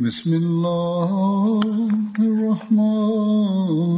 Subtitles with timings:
[0.00, 1.10] بسم الله
[2.18, 3.89] الرحمن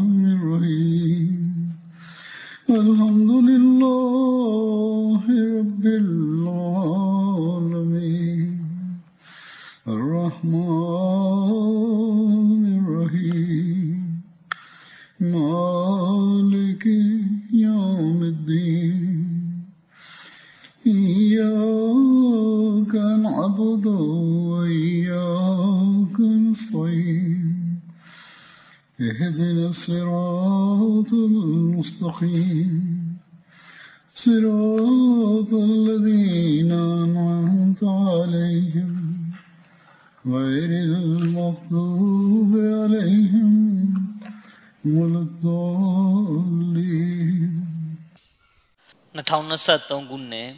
[49.54, 50.52] 2023ခုနှစ်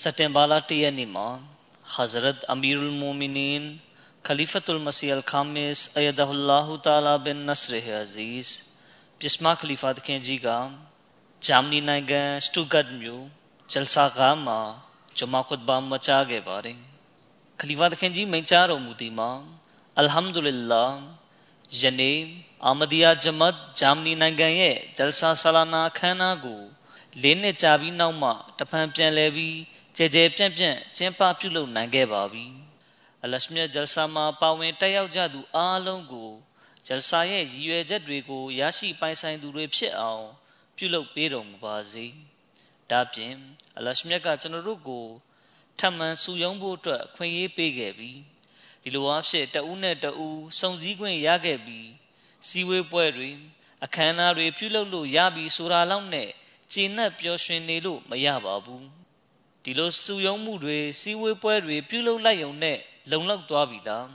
[0.00, 1.28] စက်တင်ဘာလ1ရက်နေ့မှာ
[1.94, 3.64] Hazrat Amirul Mu'minin
[4.26, 7.72] Khalifatul Masih Al-Khamis Ayadahullahu Ta'ala bin Nasr
[8.02, 8.48] Aziz
[9.18, 10.48] ပြစ်မခလီဖာသခင်ကြီးက
[11.46, 13.24] ဂျာမနီနိုင်ငံစတူဂတ်မြို့
[13.72, 14.60] ဂျယ်ဆာဂါမှာ
[15.18, 16.78] ဂျမာခွတ်ဘာမချခဲ့ပါတယ်
[17.60, 19.30] ခလီဖာသခင်ကြီးမိန့်ကြားတော်မူသည်မှာ
[19.98, 20.90] အလ်ဟမ်ဒူလ illah
[21.80, 22.18] ယနေ့
[22.66, 26.62] အာမဒီယာဂျမတ်ဂျာမနီနိုင်ငံရဲ့ဂျယ်ဆာဆလာနာခမ်းနားကို
[27.20, 29.56] လေးနှစ်ကြာပြီးနောက်မှတဖန်ပြန်လဲပြီး
[29.96, 32.46] ကြဲကြဲပြန့်ပြန့်ကျင်းပပြုလုပ်နိုင်ခဲ့ပါပြီ
[33.22, 36.30] အလရှမြတ်ဂျယ်ဆာမှာပါဝင်တက်ရောက်ကြသူအားလုံးကို
[36.86, 40.26] ဂျယ်ဆာရဲ့ရည်ရွယ်ချက်တွေကိုရရှိပိုင်ဆိုင်သူတွေဖြစ်အောင်
[40.76, 42.06] ပြုလုပ်ပေးတော်မူပါစေ
[42.90, 43.34] ဒါပြင်
[43.76, 45.06] အလရှမြတ်ကကျွန်တော်တို့ကို
[45.78, 48.18] ထပ်မံစုယုံဖို့အတွက်ခွင့်ရေးပေးခဲ့ပြီး
[48.82, 51.88] ဒီလိုအဖြစ်တဦးနဲ့တဦးစုံစည်းခွင့်ရခဲ့ပြီး
[52.48, 53.30] စီဝေးပွဲတွေ
[53.84, 56.30] အခမ်းအနားတွေပြုလုပ်လို့ရပြီဆိုတာလောက်နဲ့
[56.72, 58.86] ကျေနပ်ပျော်ရွှင်နေလို့မရပါဘူး
[59.64, 62.78] ဒီလိုစုယုံမှုတွေစီဝေးပွဲတွေပြုလုပ်လိုက်ရုံနဲ့
[63.10, 64.06] လုံလောက်သွားပြီလား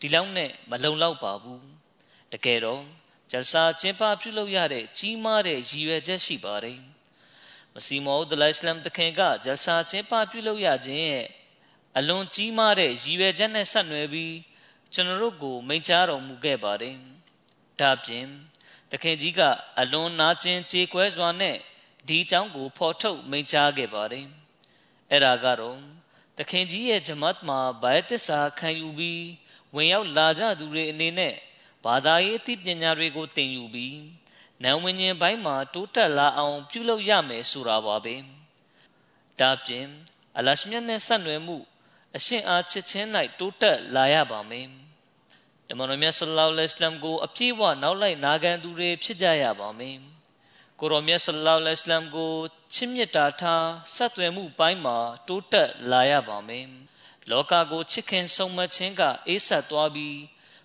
[0.00, 1.64] ဒီလောက်နဲ့မလုံလောက်ပါဘူး
[2.32, 2.82] တကယ်တော့
[3.30, 6.80] ဂျလ်ဆာကျင်းပပြုလုပ်ရတဲ့ကြီးမားတဲ့ရည်ရွယ်ချက်ရှိပါတယ်
[7.74, 11.26] မစီမောဒ်လိုင်စလမ်တခင်ကဂျလ်ဆာကျင်းပပြုလုပ်ရခြင်းရဲ့
[11.98, 14.34] အလွန်ကြီးမားတဲ့ရည်ရွယ်ချက်နဲ့ဆက်နွယ်ပြီး
[14.94, 16.96] ကျွန်တော်တို့ကိုမိန့်ကြားတော်မူခဲ့ပါတယ်
[17.80, 18.26] ဒါပြင်
[18.90, 19.40] တခင်ကြီးက
[19.80, 21.56] အလွန်နာကျင်ကြေကွဲစွာနဲ့
[22.08, 24.26] ဒီအကြောင်းကိုဖော်ထုတ်မိန့်ကြားခဲ့ပါတယ်
[25.10, 25.78] အဲ့ဒါကတော့
[26.38, 29.24] တခင်ကြီးရဲ့ဂျမတ်မှာဘိုင်တစ္ဆာခံယူပြီး
[29.74, 31.34] ဝင်ရောက်လာကြသူတွေအနေနဲ့
[31.84, 33.98] ဘာသာရေးအသိပညာတွေကိုသင်ယူပြီး
[34.62, 38.16] နံဝင်ခြင်းဘိုင်းမှာတိုးတက်လာအောင် ပြုလုပ်ရမယ်ဆိုတာပါပဲ
[39.40, 39.86] ဒါပြင်
[40.38, 41.56] အလရှမြတ်နဲ့ဆက်နွယ်မှု
[42.16, 43.08] အရှင်အားချစ်ချင်း၌
[43.38, 44.66] တိုးတက်လာရပါမယ်
[45.68, 50.11] တမန်တော်မြတ်ဆလ္လာလဟ်အလัยဟိဝါစလမ်ကိုအပြည့်အဝနောက်လိုက်နာခံသူတွေဖြစ်ကြရပါမယ်
[50.84, 52.32] ကိုရောမြတ်ဆလ္လာလဟ်အလัยဟိဝါစလမ်ကို
[52.74, 54.98] ချစ်မြတ်တာထားဆက်သွယ်မှုပိုင်းမှာ
[55.28, 56.66] တိုးတက်လာရပါမယ်
[57.30, 60.18] လောကကိုချစ်ခင်ဆုံးမခြင်းကအေးဆက်သွားပြီး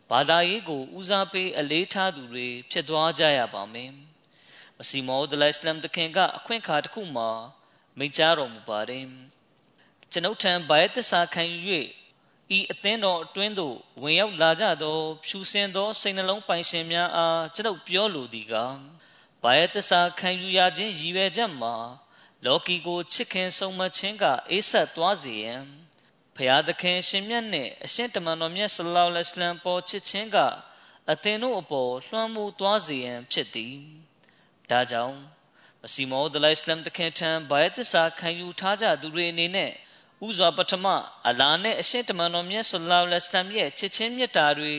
[0.09, 3.91] ဘာသာရေးကိုဦးစားပေးအလေးထားသူတွေဖြစ်သွားကြရပါမယ်
[4.78, 7.29] မစီမောဒ်လိုင်စလမ်တခင်ကအခွင့်အခါတစ်ခုမှာ
[7.97, 9.05] မိန့်ကြားတော်မူပါတယ်
[10.11, 11.59] ကျွန်ုပ်ထံဘာယသစ္စာခံယူ၍
[12.57, 18.55] ဤအသင်းတော်အတွင်းသို့ဝင်ရောက်လာကြသောဖြူစင်သောစိတ်နှလုံးပိုင်ရှင်များအားကျွန်ုပ်ပြောလိုသည်က
[19.43, 21.75] ဘာယသစ္စာခံယူရခြင်းရည်ရွယ်ချက်မှာ
[22.45, 25.61] လောကီကိုချစ်ခင်ဆုံးမခြင်းကအေးဆက်သွားစေရန်
[26.35, 30.37] ဖျားသခင်ရှင်မြတ်နှင့်အရှင်တမန်တော်မြတ်ဆလ္လာလဟ်အလိုင်းပေါ်ချစ်ခြင်းက
[31.11, 33.75] အသင်တို့အပေါ်လွှမ်းမိုးသွားစေရန်ဖြစ်သည်
[34.69, 35.17] ဒါကြောင့်
[35.81, 39.71] မစီမောဒလိုင်စလမ်တခင်ထံဘာယသစ္စာခံယူထားကြသူတွေအနေနဲ့
[40.25, 40.85] ဥစွာပထမ
[41.27, 44.75] အလာနဲ့အရှင်တမန်တော်မြတ်ဆလ္လာလဟ်အလိုင်းရဲ့ချစ်ခြင်းမြတ်တာတွေ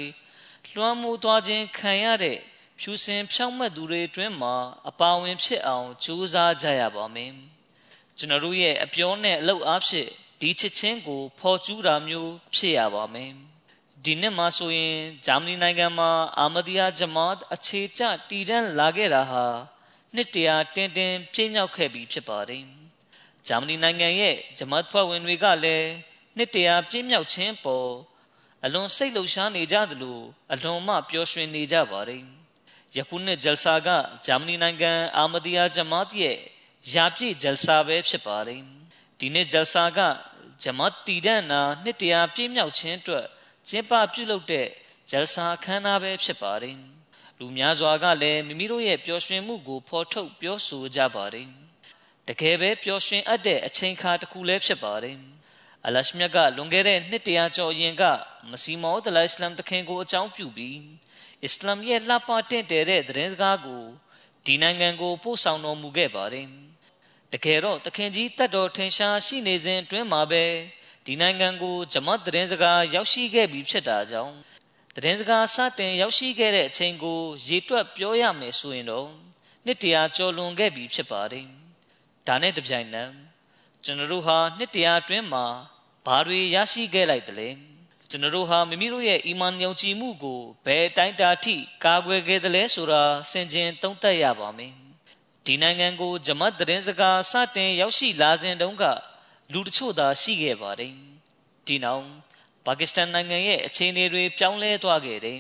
[0.75, 2.39] လွှမ်းမိုးသွားခြင်းခံရတဲ့
[2.81, 4.55] ဖြူစင်ဖြောင့်မတ်သူတွေအတွင်းမှာ
[4.89, 7.33] အပါဝင်ဖြစ်အောင်ကြိုးစားကြရပါမယ်
[8.19, 10.09] ကျွန်တော်တို့ရဲ့အပြောနဲ့အလုပ်အားဖြင့်
[10.41, 13.33] ဒီချစ်ချင်းကိုဖော်ကျူးတာမျိုးဖြစ်ရပါမယ်
[14.05, 14.97] ဒီနှစ်မှာဆိုရင်
[15.27, 19.47] ဂျာမနီနိုင်ငံမှာအာမဒီယာဂျမတ်အခြေချတည်တံ့လာခဲ့တာဟာ
[20.15, 22.65] နှစ်တရာတင်းတင်းပြည့်မြောက်ခဲ့ပြီဖြစ်ပါတယ်
[23.47, 25.89] ဂျာမနီနိုင်ငံရဲ့ဂျမတ်ဖွဲ့ဝင်တွေကလည်း
[26.37, 27.91] နှစ်တရာပြည့်မြောက်ခြင်းပေါ်
[28.65, 30.21] အလွန်စိတ်လှုပ်ရှားနေကြသလို
[30.53, 32.25] အလွန်မှပျော်ရွှင်နေကြပါတယ်
[32.97, 33.89] ယခုနှစ်ဂျယ်ဆာက
[34.25, 36.37] ဂျာမနီနိုင်ငံအာမဒီယာဂျမတ်ရဲ့
[36.95, 38.63] ရာပြည့်ဂျယ်ဆာပဲဖြစ်ပါတယ်
[39.19, 39.99] ဒီနေ့ဂျယ်ဆာက
[40.63, 43.27] ဂျမတ်တီဒန်နာနှစ်တရာပြည့်မြောက်ခြင်းအတွက်
[43.69, 44.67] ကျင်းပပြုလုပ်တဲ့
[45.11, 46.77] ဂျယ်ဆာခမ်းနားပဲဖြစ်ပါတယ်
[47.39, 51.49] လူများစွာကလည်းမိမိတို့ရဲ့ပျော်ရွှင်မှုကိုဖော်ထုတ်ပြောဆိုကြပါတယ်
[52.29, 55.17] တကယ်ပဲပျော်ရွှင်အပ်တဲ့အချိန်ခါတစ်ခုလည်းဖြစ်ပါတယ်
[55.87, 58.03] အလရှမြတ်ကလွန်ခဲ့တဲ့နှစ်တရာကျော်ရင်က
[58.51, 60.79] မစီမောဒလိုင်စလမ်တခင်ကိုအကြောင်းပြုပြီး
[61.45, 63.83] အစ္စလာမ်ရဲ့လှပတင့်တယ်တဲ့သတင်းစကားကို
[64.47, 66.47] ဒီနိုင်ငံကိုပို့ဆောင်တော်မူခဲ့ပါတယ်
[67.33, 70.45] တကယ်တော့တခင်ကြီးတတ်တော်ထင်ရှားရှိနေစဉ်အတွင်းမှာပဲ
[71.07, 74.35] ဒီနိုင်ငံကိုဂျမတ်သတင်းစကားရောက်ရှိခဲ့ပြီးဖြစ်တာကြောင့်
[74.97, 79.09] သတင်းစကားစတင်ရောက်ရှိခဲ့တဲ့အချိန်ကိုရေတွက်ပြောရမယ်ဆိုရင်တော့
[79.65, 81.47] နှစ်တရာကျော်လွန်ခဲ့ပြီဖြစ်ပါတယ်
[82.27, 83.11] ဒါနဲ့တပြိုင်နက်
[83.85, 85.47] ကျွန်တော်တို့ဟာနှစ်တရာအတွင်းမှာ
[86.07, 87.49] ဘာတွေရရှိခဲ့လိုက်တယ်လဲ
[88.11, 94.73] ကျွန်တော်တို့ဟာမိမိတို့ရဲ့အီမန်ယုံကြည်မှုကိုဘယ်တိုင်းတာထိကာကွယ်ခဲ့သလဲဆိုတာဆင်ခြင်သုံးသပ်ရပါမယ်
[95.47, 98.85] ဒီနိုင်ငံကိုဂျမတ်သတင်းစကားစတင်ရောက်ရှိလာစဉ်တုန်းက
[99.53, 100.93] လူတချို့သာရှိခဲ့ပါတယ်
[101.67, 102.05] ဒီနောက်
[102.67, 105.39] ပါကစ္စတန်နိုင်ငံရဲ့အခြေအနေတွေပြောင်းလဲသွားခဲ့တယ်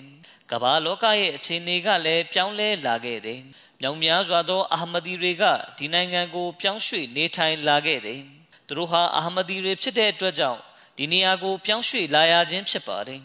[0.50, 3.40] ကမ္ဘာလောကရဲ့အခြေအနေကလည်းပြောင်းလဲလာခဲ့တယ်
[3.80, 5.44] မြောင်များစွာသောအာဟမဒီတွေက
[5.78, 8.20] ဒီနိုင်ငံကိုပြောင်းရွှေ့နေထိုင်လာခဲ့တယ်
[8.66, 10.60] သူတို့ဟာအာဟမဒီတွေဖြစ်တဲ့အတွက်ကြောင့်
[10.98, 13.22] ဒီနေရာကိုပြောင်းရွှေ့လာရခြင်းဖြစ်ပါတယ်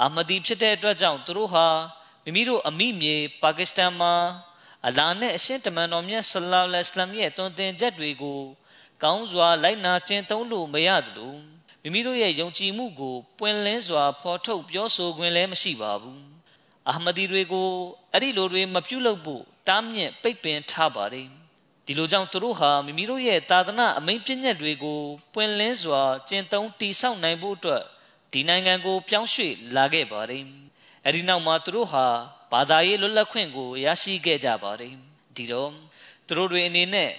[0.00, 1.66] အာဟမဒီဖြစ်တဲ့အတွက်ကြောင့်သူတို့ဟာ
[2.24, 4.14] မိမိတို့အမိမြေပါကစ္စတန်မှာ
[4.86, 8.40] အလာနဲ့အရှင်တမန်တော်မြတ်ဆလောလ္လဟ်အလိုင်းရဲ့တွင်တင်ချက်တွေကို
[9.02, 11.34] ကောင်းစွာလိုက်နာခြင်းသုံးလို့မရသလို
[11.82, 16.22] မိမိတို့ရဲ့ယုံကြည်မှုကိုပွင့်လင်းစွာဖော်ထုတ်ပြောဆိုခွင့်လည်းမရှိပါဘူး
[16.88, 17.70] အာမဒီတွေကို
[18.12, 21.28] အဲ့ဒီလိုတွေမပြုလုပ်ဖို့တားမြစ်ပိတ်ပင်ထားပါတယ်
[21.86, 25.00] ဒီလိုကြောင့်သူတို့ဟာမိမိတို့ရဲ့သာသနာအမိန့်ပြည့်ညက်တွေကို
[25.34, 27.82] ပွင့်လင်းစွာကျင့်သုံးတည်ဆောက်နိုင်ဖို့အတွက်
[28.32, 30.44] ဒီနိုင်ငံကိုပြောင်းရွှေ့လာခဲ့ပါတယ်
[31.04, 32.06] အဲ့ဒီနောက်မှာသူတို့ဟာ
[32.52, 34.94] ဘာသာရေးလွတ်လပ်ခွင့်ကိုရရှိခဲ့ကြပါတယ်
[35.36, 35.70] ဒီတော့
[36.26, 37.10] သူတို့တွေအနေနဲ့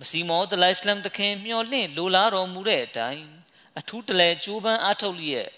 [0.00, 3.26] မစီမောဒလိုင်စလမ်တခင်မျှော်လင့်လိုလားတော်မူတဲ့အတိုင်း
[3.78, 5.48] အထူးတလဲကြိုးပမ်းအားထုတ်လျက်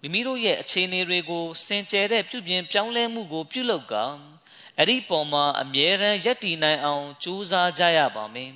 [0.00, 3.94] မိမိတို့ရဲ့အခြေအနေတွေကိုစင်ကြယ်တဲ့ပြုပြင်ပြောင်းလဲမှုကိုပြုလုပ်က
[4.78, 8.52] အဲ့ဒီပုံမှာအမြဲတမ်းယက်တည်နိုင်အောင်ကြိုးစားကြရပါမယ်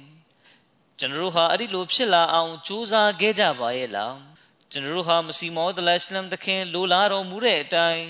[0.98, 4.14] ကျွန်တော်တို့ဟာအဲ့ဒီလိုဖြစ်လာအောင်ကြိုးစားခဲ့ကြပါရဲ့လား
[4.72, 8.04] ကျွန်တော်တို့ဟာမစီမောဒလရှလမ်တခင်လိုလားတော်မူတဲ့အတိုင်း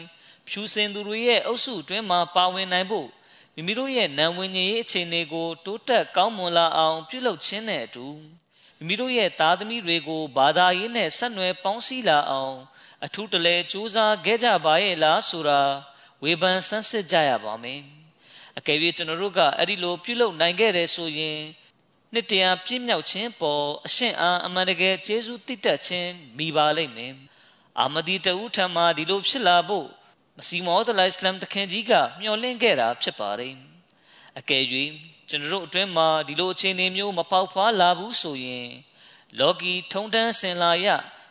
[0.49, 3.09] ဖြူစင်သူတွေရဲ့အုပ်စုအတွင်းမှာပါဝင်နိုင်ဖို့
[3.55, 8.07] မိမိတို့ရဲ့နံဝင်ကြီးအခြေအနေကိုတိုးတက်ကောင်းမွန်လာအောင်ပြုလုပ်ခြင်းနဲ့အတူ
[8.79, 12.57] မိမိတို့ရဲ့သားသမီးတွေကိုဘာသာရေးနဲ့ဆက်နွယ်ပေါင်းစည်းလာအောင်
[13.05, 15.63] အထူးတလဲစူးစမ်းခဲ့ကြပါရဲ့လားဆိုတာ
[16.23, 17.81] ဝေဖန်ဆန်းစစ်ကြရပါမယ်
[18.59, 21.41] အကယ်၍ကျွန်တော်တို့ကအဲ့ဒီလိုပြုလုပ်နိုင်ခဲ့တယ်ဆိုရင်
[22.13, 27.13] နှစ်တရာပြည့်မြောက်ခြင်းပေါ်အရှင်အားအမှန်တကယ်ကျေးဇူးတည်တတ်ခြင်းမိပါလိမ့်မယ်
[27.81, 29.87] အာမဒီတူထံမှာဒီလိုဖြစ်လာဖို့
[30.37, 33.55] မစီမောဒလိုင်စလမ်တခင်ကြီးကမျှော်လင့်ခဲ့တာဖြစ်ပါတယ်
[34.39, 34.65] အကယ်၍
[35.29, 38.69] ကျွန်တော်တို့အတွင်းမှာဒီလိုအခြေအနေမျိုးမပေါက်ဖွာလာဘူးဆိုရင်
[39.39, 40.87] လောကီ ထုံတန်းစင်လာရ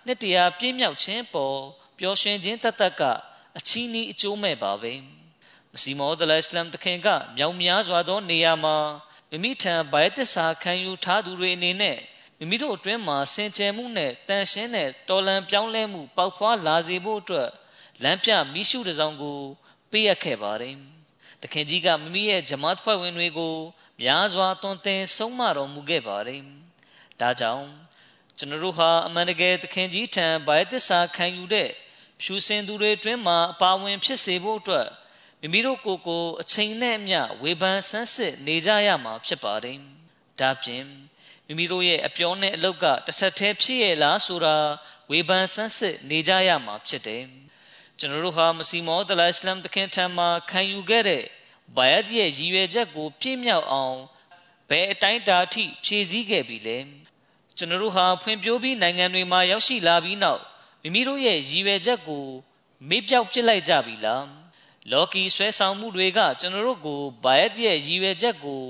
[0.05, 1.57] နှစ်တရာပြည့်မြောက်ခြင်းပေါ်
[1.99, 3.03] ပျော်ရွှင်ခြင်းတသက်က
[3.57, 4.93] အချီးနီးအကျိုးမဲ့ပါပဲ
[5.71, 7.07] မစီမောဒလိုင်စလမ်တခင်က
[7.37, 8.77] မြောင်များစွာသောနေရာမှာ
[9.29, 11.97] မိမိထံဗိုက်တစ္ဆာခံယူထားသူတွေအနေနဲ့
[12.37, 17.49] မိမိတို့အတွင်းမှာစင်ကြယ်မှုနဲ့တန်ရှင်းတဲ့တော်လန်ပြောင်းလဲမှုပေါက်ဖွာလာစေဖို့အတွက်
[18.03, 19.39] လမ်းပြမိရှုတစောင်းကို
[19.91, 20.75] ပေးရခဲ့ပါတယ်။
[21.41, 23.55] တခင်ကြီးကမိမိရဲ့ဂျမတ်ဖွဲ့ဝင်တွေကို
[24.01, 26.41] များစွာသွန်သင်ဆုံးမတော်မူခဲ့ပါတယ်။
[27.21, 27.65] ဒါကြောင့်
[28.37, 31.69] ကျွန်တော်တို့ဟာအမှန်တကယ်သခင်ကြီးထံဗိုက်သစ္စာခံယူတဲ့
[32.21, 34.87] ဖြူစင်သူတွေအတွင်းမှာအပါဝင်ဖြစ်စေဖို့အတွက်
[35.41, 39.77] မိမိတို့ကိုယ်ကိုအချိန်နဲ့အမျှဝေဖန်ဆန်းစစ်နေကြရမှာဖြစ်ပါတယ်။
[40.39, 40.83] ဒါပြင်
[41.45, 44.55] မိမိတို့ရဲ့အပြောနဲ့အလုပ်ကတစ်ဆက်တည်းဖြစ်ရဲ့လားဆိုတာ
[45.11, 47.23] ဝေဖန်ဆန်းစစ်နေကြရမှာဖြစ်တယ်။
[47.99, 51.23] ကျွန်တော်တို့ဟာမစီမောဒလအစ္စလမ်တခင်ထံမှာခံယူခဲ့တဲ့
[51.77, 53.97] ဘယတ်ရဲ့ရည်ရွယ်ချက်ကိုပြည့်မြောက်အောင်
[54.69, 56.77] ဘယ်အတိုင်းတာထိဖြည့်ဆည်းခဲ့ပြီလဲ
[57.57, 60.41] ကျွန်တော်တို့ဟာဖွံ့ဖြိုးပြီးနိုင်ငံတွေမှာရောက်ရှိလာပြီးနောက်
[60.85, 62.25] မိမိတို့ရဲ့ရည်ရွယ်ချက်ကို
[62.89, 64.25] မေ့ပြောက်ပစ်လိုက်ကြပြီလား
[64.91, 68.63] လော်ကီဆွဲဆောင်မှုတွေကကျွန်တော်တို့ကိုဘယတ်ရဲ့ရည်ရွယ်ချက်ကို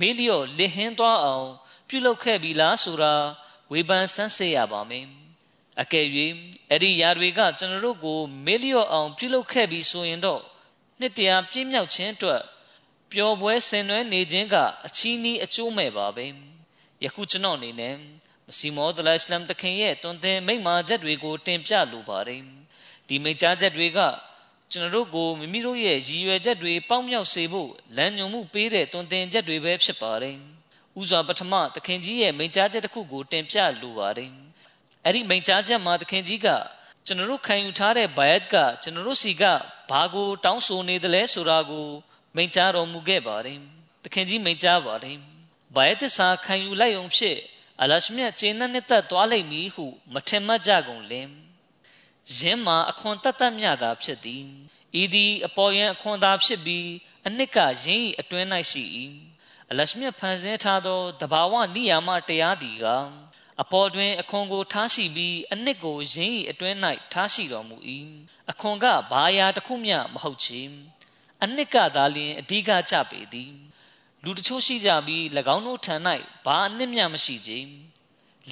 [0.00, 1.48] မေ့လျော့လစ်ဟင်းသွားအောင်
[1.88, 3.14] ပြုလုပ်ခဲ့ပြီလားဆိုတာ
[3.70, 5.06] ဝေဖန်ဆန်းစစ်ရပါမယ်
[5.80, 6.06] အကယ်၍
[6.70, 10.42] အဲ့ဒီຢာတွေကကျွန်တော်တို့ကိုမေးလျော့အောင် ပြုလုပ်ခဲ့ပြီးဆိုရင်တော့
[11.00, 12.42] နှစ်တရာပြည့်မြောက်ခြင်းအတွက်
[13.12, 14.56] ပျော်ပွဲဆင်နွှဲနေခြင်းက
[14.86, 16.26] အချီးနီးအကျိုးမဲ့ပါပဲ
[17.04, 17.94] ယခုကျွန်တော်အနေနဲ့
[18.48, 22.42] မစီမောဒလအစ္စလမ်တခင်ရဲ့တွင်တင်မိန့်မာချက်တွေကိုတင်ပြလိုပါတယ်
[23.08, 23.98] ဒီမိန့်ကြားချက်တွေက
[24.72, 30.36] ကျွန်တော်တို့ကိုမိမိတို့ရဲ့ရည်ရွယ်ချက်တွေပေါက်မြောက်စေဖို့လမ်းညွှန်မှုပေးတဲ့တွင်တင်ချက်တွေပဲဖြစ်ပါတယ်
[31.00, 34.30] ဥစွာပထမသခင်ကြီးရဲ့မိန့်ကြားချက်တစ်ခုကိုတင်ပြလိုပါတယ်
[35.04, 36.48] အဲ့ဒီမိန့်ကြားချက်မှာသခင်ကြီးက
[37.06, 39.42] ကျွန်တော်တို့ခံယူထားတဲ့ဘယတ်ကကျွန်တော်တို့စီက
[39.90, 41.86] ဘာကိုတောင်းဆိုနေသလဲဆိုတာကို
[42.36, 43.58] မိန့်ကြားတော်မူခဲ့ပါတယ်
[44.04, 45.16] သခင်ကြီးမိန့်ကြားပါတယ်
[45.76, 47.38] ဘယတ်စာခံယူလိုက်အောင်ဖြစ်
[47.82, 51.28] အလရှမြတ်ကျေနပ်နှစ်သက်သွားလိမ့်မည်ဟုမထင်မှတ်ကြကုန်လင်
[52.36, 54.44] ယင်းမှာအခွန်တတ်တတ်မြတာဖြစ်သည်
[55.00, 56.88] ဤသည်အပေါ်ယံအခွန်သာဖြစ်ပြီး
[57.26, 58.82] အနှစ်ကယင်း၏အတွင်း၌ရှိ၏
[59.70, 62.86] အလရှမြတ်ဖန်ဆင်းထားသောတဘာဝနိယာမတရားသည်က
[63.62, 66.76] အပေါ်တွင်အခွန်ကိုထားရှိပြီးအနှစ်ကိုယင်း၏အတွင်း၌
[67.12, 67.76] ထားရှိတော်မူ၏
[68.50, 70.60] အခွန်ကဘာယာတစ်ခုမျှမဟုတ်ချေ
[71.42, 73.52] အနှစ်ကသာလျှင်အဓိကကြပေသည်
[74.28, 75.22] လူတချို့ရှိကြပြီး၎
[75.54, 75.94] င်းတို့ထံ၌
[76.44, 77.52] ဘာအနှစ်မျှမရှိကြ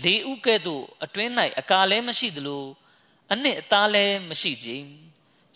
[0.05, 1.31] လေဥကဲ့သို့အတွင်း၌
[1.61, 2.65] အကာလည်းမရှိသလို
[3.33, 4.69] အနှစ်အသားလည်းမရှိကြ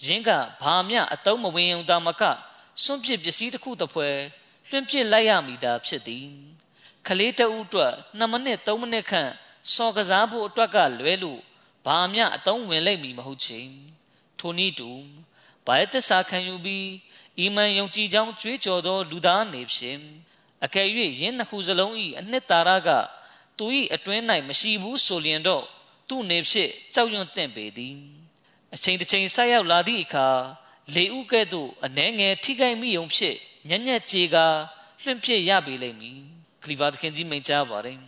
[0.06, 0.30] ရင်းက
[0.62, 2.22] ဘာမျှအတုံးမဝင်ုံသာမက
[2.82, 4.08] စွန့်ပစ်ပစ္စည်းတစ်ခုတစ်ဖွဲ
[4.68, 6.26] လွှင့်ပစ်လိုက်ရမိတာဖြစ်သည်
[7.06, 9.30] ခလေးတဦးအတွက်2မိနစ်3မိနစ်ခန့်
[9.74, 11.40] စော်ကစားဖို့အတွက်ကလွဲလို့
[11.86, 13.60] ဘာမျှအတုံးဝင်လိုက်မည်မဟုတ်ချေ
[14.38, 14.90] ထိုနည်းတူ
[15.66, 16.86] ဘာယသစ္စာခံယူပြီး
[17.40, 20.00] အီမန်ယုံကြည်ကြောင်းကြွေးကြော်သောလူသားနေဖြင့်
[20.64, 20.88] အကယ်၍
[21.20, 22.88] ယင်းနှစ်ခုစလုံး၏အနှစ်သာရက
[23.58, 25.64] သူ၏အတွင်း၌မရှိဘူးဆိုလျင်တော့
[26.08, 27.96] သူ့နေဖြစ်ကြောက်ရွံ့သင့်ပေသည်
[28.74, 30.28] အချိန်တစ်ချိန်ဆက်ရောက်လာသည့်အခါ
[30.94, 33.36] လေဥကဲ့သို့အနှဲငယ်ထိခိုက်မိုံဖြစ်
[33.68, 34.36] ညံ့ညက်ကြေက
[35.02, 36.18] လွှင့်ဖြစ်ရပေလိမ့်မည်
[36.62, 37.98] ခလီဖာသခင်ကြီးမိန့်ကြားပါတယ်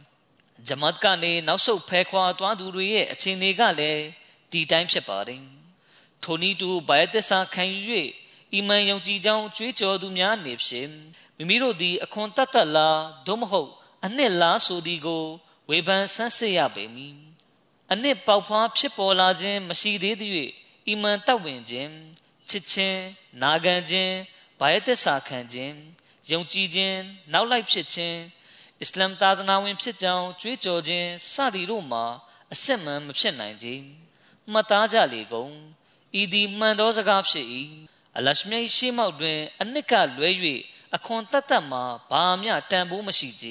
[0.66, 4.02] ဂျမတ်ကနေနောက်ဆုတ်ဖဲခွာသွားသူတွေရဲ့အခြေအနေကလည်း
[4.52, 5.42] ဒီတိုင်းဖြစ်ပါတယ်
[6.22, 7.80] ထိုနည်းတူဘိုင်သစ္စာခံယူ၍
[8.54, 10.90] အီမန်ယုံကြည်ကြောင်းကြွေးကြော်သူများနေဖြင့်
[11.36, 13.70] မိမိတို့သည်အခွန်တတ်တတ်လားသို့မဟုတ်
[14.04, 15.24] အနှစ်လားဆိုသည်ကို
[15.68, 17.16] ဝေဖန်ဆန်းစစ်ရပေမည်
[17.92, 20.50] အနှစ်ပေါက်ဖွားဖြစ်ပေါ်လာခြင်းမရှိသေးသည့်
[20.88, 21.92] အီမန်တောက်ဝင်ခြင်း
[22.48, 23.00] ချစ်ခြင်း
[23.42, 24.14] နာခံခြင်း
[24.58, 25.74] ဘာယသစ္စာခံခြင်း
[26.30, 26.98] ယုံကြည်ခြင်း
[27.32, 28.18] နောက်လိုက်ဖြစ်ခြင်း
[28.80, 32.04] အစ္စလမ်သာသနာဝင်ဖြစ်ကြောင်းကြွေးကြော်ခြင်းစသည်တို့မှာ
[32.52, 33.68] အစစ်မှန်မဖြစ်နိုင်ကြ
[34.50, 35.52] မှတ်သားကြလေကုန်
[36.20, 37.46] ဤသည်မှန်သောစကားဖြစ်၏
[38.16, 40.28] အလရှမြိရှေးမောက်တွင် အနှစ်ကလွဲ၍
[40.96, 43.46] အခွန်တတ်တတ်မှာဘာမျှတန်ဖိုးမရှိကြ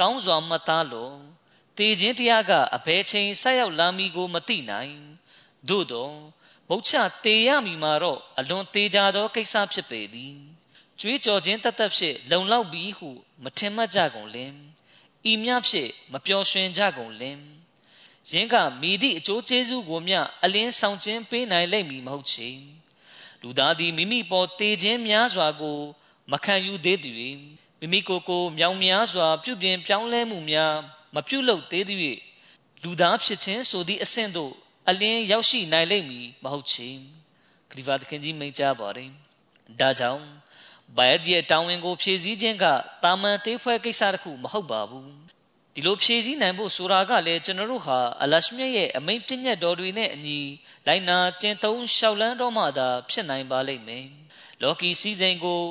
[0.00, 1.16] ကောင်းစွာမှတ်သားလို့
[1.78, 4.94] တည်ခြင်းတရားကအဘယ်ချိန်ဆက်ရောက်လာမည်ကိုမသိနိုင်
[5.68, 6.10] သို့သော
[6.68, 6.92] မုတ်ချ
[7.24, 10.34] တေရမည်မှာတော့အလွန်သေးကြသောကိစ္စဖြစ်ပေသည်
[11.00, 13.08] ကြွေးကြော်ခြင်းတတ်တတ်ဖြစ်လုံလောက်ပြီဟု
[13.42, 14.52] မထင်မှတ်ကြကုန်လင်
[15.30, 17.38] ဤမြဖြစ်မပျော်ရွှင်ကြကုန်လင်
[18.30, 22.50] ယင်းကမိသည့်အကျိုးကျေးဇူးကိုမျှအလင်းဆောင်ခြင်းပေးနိုင်လိမ့်မည်မဟုတ်ချေ
[23.42, 25.78] လူသားသည်မိမိပေါ်တေခြင်းများစွာကို
[26.32, 27.34] မခံယူသေးသည်
[27.80, 30.74] မိမိကိုယ်ကိုမြောင်များစွာ ပြုပြင်ပြောင်းလဲမှုများ
[31.14, 32.18] မပြုလုပ်သေးသည်
[32.82, 34.52] လူသားဖြစ်ခြင်းဆိုသည့်အဆင့်သို့
[34.88, 36.88] အလင်းရောက်ရှိနိုင်လိမ့်မည်မဟုတ်ချေ
[37.70, 39.10] ခရီးဖာသခင်ကြီးမိန့်ကြားပါတယ်
[39.80, 40.24] ဒါကြောင့်
[40.96, 42.64] ဘိုင်ရဲ့တောင်းဝင်ကိုဖြည့်ဆည်းခြင်းက
[43.02, 45.21] တာမန်သေးဖွဲကိစ္စတစ်ခုမဟုတ်ပါဘူး
[45.74, 50.38] ဒီလိုဖြည့်ဆည်းနိုင်ဖို့ဆိုတာကလည်းကျွန်တော်တို့ဟာအလရှမြတ်ရဲ့အမိန့်ပြည့်ညတ်တော်တွေနဲ့အညီ
[50.86, 54.06] လိုက်နာကျင့်သုံးလျှောက်လန်းတော်မှသာဖြစ်နိုင်ပါလိမ့်မယ်
[54.62, 55.62] လော်ကီစည်းစိမ်ကို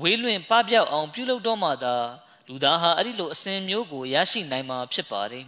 [0.00, 1.96] ဝေးလွင့်ပပျောက်အောင်ပြုလုပ်တော့မှသာ
[2.48, 5.46] လူသားဟာအဲ့ဒီလိုအစဉ်မျိုးကိုရရှိနိုင်မှာဖြစ်ပါတယ်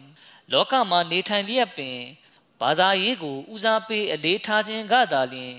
[0.52, 1.98] လောကမှာနေထိုင်လျက်ပင်
[2.60, 5.54] ဘာသာရေးကိုဦးစားပေးအလေးထားခြင်းကသာလျှင်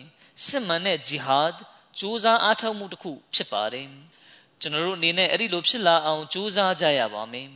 [0.46, 1.52] စစ်မှန်တဲ့ဂျီဟာဒ်
[2.00, 3.88] စူးစမ်းအားထုတ်မှုတစ်ခုဖြစ်ပါတယ်
[4.62, 7.50] ကျွန်တော်တို့အနေနဲ့အဲ့ဒီလိုဖြစ်လာအောင်ကြိုးစားကြရပါမယ်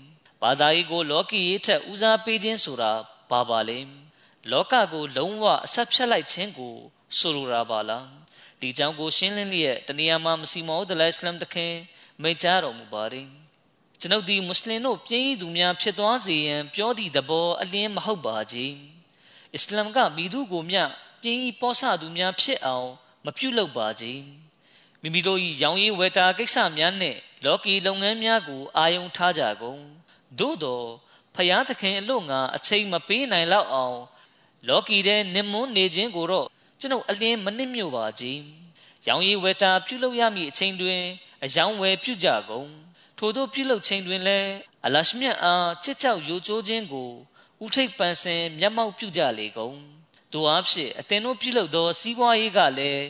[0.44, 2.92] ဘာသာရေးကိုလောကီရေးထက်ဦးစားပေးခြင်းဆိုတာ
[3.30, 3.80] ဘာပါလဲ
[4.52, 6.76] လောကကို လုံးဝအဆက်ဖြတ်လိုက်ခြင်းကို
[7.18, 8.06] ဆိုလိုတာပါလား
[8.62, 11.74] ဒီကြောင့်ကိုရှင်းလင်းလျက်တနည်းမှာမစီမောဒလိုင်စလမ်တခင်
[12.22, 13.28] မိတ်ကြားတော်မူပါတယ်
[14.00, 18.74] ကျွန်ုပ်ဒီမွတ်စလင်တို့ပြင်းရသူများဖြစ်သွားစေရန်ပြောသည့်သဘောအလင်းမဟုတ်ပါကြီး
[19.56, 20.84] အစ္စလာမ်ကမိသူကိုမျှ
[21.22, 22.90] ပြင်းဤပေါ်ဆသူများဖြစ်အောင်
[23.26, 24.22] မပြုလုပ်ပါကြီး
[25.02, 29.82] မိမိတို့၏ရောင်ရည်ဝယ်တာကိစ္စများနဲ့လောကီလုပ်ငန်းများကိုအာယုံထားကြကုန်
[30.40, 30.82] သို့သော
[31.36, 33.98] ဖျားသခင်အလို့ငါအချိန်မပေးနိုင်လောက်အောင်
[34.68, 36.48] လောကီထဲနင်မွန်းနေခြင်းကိုတော့
[36.80, 38.40] ကျွန်ုပ်အလင်းမနစ်မြို့ပါကြီး
[39.08, 41.02] ရောင်ရည်ဝယ်တာပြုလုပ်ရမည့်အချိန်တွင်
[41.44, 42.70] အယောင်ဝယ်ပြုကြကုန်
[43.18, 44.52] ထို့သောပြုလုပ်ခြင်းတွင်လည်း
[44.86, 47.10] အလရှမြတ်အားချစ်ချောက်ယိုကျိုးခြင်းကို
[47.64, 49.78] ဥထိတ်ပန်ဆင်မျက်မှောက်ပြုကြလေကုန်
[50.34, 53.04] တို့အဖြစ်အသင်တို့ပြုလုပ်သောစီးပွားရေးကလည်း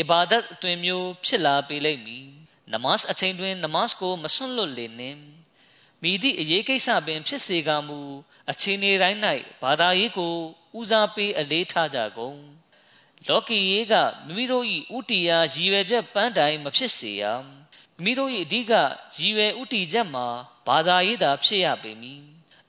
[0.00, 2.26] အဘာဒတ်အသွင်မျိုးဖြစ်လာပေလိမ့်မည်
[2.72, 5.18] နမတ်အချိန်တွင်နမတ်ကိုမဆွန့်လွတ်လေနှင့်
[6.02, 8.00] မိသည့်အရေးကိစ္စပင်ဖြစ်စေကမူ
[8.50, 9.18] အချိန်နေတိုင်း၌
[9.62, 10.34] ဘာသာရေးကို
[10.78, 12.38] ဦးစားပေးအလေးထားကြကုန်
[13.28, 13.94] လောကီရေးက
[14.26, 14.64] မိမိတို့၏
[14.96, 18.72] ဥတီယာရည်ရွယ်ချက်ပန်းတိုင်မဖြစ်စေရမိမိတို့၏အဓိက
[19.18, 20.26] ရည်ရွယ်ဥတီချက်မှာ
[20.66, 22.22] ဘာသာရေးသာဖြစ်ရပေမည်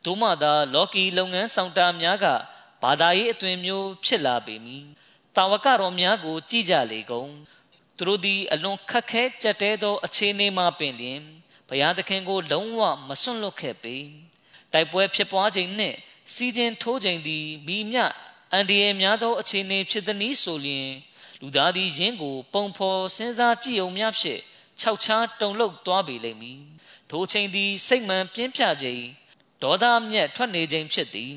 [0.05, 2.25] သို့မှသာလောကီလုပ်ငန်းဆောင်တာများက
[2.83, 4.86] ဘာသာရေးအသွင်မျိုးဖြစ်လာပေမည်
[5.36, 7.31] တာဝကတော်များကို ကြည်ကြလေကုန်
[7.98, 11.21] သူတို့သည်အလွန်ခက်ခဲကြက်တဲသောအခြေအနေမှာပင်လျင်
[11.70, 13.96] ဘုရားသခင်ကို လုံးဝမစွန့်လွတ်ခဲ့ပေ
[14.74, 15.98] တိုက်ပွဲဖြစ်ပွားချိန်နှင့်
[16.34, 17.98] စီးခြင်းထိုးချိန်သည်မိမြ
[18.52, 20.90] အန်ဒီယေများသောအခြေအနေဖြစ်သည်နည်းဆိုလျင်
[21.42, 24.42] လူသားသည်ယင်းကို ပုံဖော်စဉ်းစားကြည့်အောင်များဖြင့်
[24.80, 26.62] ခြောက်ခြားတုန်လှုပ်သွားပေလိမ့်မည်
[27.10, 29.04] ထိုချိန်သည်စိတ်မှန်ပြင်းပြချိန်
[29.64, 31.36] ဒေါသမြက်ထွက်နေခြင်းဖြစ်သည်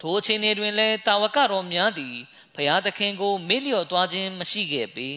[0.00, 2.16] ထိုထိုအချိန်တွင်လည်းတာဝကတော်များသည်
[2.54, 5.08] ဖျားသခင်ကိုမေ့လျော့သွားခြင်းမရှိခဲ့ပေ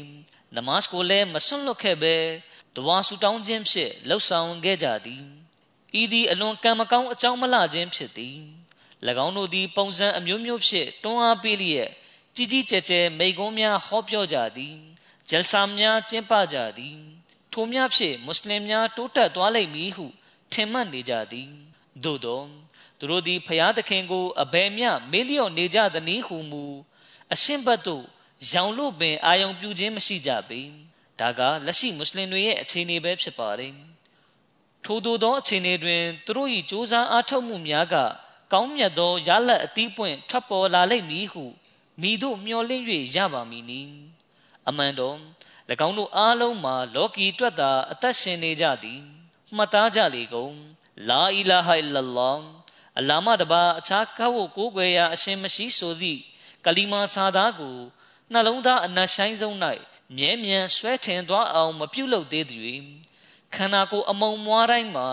[0.56, 2.16] နမတ်ကိုလည်းမဆွန့်လွတ်ခဲ့ပဲ
[2.80, 5.24] တဝါဆူတောင်းခြင်းဖြင့်လှုပ်ဆောင်ခဲ့ကြသည်
[6.02, 8.40] ဤသည်အလွန်ကံမကောင်းအကြောင်းမလှခြင်းဖြစ်သည်၎
[9.26, 11.90] င်းတို့သည် ပုံစံအမျိုးမျိုးဖြင့်တွန်းအားပေးလျက်
[12.36, 14.76] ကြီးကြီးကျယ်ကျယ်မိကုံးများဟောပြောကြသည်
[15.30, 17.00] ဂျယ်ဆာများကျင်းပကြသည်
[17.54, 20.06] ထိုများဖြင့်မွတ်စလင်များတိုးတက်သွားလိမ့်မည်ဟု
[20.52, 21.50] ထင်မှတ်နေကြသည်
[22.04, 22.42] သို့သော
[23.00, 26.66] သူတို့သည်ဖျားသခင်ကိုအဘယ်မျှမေးလျော့နေကြသနည်းဟုမူ
[27.34, 28.06] အရှင်းဘတ်တို့
[28.52, 30.62] ရောင်လို့ပင်အာယုံပြုခြင်းမရှိကြပေ
[31.20, 33.74] ဒါကလက်ရှိမွတ်စလင်တွေရဲ့အခြေအနေပဲဖြစ်ပါတယ်
[34.86, 37.96] ထို့သောသောအခြေအနေတွင်သူတို့၏စ조사အားထုတ်မှုများက
[38.54, 41.44] ကောင်းမြတ်သောရလတ်အသီးပွင့်ထွက်ပေါ်လာလိမ့်မည်ဟု
[42.02, 42.84] မိတို့မျှော်လင့်၍
[43.16, 43.82] ရပါမည်နီ
[44.68, 45.18] အမှန်တော့၎
[45.88, 49.00] င်းတို့အားလုံးမှာလောကီတွက်သာအသက်ရှင်နေကြသည်
[49.56, 50.56] မှတ်သားကြလေကုန်
[51.10, 52.40] လာအီလာဟိုင်လလော
[53.00, 56.20] အလာမတပါအခြားကောက်ကိုကိုွယ်ရာအရှင်မရှိဆိုသည့်
[56.66, 57.78] ကလီမာစာသားကို
[58.32, 59.56] နှလုံးသားအနတ်ဆိုင်ဆုံး၌
[60.18, 62.82] မြဲမြံဆွဲထင်သွားအောင်မပြုတ်လုပ်သေးသည်
[63.56, 65.10] ခန္ဓာကိုယ်အမုံမွားတိုင်းမှာ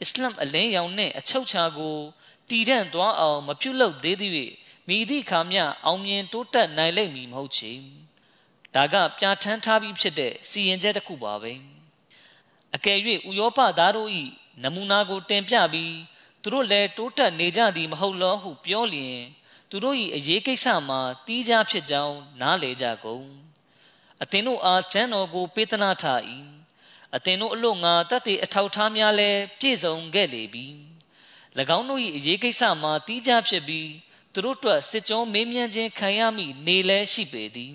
[0.00, 1.96] အစ္စလမ်အလင်းရောင်နှင့်အချုပ်ချာကို
[2.48, 4.52] တည်တံ့သွားအောင်မပြုတ်လုပ်သေးသည်
[4.88, 7.72] မိသည့်ခါမျှအောင်မြင်တိုးတက်နိုင်လိမ့်မည်မဟုတ်ချေ
[8.74, 11.52] ဒါကပြဋ္ဌာန်းထားပြီးဖြစ်တဲ့စီရင်ချက်တစ်ခုပါပဲ
[12.74, 14.10] အကယ်၍ဥရောပသားတို့၏
[14.62, 15.94] နမူနာကိုတင်ပြပြီး
[16.42, 19.18] သူတို့လည်းတိုးတက်နေကြသည်မဟုတ်လောဟုပြောလျင်
[19.70, 23.47] သူတို့၏အရေးကိစ္စမှာတီးခြားဖြစ်ကြောင်းနားလေကြကုန်
[24.22, 26.20] အသင်တို့အားချမ်းတော်ကိုပေးသနာထား၏
[27.16, 30.66] အသင်တို့အလို့ငါတတ်တည်အထောက်ထားများလည်းပြည့်စုံခဲ့လေပြီ၎
[31.76, 33.90] င်းတို့၏အရေးကိစ္စမှာတီးခြားဖြစ်ပြီး
[34.32, 37.74] သူတို့အတွက်စစ်ကြောမေးမြန်းခြင်းခံရမိနေလဲရှိပေသည်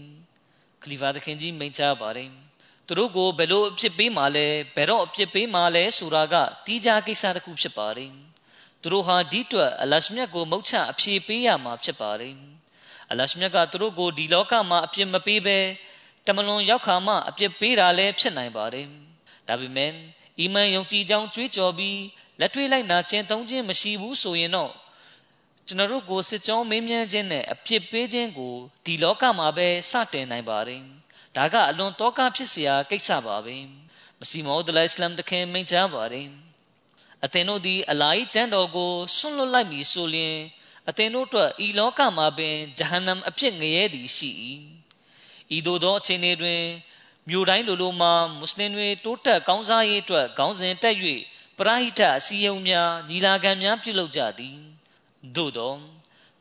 [0.82, 2.30] ခလီဖာသခင်ကြီးမိန့်ကြားပါတယ်
[2.88, 6.36] သူတို့ကိုဘယ်လိုအဖြစ်ပေးမှလဲဘယ်တော့အဖြစ်ပေးမှလဲဆိုတာက
[6.66, 8.12] တီးခြားကိစ္စတစ်ခုဖြစ်ပါတယ်
[8.82, 12.36] သူတို့ဟာဒီတွက်အလရှမြတ်ကိုမုတ်ချအဖြေပေးရမှာဖြစ်ပါတယ်
[13.12, 15.60] အလရှမြတ်ကသူတို့ကိုဒီလောကမှာအပြစ်မပေးဘဲ
[16.27, 18.87] တမလွန်ရောက်ခါမှအပြစ်ပေးတာလည်းဖြစ်နိုင်ပါတယ်
[19.49, 19.93] ဒါပေမဲ့
[20.41, 22.01] အီမန်ယုံကြည်ကြောင်းကြွေးကြော်ပြီး
[22.41, 24.73] လက်တွေ့လိုက်နာခြင်းသုံးခြင်းမရှိဘူးဆိုရင်တော့
[25.67, 28.55] ကျွန်တော်တို့ကိုစစ်ကြောမေးမြန်းခြင်းနဲ့အပြစ်ပေးခြင်းကို
[28.85, 30.83] ဒီလောကမှာပဲစတင်နိုင်ပါတယ်
[31.37, 33.57] ဒါကအလွန်တောကဖြစ်เสียကိစ္စပါပဲ
[34.19, 36.29] မစီမောဒလိုင်စလမ်တခင်မိန့်ကြားပါတယ်
[37.25, 40.37] အသင်တို့သည်အလာဟ်ကျမ်းတော်ကိုဆွန့်လွတ်လိုက်မည်ဆိုလျှင်
[40.89, 44.31] အသင်တို့အတွက်ဤလောကမှာပင်ဂျဟန္နမ်အပြစ်ငရဲသည်ရှိ၏
[45.56, 46.64] ဤသို့သောအချိန်တွင်
[47.30, 50.96] မြို့တိုင်းလိုလိုမှာမွတ်စလင်တွေတိုးတက်ကောင်းစားရေးအတွက်ခေါင်းစဉ်တက်၍
[51.58, 54.58] ပရာဟိတအစည်းအရုံးများညီလာခံများပြုလုပ်ကြသည်
[55.36, 55.74] သို့သော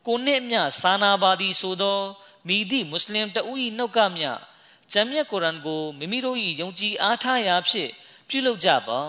[0.07, 1.99] ကိုနှစ်မြစာနာပါသည်ဆိုသော
[2.47, 4.25] မိသည့်မွတ်စလင်တဦး၏နှုတ်ကမြ
[4.91, 7.91] ဂျမ်းမြတ်ကုရ်အန်ကိုမိမိတို့၏ယုံကြည်အားထားရာဖြင့်
[8.29, 8.99] ပြုလုပ်ကြပါ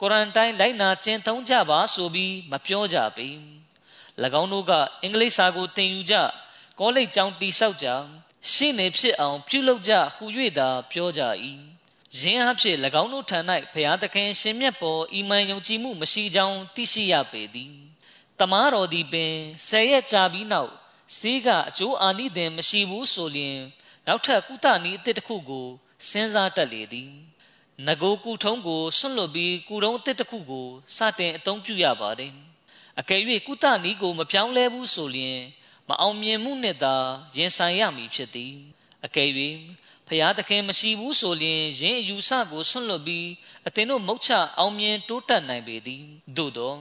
[0.00, 3.28] ကုရ်အန်တိုင်းလိုက်နာကျင့်သုံးကြပါဆိုပြီးမပြောကြပေ၎
[4.40, 6.14] င်းတို့ကအင်္ဂလိပ်စာကိုသင်ယူကြ
[6.78, 7.88] ကောလိပ်ကျောင်းတိဆောက်ကြ
[8.52, 10.24] ရှင်းနေဖြစ်အောင်ပြုလုပ်ကြဟူ၍
[10.58, 11.22] သာပြောကြ၏
[12.18, 13.38] ယင်းအဖြစ်၎င်းတို့ထံ၌
[13.72, 17.74] ဘုရားသခင်ရှင်မြတ်ပေါ်အီမန်ယုံကြည်မှုမရှိကြောင်းသိရှိရပေသည်
[18.38, 19.34] တမားတော်သည်ပင်
[19.68, 20.72] ဆယ်ရက်ကြာပြီးနောက်
[21.16, 23.58] ဆေးကအကျိုးအာနိသင်မရှိဘူးဆိုလျင်
[24.06, 25.68] နောက်ထပ်ကုသနည်းအသစ်တစ်ခုကို
[26.08, 27.10] စဉ်းစားတတ်လေသည်
[27.86, 32.32] ငကိုကုထုံးကိုဆွန့်လွတ်ပြီးကုထုံးအသစ်တစ်ခုကိုစတင်အသုံးပြုရပါတယ်
[33.00, 35.40] အကယ်၍ကုသနည်းကိုမပြောင်းလဲဘူးဆိုလျင်
[35.88, 36.94] မအောင်မြင်မှုနဲ့သာ
[37.36, 38.54] ရင်ဆိုင်ရမည်ဖြစ်သည်
[39.04, 39.30] အကယ်၍
[40.08, 43.28] ဖျားသခင်မရှိဘူးဆိုလျင်ယင်းအယူဆကိုဆွန့်လွတ်ပြီး
[43.66, 46.04] အသင်တို့မုတ်ချအောင်မြင်တိုးတက်နိုင်ပေသည်
[46.36, 46.74] သို့သော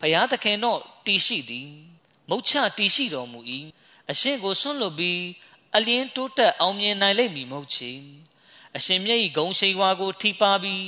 [0.00, 1.70] ဖျားသခင်တော့တည်ရှိသည်
[2.30, 3.40] မုတ်ချတည်ရှိတော်မူ၏
[4.10, 5.20] အရှင်ကိုဆွန့်လွတ်ပြီး
[5.76, 7.92] အလင်းတိုးတက်အောင်မြင်နိုင်လိမ့်မည်မဟုတ်ချေ
[8.76, 10.84] အရှင်မြတ်၏ဂုံရှိဝါကိုထိပါပြီး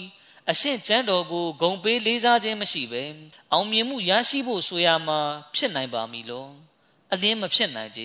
[0.50, 3.04] အရှင်ကျမ်းတော်ကိုဂုံပေးလေးစားခြင်းမရှိပဲ
[3.52, 5.20] အောင်မြင်မှုရရှိဖို့ဆိုရမှာ
[5.54, 6.48] ဖြစ်နိုင်ပါမည်လော
[7.12, 8.02] အလင်းမဖြစ်နိုင်ကြ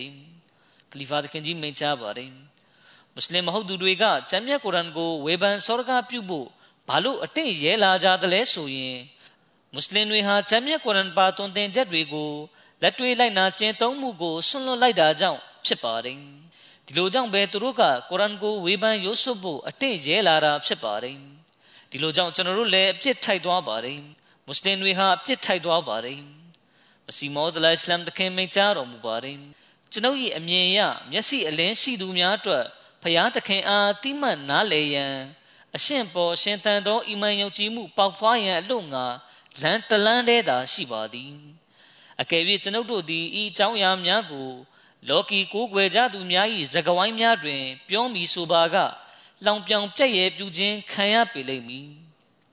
[0.92, 2.30] ခလီဖာသခင်ကြီးမိန့်ကြားပါတယ်
[3.14, 6.48] မွတ်စလင်မဟုတ်သူတွေကကျမ်းမြတ်ကုရ်အန်ကိုဝေဖန်စောရကားပြုဖို့
[6.88, 8.98] ဘာလို့အတင့်ရဲလာကြသလဲဆိုရင်
[9.74, 12.32] မွတ်စလင်တွေဟာကျမ်းမြတ်ကုရ်အန်ပါသွန်သင်ချက်တွေကို
[12.82, 16.18] လက်တွေ့လိုက်နာကျင့်သုံးမှုကိုဆွန့်လွတ်လိုက်တာကြောင့်ဖြစ်ပါတယ်
[16.86, 21.18] ဒီလိုကြောင့်ပဲသူတို့ကကုရ်အန်ကိုဝေဖန်ရိုးစွတ်ဖို့အတင့်ရဲလာတာဖြစ်ပါတယ်
[21.92, 24.00] ဒီလိုကြောင့်ကျွန်တော်တို့လည်းအပြစ်ထိုက်သွားပါတယ်
[24.46, 26.20] မွတ်စလင်တွေဟာအပြစ်ထိုက်သွားပါတယ်
[27.08, 29.38] မစီမောဒလိုင်စလမ်တခင်မိန့်ကြားတော်မူပါတယ်
[29.92, 30.80] ကျွန်ုပ်၏အမြင်အရ
[31.12, 32.66] မျက်စိအလင်းရှိသူများအတွက်
[33.04, 35.16] ဖျားသခင်အားတိမှတ်နားလေရန်
[35.76, 39.06] အရှင်ပေါ်ရှင်သန်သောအီမန်ယုံကြည်မှုပေါက်ဖွားရန်အလို့ငါ
[39.62, 41.34] လမ်းတလန်းတည်းသာရှိပါသည်
[42.22, 44.50] အကယ်၍ကျွန်ုပ်တို့သည်ဤအကြောင်းအရာများကို
[45.10, 48.76] လောကီကိုးကွယ်ကြသူများ၏ဇဂဝိုင်းများတွင် ပြောမိဆိုပါက
[49.46, 51.90] လောင်ပြောင်ပြက်ရဲပြုခြင်းခံရပေလိမ့်မည်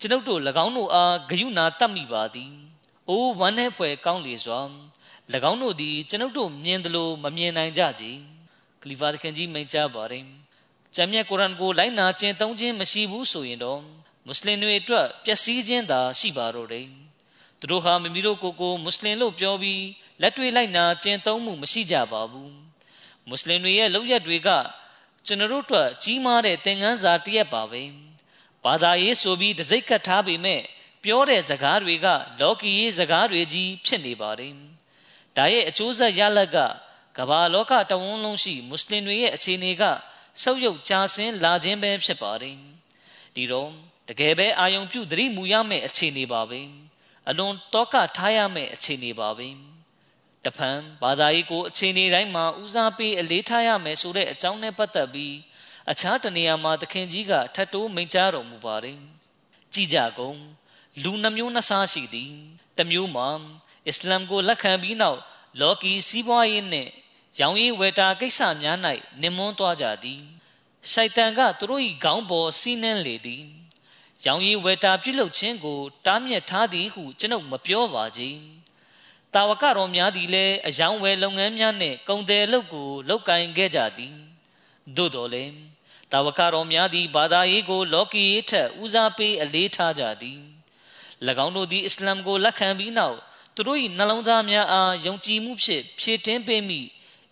[0.00, 2.69] ကျွန်ုပ်တို့၎င်းတို့အားဂယုဏတတ်မိပါသည်
[3.10, 4.60] အိုးဝမ်းနှဲဖွယ်ကောင်းလေစွာ၎
[5.50, 8.04] င်းတို့သည်ကျွန်ုပ်တို့မြင်သလိုမမြင်နိုင်ကြကြ
[8.80, 10.24] ခလီဖာသခင်ကြီးမိန့်ကြားပါတယ်။
[10.94, 13.80] ကျမ်းမြတ်ကုရ်အာန်ကိုလိုက်နာကျင့်သုံးခြင်းမရှိဘူးဆိုရင်တော့
[14.26, 16.86] မွတ်စလင်တွေအတွက်ပျက်စီးခြင်းသာရှိပါတော့တယ်။
[17.60, 19.82] သူတို့ဟာမိမိတို့ကိုယ်ကိုမွတ်စလင်လို့ပြောပြီး
[20.20, 22.50] လက်တွေ့လိုက်နာကျင့်သုံးမှုမရှိကြပါဘူး။
[23.28, 24.48] မွတ်စလင်တွေရဲ့လုပ်ရက်တွေက
[25.26, 27.82] ကျွန်တော်တို့အတွက်ကြီးမားတဲ့သင်ခန်းစာတစ်ရက်ပါပဲ။
[28.64, 30.62] ဘာသာရေးဆိုပြီးတစိ့ကတ်ထားပေမဲ့
[31.04, 32.06] ပြောတဲ့စကားတွေက
[32.40, 34.54] လောကီရေးစကားတွေကြီးဖြစ်နေပါတယ်။
[35.36, 36.56] ဒါရဲ့အကျိုးဆက်ရလဒ်က
[37.18, 39.82] ကမ္ဘာလောကတဝန်းလုံးရှိမွတ်စလင်တွေရဲ့အခြေအနေက
[40.42, 42.56] ဆုပ်ယုပ်ကြာဆင်းလာခြင်းပဲဖြစ်ပါတယ်။
[43.34, 43.70] ဒီတော့
[44.08, 46.60] တကယ်ပဲအာယုံပြုသတိမူရမယ့်အခြေအနေပါပဲ။
[47.28, 49.48] အလွန်တောကထားရမယ့်အခြေအနေပါပဲ။
[50.44, 55.36] တဖန်ဘာသာရေးကိုအခြေအနေတိုင်းမှာဦးစားပေးအလေးထားရမယ်ဆိုတဲ့အကြောင်းနဲ့ပတ်သက်ပြီး
[55.90, 58.98] အခြားတနေရာမှာသခင်ကြီးကထပ်တိုးမိန့်ကြားတော်မူပါတယ်။
[59.72, 60.38] ကြည်ကြကုန်
[61.02, 62.32] လူနှမျိုးနှစားရှိသည်။
[62.76, 63.28] တစ်မျိုးမှာ
[63.86, 65.20] အစ္စလာမ်ကိုလက်ခံပြီးနောက်
[65.60, 66.90] လောကီစီးပွားရေးနှင့်
[67.40, 68.78] ရောင်ရည်ဝယ်တာကိစ္စများ၌
[69.20, 70.22] နင်မွန်းသွားကြသည်
[70.90, 73.44] ရှိုက်တန်ကသူတို့၏ခေါင်းပေါ်စီးနှင်းလေသည်
[74.26, 78.22] ရောင်ရည်ဝယ်တာပြုလုပ်ခြင်းကိုတားမြစ်ထားသည်ဟုကျွန်ုပ်မပြောပါကြ။
[79.34, 84.14] တာဝကတော်များသည်လည်းအယောင်ဝယ်လုပ်ငန်းများနှင့်ကုန်တယ်လုပ်ကိုလုပ်ကိုင်ခဲ့ကြသည်။
[84.96, 85.54] သို့တော်လည်း
[86.12, 90.40] တာဝကတော်များသည်ဘာသာရေးကိုလောကီရေးထက်ဦးစားပေးအလေးထားကြသည်။၎
[91.44, 93.18] င်းတို့သည်အစ္စလာမ်ကိုလက်ခံပြီးနောက်
[93.54, 96.80] သူတို့၏နှလုံးသားများအားယုံကြည်မှုဖြင့်ဖြည့်တင်းပေးမိ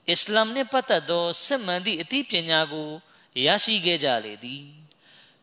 [0.09, 2.89] အစ္စလာမ်နှင့်ပတ်သက်သောစစ်မှန်သည့်အသိပညာကို
[3.47, 4.65] ရရှိခဲ့ကြလေသည်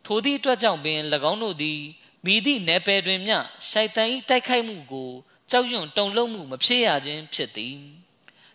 [0.05, 0.99] ထိုသည့်အတွက်ကြောင့်ပင်၎
[1.31, 1.81] င်းတို့သည်
[2.25, 3.37] မိသည့်နယ်ပယ်တွင်မျှ
[3.69, 5.11] ရှိုက်တန်၏တိုက်ခိုက်မှုကို
[5.49, 7.77] ကြောက်ရွံ့တုန်လှုပ်မှုမဖြစ်ရခြင်းဖြစ်သည်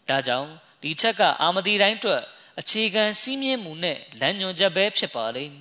[0.08, 0.50] ဒါကြောင့်
[0.82, 2.22] ဒီချက်ကအာမဒီတိုင်းအတွက်
[2.60, 5.56] အခြေခံစည်းမျဉ်းမှုနဲ့လမ်းညွှန်ချက်ပဲဖြစ်ပါလိမ့်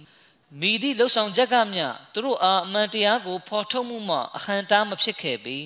[0.58, 5.58] မိသည့်လှုပ်ဆောင်ချက်ကမျှသူတို့အားအမှန်တရားကိုဖော်ထုတ်မှုမှအဟံတားမဖြစ်ခဲ့ပေ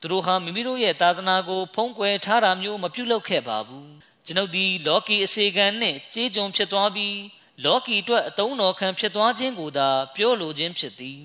[0.00, 3.90] သူတို့ဟာမိမိတို့ရဲ့သာသနာကို ဖုံးကွယ်ထားတာမျိုးမပြုလုပ်ခဲ့ပါဘူး
[4.26, 7.18] ကျွန်ုပ်သည်လောကီအစေခံနှင့်ကြေးကြုံဖြစ်သွားပြီး
[7.64, 11.20] လောကီအတွက်အတုံးတော်ခံဖြစ်သွားခြင်းကိုသာပြောလိုခြင်းဖြစ်သည်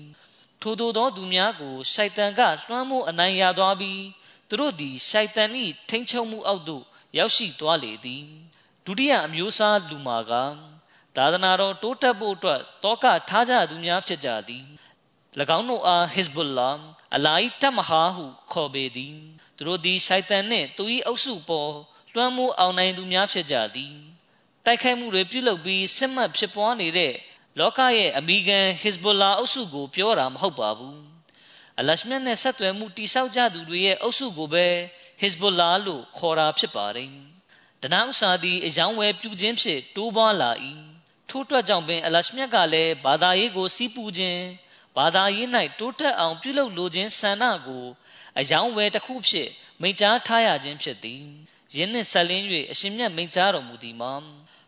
[0.62, 4.02] ထို့သောသောသူများကိုရှိုက်တန်ကလွှမ်းမိုးအနိုင်ရသွားပြီး
[4.48, 5.50] သူတို့သည်ရှိုက်တန်၏
[5.88, 6.84] ထိန်ချုံမှုအောက်သို့
[7.18, 8.24] ရောက်ရှိသွားလေသည်
[8.86, 10.32] ဒုတိယအမျိုးအစားလူမာက
[11.16, 14.64] သာသနာတော်တိုးတက်ဖို့အတွက်တောကထားကြသူများဖြစ်ကြသည်၎
[15.58, 16.70] င်းတို့အားဟစ်ဘုလာ
[17.14, 19.16] အလာဟ်တမဟာဟုခေါ်ပေသည်
[19.56, 21.72] သူတို့သည်ရှိုက်တန်နှင့်သူ၏အုပ်စုပေါ်
[22.14, 23.94] လွှမ်းမိုးအောင်နိုင်သူများဖြစ်ကြသည်
[24.64, 27.14] တိုက်ခိုက်မှုတွေပြုလုပ်ပြီးစစ်မှတ်ဖြစ်ပွားနေတဲ့
[27.58, 31.00] လောကရဲ့အမိကန်ဟစ်ဘုလာအုပ်စုကိုပြောတာမဟုတ်ပါဘူး
[31.78, 34.66] အလရှမြတ်နဲ့ဆက်သွယ်မှုတိဆောက်ကြသူတွေရဲ့အုပ်စုကိုပဲ
[35.20, 37.10] ဟစ်ဘုလာလို့ခေါ်တာဖြစ်ပါတယ်
[37.82, 40.50] တနအုပ်စာသည်အယောင်ဝယ်ပြုခြင်းဖြင့်တိုးပွားလာ၏
[41.28, 44.44] ထို့အတွက်ကြောင့်ပင်အလရှမြတ်ကလည်းဘာသာရေးကိုစီးပူခြင်း
[44.96, 47.84] ဘာသာရေး၌တိုးတက်အောင်ပြုလုပ်လိုခြင်းဆန္ဒကို
[48.38, 51.22] အယောင်ဝယ်တစ်ခုဖြင့်မိန့်ကြားထားရခြင်းဖြစ်သည်
[51.76, 54.12] ယင်းနှင့်ဆက်လင်း၍အရှင်မြတ်မိန့်ကြားတော်မူသည်မှာ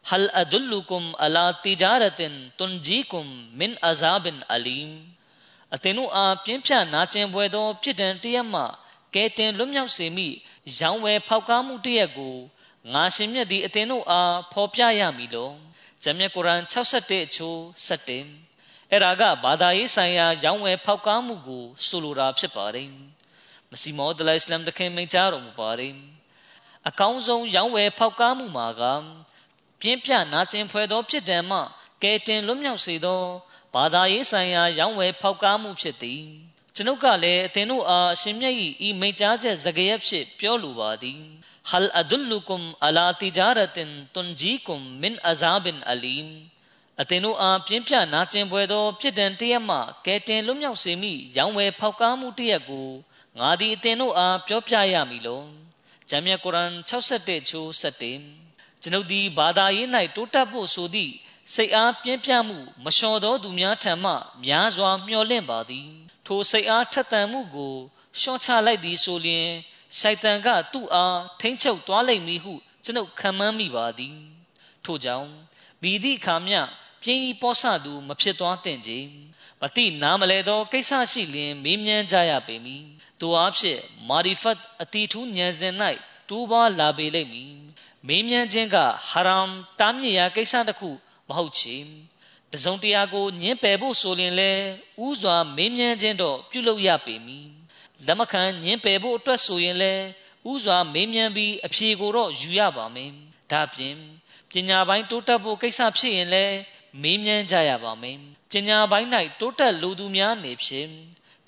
[0.09, 4.93] ဟလ်အဒုလုကုမ်အလာတီဂျာရတင်တွန်ဂျီကုမ်မင်အဇာဘင်အလီမ်
[5.75, 8.63] အသင်တို့အားပြင်းပြနာကျင်ပွဲသောပြစ်ဒဏ်တရက်မှ
[9.15, 10.29] ကဲတင်လွတ်မြောက်စေမိ
[10.79, 12.37] ရောင်းဝယ်ဖောက်ကားမှုတရက်ကို
[12.93, 15.55] ငါရှင်မြတ်သည်အသင်တို့အားဖော်ပြရမည်လို့
[16.05, 22.89] ဂျမ်မြတ်ကုရ်အာန်61အချိုး7အဲ့ဒါကဘာသာရေးဆိုင်ရာရောင်းဝယ်ဖောက်ကားမှုကိုဆိုလိုတာဖြစ်ပါတယ်
[23.71, 25.95] မစီမောဒလိုင်စလမ်တခင်မိန့်ကြားတော်မူပါတယ်
[26.89, 28.83] အကောင်းဆုံးရောင်းဝယ်ဖောက်ကားမှုမှာက
[29.81, 31.59] ပြင်းပြနာကျင်ဖွယ်သောဖြစ်တံမှ
[32.03, 33.23] ကဲတင်လွတ်မြောက်စေသော
[33.75, 36.23] ဘာသာရေးဆိုင်ရာရောင်းဝယ်ဖောက်ကားမှုဖြစ်သည်
[36.75, 38.55] ကျွန်ုပ်ကလည်းအသင်တို့အားအရှင်မြတ်၏
[38.87, 41.21] ဤမိန့်ကြားချက်စကားရဖြစ်ပြောလိုပါသည်
[41.71, 46.33] ဟလ်အဒုလုကုမ်အလာတီဂျာရတင်တွန်ဂျီကုမ်မင်အဇာဘင်အလီမ်
[47.01, 52.89] အသင်တို့အားပြင်းပြနာကျင်ပွဲသောပြစ်ဒဏ်တရက်မှကဲတင်လွတ်မြောက်စေမိရောင်းဝယ်ဖောက်ကားမှုတရက်ကို
[53.39, 55.43] ငါသည်အသင်တို့အားပြောပြရမည်လော
[56.09, 61.13] ဂျမ်းမြတ်ကုရ်အာန်61ချိုး7ကျွန်ုပ်သည်ဘာသာရေး၌တိုးတက်ဖို့ဆိုသည့်
[61.55, 64.13] စိတ်အားပြင်းပြမှုမလျှော်သောသူများထံမှ
[64.45, 65.89] များစွာမျှော်လင့်ပါသည်
[66.27, 67.75] ထိုစိတ်အားထက်သန်မှုကို
[68.21, 69.49] ရှော့ချလိုက်သည်ဆိုလျှင်
[69.99, 72.53] ရှိုက်တန်ကသူ့အားထိမ့်ချုပ်သွားလိမ့်မည်ဟု
[72.85, 74.17] ကျွန်ုပ်ခံမှန်းမိပါသည်
[74.85, 75.29] ထို့ကြောင့်
[75.83, 76.61] မိသည့်အခါမျှ
[77.03, 78.93] ပြင်းဤပေါ်ဆသူမဖြစ်သွားသင့်ကြ
[79.61, 82.85] မတိနားမလဲသောကိစ္စရှိလျင်မေးမြန်းကြရပေမည်
[83.21, 85.75] သူအားဖြင့်မာရီဖတ်အတီထူးဉာဏ်စဉ်၌
[86.29, 87.55] တိုးပွားလာပေလိမ့်မည်
[88.07, 88.77] မေးမြန်းခြင်းက
[89.11, 89.49] ဟာရမ်
[89.81, 90.91] တားမြစ်ရာကိစ္စတစ်ခု
[91.29, 91.77] မဟုတ်ချေ
[92.53, 94.51] တစုံတရာကိုညှင်းပယ်ဖို့ဆိုရင်လဲ
[95.05, 97.54] ဥစွာမေးမြန်းခြင်းတော့ပြုလုပ်ရပေမည်
[98.07, 99.95] လက်မခံညှင်းပယ်ဖို့အတွက်ဆိုရင်လဲ
[100.51, 103.11] ဥစွာမေးမြန်းပြီးအဖြေကိုတော့ယူရပါမယ်
[103.51, 103.97] ဒါပြင်
[104.51, 106.45] ပညာပိုင်းတိုးတက်ဖို့ကိစ္စဖြစ်ရင်လဲ
[107.03, 108.19] မေးမြန်းကြရပါမယ်
[108.51, 109.09] ပညာပိုင်း၌
[109.41, 110.91] တိုးတက်လိုသူများနေဖြင့်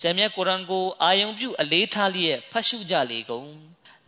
[0.00, 3.50] ကျမ်းမြတ်ကုရ်အာန်ကိုအာယုံပြုအလေးထားလျက်ဖတ်ရှုကြလေကုန်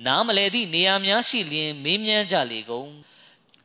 [0.07, 2.91] နားမလဲသည့်နေရာများရှိလျင်မေးမြန်းကြလေကုန်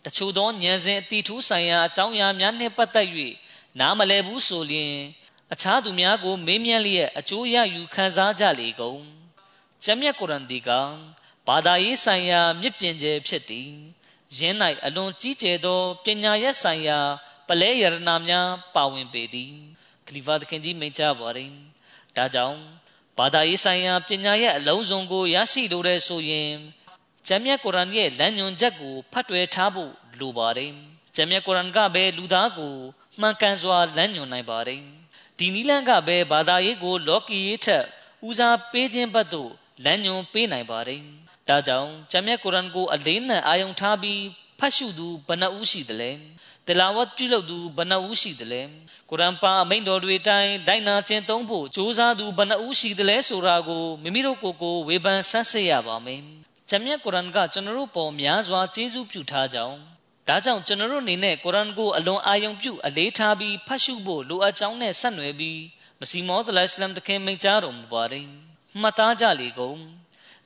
[0.06, 3.08] တချို့သောဉာဏ်စဉ်အတိထူးဆိုင်ရာအကြောင်းအရာများနှင့်ပတ်သက်၍
[3.80, 4.93] နားမလဲဘူးဆိုလျင်
[5.54, 9.02] အခြားသူများကို မေးမြန်းလျက်အကျိုးရယူခံစားကြလေကုန်
[9.84, 10.70] ကျမ်းမြတ်ကုရ်အန်ဒီက
[11.48, 13.72] ဘာသာရေးဆိုင်ရာ မြစ်ပြင်ကျဲဖြစ်သည်
[14.38, 17.00] ယင်း၌အလွန်ကြီးကျယ်သောပညာရပ်ဆိုင်ရာ
[17.48, 19.54] ပလဲယရနာများ ပါဝင်ပေသည်
[20.08, 21.54] ခလီဖာသခင်ကြီးမိန့်ကြားပါရင်
[22.16, 22.60] ဒါကြောင့်
[23.18, 26.52] ဘာသာရေးဆိုင်ရာပညာရပ်အလုံးစုံကိုရရှိလိုတဲ့ဆိုရင်
[27.28, 30.72] ကျမ်းမြတ်ကုရ်အာန်ရဲ့လမ်းညွှန်ချက်ကိုဖတ်တွယ်ထားဖို့လိုပါတယ်။
[31.16, 32.76] ကျမ်းမြတ်ကုရ်အာန်ကပဲလူသားကို
[33.20, 34.84] မှန်ကန်စွာလမ်းညွှန်နိုင်ပါတယ်။
[35.39, 37.86] ဒီနီလန်းကပဲဘာသာရေးကို လောကီရေးထက်
[38.28, 39.52] ဦးစားပေးခြင်းဘက်သို့
[39.84, 41.02] လမ်းညွှန်ပေးနိုင်ပါတယ်။
[41.50, 44.22] ဒါကြောင့်ကျမ်းမြတ်ကုရ်အာန်ကိုအလေးနက်အာရုံထားပြီး
[44.60, 46.12] ဖတ်ရှုသူဘယ်နှဦးရှိသလဲ။
[46.67, 48.62] တလာဝတ်ပြုလုပ်သူဘယ်နှဦးရှိသလဲ။
[49.10, 56.22] ကုရ်အာန်ပါအမိန့်တော်တွေတိုင်းလိုက်နာခြင်းသုံးဖို့ကြိုးစားသူဘယ်နှဦးရှိသလဲဆိုတာကိုမိမိတို့ကိုယ်ကိုဝေဖန်ဆန်းစစ်ရပါမယ်။
[56.69, 59.92] ဂျမ်မြတ်ကုရ်အာန်ကကျွန်တော်တို့ပေါ်များစွာကျေးဇူးပြုထားကြောင်း
[60.28, 65.62] ဒါကြောင့်ကျွန်တော်တို့အနေနဲ့ကုရ်အာန်ကိုအလွန်အာရုံပြုအလေးထားပြီးဖတ်ရှုဖို့လိုအပ်ကြောင်းနဲ့ဆက်နွယ်ပြီး
[66.00, 68.28] မစီမောသလစ်လမ်တခင်မိန့်ကြားတော်မူပါတယ်
[68.82, 69.80] မှတ်သားကြလေကုန်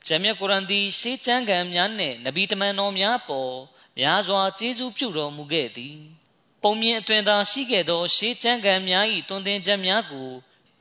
[0.06, 3.54] ဂျမ်မြတ်ကုရ်အာန်သည်ရှေးကျမ်းဂန်များနှင့်နဗီတမန်တော်များပေါ်
[4.00, 5.98] များစွာကျေးဇူးပြုတော်မူခဲ့သည်
[6.64, 10.30] ပုံမြင်အတွင်သာရှိခဲ့သောရှေးကျမ်းဂန်များ၏တွင်တင်ချက်များကို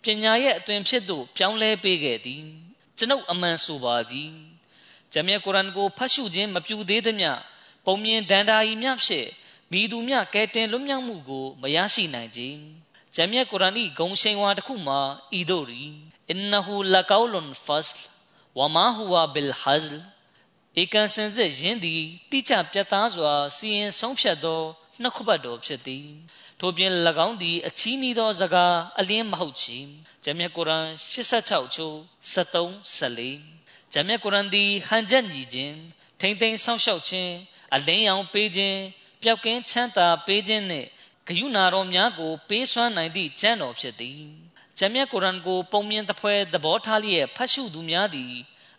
[0.03, 2.45] ပညာရဲ့အတွင်ဖြစ်သို့ပြောင်းလဲပေးခဲ့သည်
[2.97, 4.33] ကျွန်ုပ်အမှန်ဆိုပါသည်
[5.13, 7.33] ဂျမ်မြတ်ကုရ်အန်ကိုဖတ်ရှုခြင်းမပြုသေးသမျှ
[7.87, 9.29] ပုံမြင်ဒန္တာဤမြဖြင့်
[9.73, 12.43] မိသူမြကဲတင်လွတ်မြောက်မှုကိုမရရှိနိုင်ကြ
[13.15, 15.01] ဂျမ်မြတ်ကုရ်အန်၏ဂုံရှိန်ဝါတစ်ခုမှာ
[15.39, 15.85] ဤသို့ရီ
[16.31, 17.89] အင်နဟူလကောလွန်ဖတ်
[18.59, 20.03] ဝမာဟူဝါဘီလ်ဟဇ်
[20.81, 24.63] ဧကန်စင်စစ်ယင်းသည်တိကျပြတ်သားစွာ စီရင်ဆုံးဖြတ်သော
[25.03, 26.07] နှုတ်ခပတ်တော်ဖြစ်သည်
[26.61, 26.93] ထို့ပြင်၎
[27.27, 29.79] င်းသည်အချီးနှီးသောစကားအလင်းမဟုတ်ချေ
[30.25, 31.97] ဂျမ်မြတ်ကုရ်အန်86ချိုး
[32.33, 35.77] 73 14ဂျမ်းမြတ်ကုရ်အန်သည်ဟန်ချက်ညီခြင်း
[36.21, 37.33] ထိမ့်သိမ်းဆောက်ရှောက်ခြင်း
[37.75, 38.79] အလင်းရောင်ပေးခြင်း
[39.23, 40.89] ပျောက်ကင်းချမ်းသာပေးခြင်းနှင့်
[41.27, 44.23] ဂယုဏတော်များကို ပေးစွမ်းနိုင်သည့်ကျမ်းတော်ဖြစ်သည်
[44.79, 48.33] ဂျမ်းမြတ်ကုရ်အန်ကို ပုံမြင်သဖွယ်သဘောထားလျက်ဖတ်ရှုသူများသည်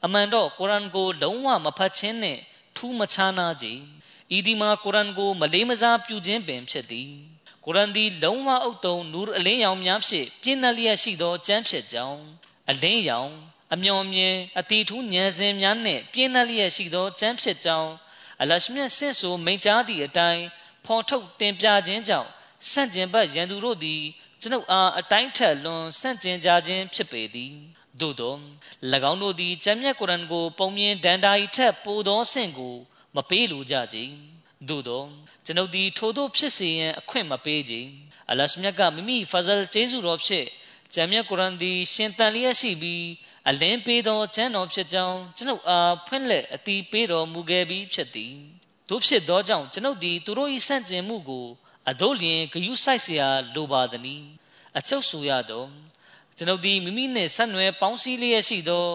[0.05, 2.41] အမှန်တော့ကုရ်အန်ကို လုံးဝမဖတ်ခြင်းနှင့်
[2.75, 3.67] ထူးမခြားနာကြ
[4.35, 7.11] ဤဒီမှာကုရ်အန်ကို မလေးမစားပြုခြင်းပင်ဖြစ်သည်
[7.65, 12.21] ကုရ်အန်သည်လုံးဝအုပ်တုံနူရ်အလင်းရောင်များဖြင့်ပြည့်နှက်လျက်ရှိသောကျမ်းဖြစ်ကြောင်း
[12.69, 13.31] အလင်းရောင်
[13.73, 17.91] အမျော်မြင်အတီထူးဉာဏ်စဉ်များနှင့်ပြည့်နှက်လျက်ရှိသောကျမ်းဖြစ်ကြောင်း
[18.41, 20.43] အလရှမြတ်ဆင့်ဆိုမိန့်ကြားသည့်အတိုင်း
[20.85, 22.29] ဖော်ထုတ်တင်ပြခြင်းကြောင့်
[22.71, 24.01] ဆန့်ကျင်ဘက်ရန်သူတို့သည်
[24.41, 27.53] ကျွန်ုပ်အားအတိုင်းထက်လွန်ဆန့်ကျင်ကြခြင်းဖြစ်ပေသည်
[27.99, 28.35] သို့သော၎
[29.11, 32.75] င်းတို့သည်ကျမ်းမြတ်ကုရ်အန်ကို ပုံမြင်ဒန္တာဤထက်ပိုသောဆင့်ကို
[33.15, 33.97] မပေးလိုကြကြ
[34.69, 35.03] သို့သော
[35.45, 37.73] ကျွန်ုပ်သည်ထိုတို့ဖြစ်စေရန်အခွင့်မပေးကြ
[38.29, 40.47] အလရှမြတ်ကမိမိဖဇလ်ကျေးဇူးတော်ဖြင့်
[40.93, 43.03] ကျမ်းမြတ်ကုရ်အန်သည် ရှင်တန်လျက်ရှိပြီး
[43.48, 48.34] အလင်းပေးသောကျမ်းတော်ဖြစ်ကြောင်းကျွန်ုပ်အားဖွင့်လှစ်အတီးပေးတော်မူခဲ့ပြီးဖြစ်သည်
[48.88, 51.46] တို့ဖြစ်သောကြောင့်ကျွန်ုပ်သည်သူတို့၏ဆန့်ကျင်မှုကို
[51.90, 53.22] အတို့လျင်ဂယုစိုက်เสีย
[53.54, 54.22] လိုပါသည်။
[54.78, 55.68] အချုပ်ဆိုရတော့
[56.36, 58.86] ကျွန်ုပ်သည်မိမိနှင့်ဆက်နွယ်ပေါင်းစည်းလျက်ရှိသော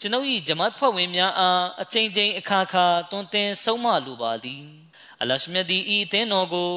[0.00, 4.64] ကျွန်ုပ်၏ဂျမတ်ဖွဲ့ဝင်များအားအချိန်ချင်းအခါခါတွင်တင်ဆုံးမလိုပါသည်။
[5.20, 6.72] အလရှမြတ်သည်ဤအသင်းတော်ကို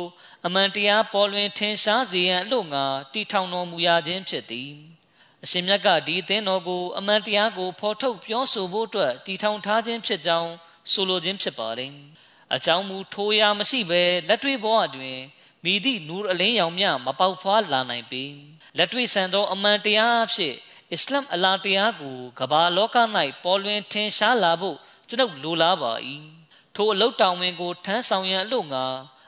[0.45, 4.71] အမှန်တရားပေါ်လွင်ထင်ရှားစေရန်အလို့ငါတီထောင်တော်မူရခြင်းဖြစ်သည်။
[5.44, 10.52] အရှင်မြတ်ကဒီအသင်းတော်ကိုအမှန်တရားကိုဖော်ထုတ်ပြောဆိုဖို့အတွက်တည်ထောင်ထားခြင်းဖြစ်ကြောင်း
[10.92, 11.92] ဆိုလိုခြင်းဖြစ်ပါတယ်။
[12.54, 15.18] အကြောင်းမူထိုးရာမရှိဘဲလက်တွေ့ဘဝတွင်
[15.64, 18.24] မိသည့်နူရ်အလင်းရောင်မြမပေါက်ဖွားလာနိုင်ပေ။
[18.76, 20.54] လက်တွေ့ဆန်သောအမှန်တရားအဖြစ်
[20.92, 22.96] အစ္စလာမ်အလာတရားကိုကမ္ဘာလောက၌
[23.44, 24.76] ပေါ်လွင်ထင်ရှားလာဖို့
[25.08, 25.92] ကျွန်ုပ်လိုလားပါ၏။
[26.74, 28.84] ထိုအလုတ်တောင်ဝင်ကိုထမ်းဆောင်ရန်အလို့ငါ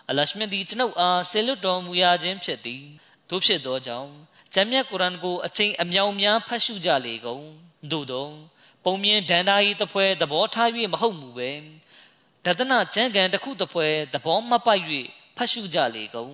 [0.08, 2.84] အလရှမြတ်သည်ကျွန်ုပ်အားဆေလွတ်တော်မူရခြင်းဖြစ်သည်။
[3.30, 4.10] တို့ဖြစ်သောကြောင့်
[4.54, 7.44] ဂျမ်းမြတ်ကုရ်အန်ကိုအချိန်အမြောင်များဖတ်ရှုကြလေကုန်
[7.90, 8.28] သို့သော
[8.84, 11.50] ပုံမြင်ဒန္တာဤတပွဲသဘောထား၍မဟုတ်မူပဲ
[12.44, 14.82] ဒသနာကျမ်းကန်တစ်ခုတပွဲသဘောမပိုက်၍
[15.36, 16.32] ဖတ်ရှုကြလေကုန်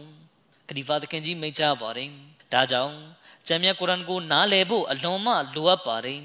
[0.69, 2.11] ခလီဖာသခင်ကြီးမိန့်ကြားပါတယ်
[2.53, 2.97] ဒါကြောင့်
[3.47, 6.23] ဂျမ်းမြတ်ကုရ်အန်ကိုနားလည်ဖို့အလွန်မှလိုအပ်ပါတယ်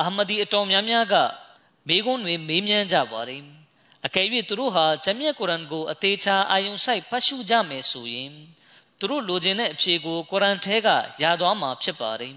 [0.00, 1.14] အာမဒီအတော်များများက
[1.88, 3.42] မိကုန်းတွေမေးမြန်းကြပါတယ်
[4.06, 8.32] အကယ်၍သူတို့ဟာဂျမ်းမြတ်ကုရ်အန်ကိုအသေးချာအာယုံဆိုင်ဖတ်ရှုကြမယ်ဆိုရင်
[8.98, 10.88] သူတို့လိုချင်တဲ့အဖြေကိုကုရ်အန်ထဲက
[11.22, 12.34] ရသွားမှာဖြစ်ပါတယ်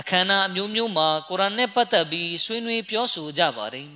[0.00, 3.88] အခမ်းအနားအမျိုးမျိုးမှာကုရ်အန်နဲ့ပတ်သက်ပြီးဆွေးနွေးပြောဆိုကြပါတယ်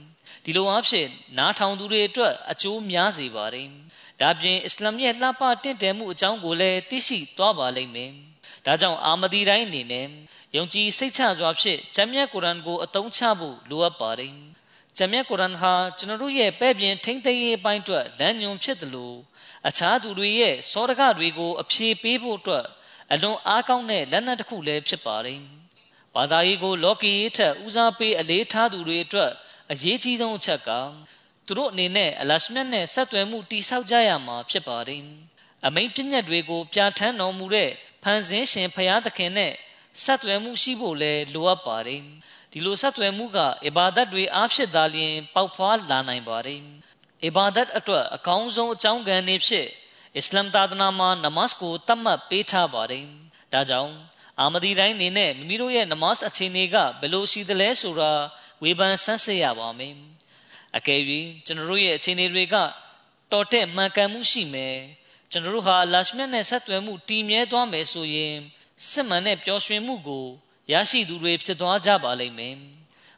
[0.45, 3.69] ဒီလိုအားဖြင့်နားထောင်သူတွေအတွက်အကျိုးများစေပါတယ်
[4.21, 8.13] ဒါပြင်အစ္စလာမ်ရဲ့လှပတင့်တယ်မှုအကြောင်းကိုလည်းသိရှိသွားပါလိမ့်မယ်
[8.67, 10.07] ဒါကြောင့်အာမဒီတိုင်းအနေနဲ့
[10.57, 14.35] ယုံကြည်စိတ်ချစွာဖြင့်ဂျမ်မြတ်ကုရ်အန်ကိုအသုံးချဖို့လိုအပ်ပါတယ်
[14.97, 19.17] ဂျမ်မြတ်ကုရ်အန်ဟာကျွန်တော်တို့ရဲ့ပဲ့ပြင်ထိမ့်သိမ်းရေးပိုင်းအတွက်လမ်းညွန်ဖြစ်တယ်လို့
[19.69, 22.67] အခြားသူတွေရဲ့စောတကတွေကိုအဖြေပေးဖို့အတွက်
[23.13, 25.41] အလွန်အားကောင်းတဲ့လက်နက်တစ်ခုလည်းဖြစ်ပါတယ်။
[26.15, 29.31] ဘာသာရေးကိုလောကီရေးထက်ဦးစားပေးအလေးထားသူတွေအတွက်
[29.73, 30.71] အရေးကြီးဆုံးအချက်က
[31.47, 35.03] သူတို့အနေနဲ့အလရှမြတ်နဲ့ဆက်သွယ်မှုတိဆောက်ကြရမှာဖြစ်ပါတယ်
[35.67, 37.71] အမိန်ပြည့်ညတ်တွေကိုပြဋ္ဌာန်းတော်မူတဲ့
[38.03, 39.53] ဖန်ဆင်းရှင်ဖရာသခင်နဲ့
[40.03, 42.03] ဆက်သွယ်မှုရှိဖို့လဲလိုအပ်ပါတယ်
[42.53, 46.61] ဒီလိုဆက်သွယ်မှုကအီဘာဒတ်တွေအားဖြင့်သာလျှင်ပေါက်ဖွားလာနိုင်ပါတယ်
[47.25, 49.67] အီဘာဒတ်အတွက်အကောင်းဆုံးအကြောင်းကံနေဖြစ်
[50.17, 53.05] အစ္စလမ်သာသနာမှာနမတ်ကိုတတ်မှတ်ပေးထားပါတယ်
[53.53, 53.93] ဒါကြောင့်
[54.41, 58.13] အာမဒီတိုင်းနေနဲ့မိမိတို့ရဲ့နမတ်အခြေအနေကဘယ်လိုရှိသလဲဆိုတာ
[58.63, 59.95] ဝေဖန်ဆန်းစစ်ရပါမယ်
[60.77, 61.01] အကယ်၍
[61.47, 62.57] ကျွန်တော်တို့ရဲ့အခြေအနေတွေက
[63.33, 64.77] တော်တဲ့မှန်ကန်မှုရှိမယ်
[65.31, 68.35] ကျွန်တော်တို့ဟာလာရှမြတ်နဲ့ဆက်သွယ်မှုတည်မြဲသွားမယ်ဆိုရင်
[68.91, 70.27] စစ်မှန်တဲ့ပျော်ရွှင်မှုကို
[70.71, 72.57] ရရှိသူတွေဖြစ်သွားကြပါလိမ့်မယ်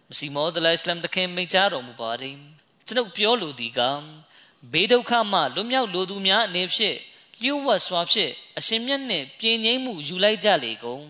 [0.09, 2.37] မစီမောဒလအစ္စလမ်တခင်မိန့်ကြားတော်မူပါတယ်
[2.87, 3.81] ကျွန်ုပ်ပြောလိုသည်က
[4.73, 6.97] ဘေးဒုက္ခမှလွတ်မြောက်လိုသူများအနေဖြင့်
[7.41, 11.05] လျှို့ဝှက်စွာဖြင့်အရှင်မြတ်နှင့်ပြင်းငိမ့်မှုယူလိုက်ကြလေကုန်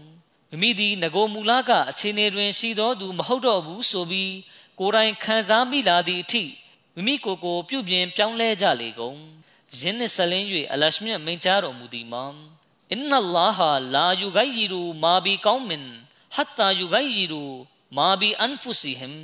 [0.50, 4.34] မိမိသည်ငကိုမူလကအခြေအနေတွင်ရှိသောသူမဟုတ်တော့ဘူးဆိုပြီး
[4.78, 6.44] ကိုယ်တိုင်ခံစားမိလာသည့်အထိ
[6.94, 9.18] မိမိကိုယ်ကိုပြုပြင်ပြောင်းလဲကြလေကုန်
[9.78, 12.24] ယင်းနှင့်ဆက်လင်း၍အလရှမြတ်မိန့်ကြားတော်မူသည်မှာ
[12.90, 15.84] အင်နလာဟာလာယူဂိုင်ရီရူမာဘီကောင်းမင်
[16.34, 17.42] ဟတ်တာယူဂိုင်ရီရူ
[17.96, 19.18] မာဘီအန်ဖူစီဟမ်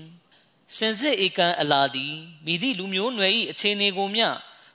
[0.77, 4.29] စင်စစ်ဧကန်အလာသည်မိသည့်လူမျိုးနွယ်၏အခြေအနေကိုမျှ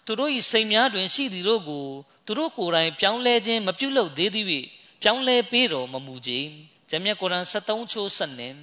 [0.05, 1.85] သူတို့၏စိတ်များတွင်ရှိသည်တို့ကို
[2.25, 4.45] သူတို့ကိုယ်တိုင်ပြောင်းလဲခြင်းမပြုလုပ်သေးသည်၍
[5.01, 6.31] ပြောင်းလဲပေးတော်မမူကြ။
[6.89, 8.53] ဂျမ်မြတ်ကုရ်အန်73ချိုး7နဲ့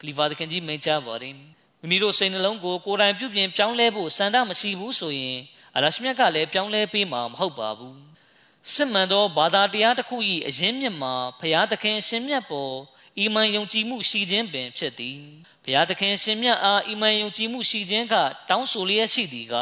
[0.00, 1.34] ကလီဖာသခင်ကြီးမိန့်ကြားပါတယ်။
[1.80, 5.38] မိမိတို့စိတ်နှလုံးကိုကိုယ်တိုင်ပြုပြင်ပြောင်းလဲဖို့စံတမရှိဘူးဆိုရင်
[5.76, 7.96] အလရှမြတ်ကလည်းပြောင်းလဲပေးမှာမဟုတ်ပါဘူး။
[8.72, 10.16] စစ်မှန်သောဘာသာတရားတစ်ခု၏
[10.48, 12.74] အရင်းမြစ်မှာဖျားသခင်ရှင်မြတ်ပေါ်
[13.18, 15.18] အီမန်ယုံကြည်မှုရှိခြင်းပင်ဖြစ်သည်။
[15.64, 18.14] ဘုရားသခင်ရှင်မြတ်အားအီမန်ယုံကြည်မှုရှိခြင်းက
[18.48, 19.54] တောင်းဆိုလျက်ရှိသည်က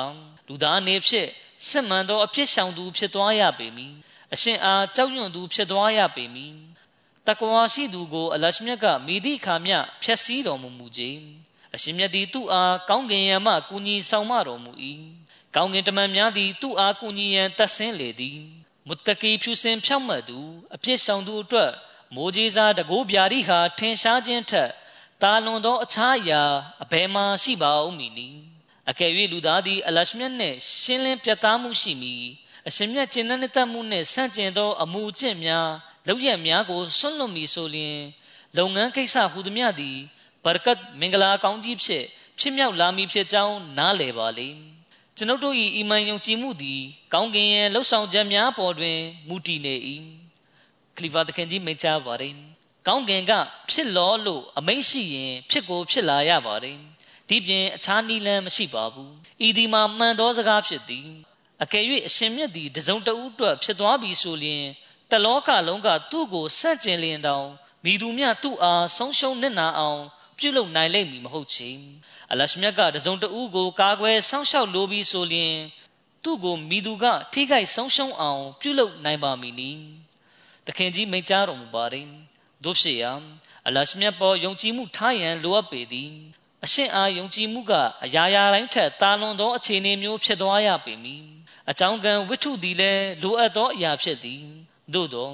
[0.49, 1.29] လူသားအနေဖြင့်
[1.69, 3.95] စစ်မှန်သောအဖြစ်ဆောင်သူဖြစ်သွားရပေမည်
[4.35, 6.55] အရှင်အားကြောက်ရွံ့သူဖြစ်သွားရပေမည်
[7.27, 11.21] တကွာရှိသူကိုအလရှမြတ်ကမိသည့်ခါမျှဖျက်ဆီးတော်မူမူခြင်း
[11.75, 14.73] အရှင်မြတ်သည်သူ့အားကောင်းကင်ယံမှကူညီဆောင်မတော်မူ၏
[15.55, 18.39] ကောင်းကင်တမန်များသည်သူ့အားကူညီရန်တတ်ဆင်းလေသည်
[18.87, 20.39] မုတကီဖြူစင်ဖြောက်မှတ်သူ
[20.75, 21.71] အပြစ်ဆောင်သူအတွက်
[22.15, 24.71] မိုးကြီးစားတကိုးဗျာဒိဟာထင်ရှားခြင်းထက်
[25.23, 26.43] တာလွန်သောအခြားအရာ
[26.83, 28.41] အဘယ်မှရှိပါဦးမည်နည်း
[28.91, 32.25] အကယ်၍လူသားသည်အလရှမြတ်နှင့်ရှင်းလင်းပြတ်သားမှုရှိမည်
[32.69, 35.69] အရှင်မြတ်ကျင့်တဲ့တတ်မှုနှင့်ဆန့်ကျင်သောအမှုအကျင့်များ
[36.07, 37.99] လောက်ရများကိုဆွန့်လွတ်မည်ဆိုလျှင်
[38.57, 39.97] လုပ်ငန်းကိစ္စဟူသည်များသည်
[40.45, 42.05] ဘရကတ်မင်္ဂလာကောင်းကြီးဖြစ်
[42.39, 44.49] ဖြစ်မြောက်လာမည်ဖြစ်ကြောင်းနားလည်ပါလေ
[45.17, 48.99] ကျွန်ုပ်တို့၏အီမန်ယုံကြည်မှုသည်ကောင်းကင်ရဲ့လှုပ်ဆောင်ချက်များပေါ်တွင်
[49.29, 49.75] မူတည်နေ၏
[50.97, 52.35] ခလီဖာတခင်ကြီးမိန့်ကြားပါတယ်
[52.87, 53.33] ကောင်းကင်က
[53.71, 56.79] ဖြစ်လောလို့အမိန့်ရှိရင်ဖြစ်ကိုဖြစ်လာရပါတယ်
[57.29, 59.13] ဒီပြင်အခြားနည်းလမ်းမရှိပါဘူး
[59.47, 61.09] ဤဒီမှာမှန်သောစကားဖြစ်သည်
[61.63, 64.65] အကယ်၍အရှင်မြတ်သည်တစုံတဦးအတွက်ဖြစ်သွားပြီဆိုလျှင်
[65.11, 67.49] တလောကလုံးကသူ့ကိုဆန့်ကျင်လျင်တောင်
[67.85, 70.03] မိသူမြသူ့အားဆုံးရှုံးနစ်နာအောင်
[70.39, 71.71] ပြုလုပ်နိုင်လိမ့်မည်မဟုတ်ချေ
[72.31, 75.55] အလရှမြတ်ကတစုံတဦးကိုကာကွယ်စောင့်ရှောက်လိုပြီးဆိုလျှင်
[76.25, 79.71] သူ့ကိုမိသူကထိခိုက်ဆုံးရှုံးအောင် ပြုလုပ်နိုင်ပါမည်နီ
[80.67, 82.07] သခင်ကြီးမိန့်ကြားတော်မူပါတယ်
[82.65, 83.13] တို့ဖြစ်ရာ
[83.67, 86.13] အလရှမြတ်ပေါ်ယုံကြည်မှုထားရန်လိုအပ်ပေသည်
[86.65, 87.73] အရှင်အားယုံကြည်မှုက
[88.05, 91.25] အရာရာတိုင်းထက်တာလွန်သောအခြေအနေမျိုးဖြစ်သွားရပေမည်
[91.71, 94.45] အကြောင်းကံဝိထုသည်လည်းလိုအပ်သောအရာဖြစ်သည်
[94.95, 95.31] သို့သော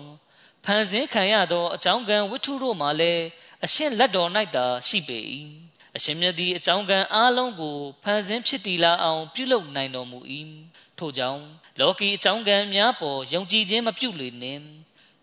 [0.65, 3.25] ဖန်ဆင်းခံရသောအကြောင်းကံဝိထုတို့မှာလည်း
[3.65, 5.19] အရှင်လက်တော်၌သာရှိပေ၏
[5.97, 10.19] အရှင်မြတ်သည်အကြောင်းကံအားလုံးကိုဖန်ဆင်းဖြစ်တည်လာအောင် ပြုလုပ်နိုင်တော်မူ၏
[10.99, 11.43] ထို့ကြောင့်
[11.81, 14.63] လောကီအကြောင်းကံများပေါ်ယုံကြည်ခြင်းမပြုလေနှင့်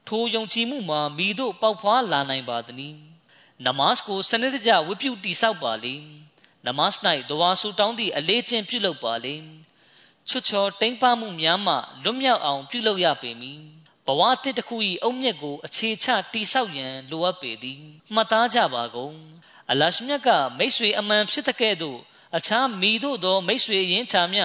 [0.08, 2.96] ထိုယုံကြည်မှုမှာမိတို့ပေါက်ဖွားလာနိုင်ပါသည်။
[3.66, 5.96] နမတ်ကိုစနစ်တကျဝတ်ပြုတိဆောက်ပါလေ။
[6.66, 6.92] နမတ်၌
[7.30, 9.36] ဒဝါဆူတောင်းသည့်အလေးချင်းပြုလုပ်ပါလေ။
[10.30, 13.62] ချွတ်ချော်တိမ်ပမှုများမှလွတ်မြောက်အောင်ပြုလုပ်ရပေမည်။
[14.08, 17.82] ဘဝတစ်တစ်ခု၏အုံမြက်ကိုအခြေချတိဆောက်ရန်လိုအပ်ပေသည်။
[18.14, 19.16] မှတ်သားကြပါကုန်။
[19.72, 22.00] အလရှမြတ်ကမိတ်ဆွေအမှန်ဖြစ်တဲ့ကဲ့သို့
[22.38, 24.40] အခြားမိတို့သောမိတ်ဆွေရင်းချာမြ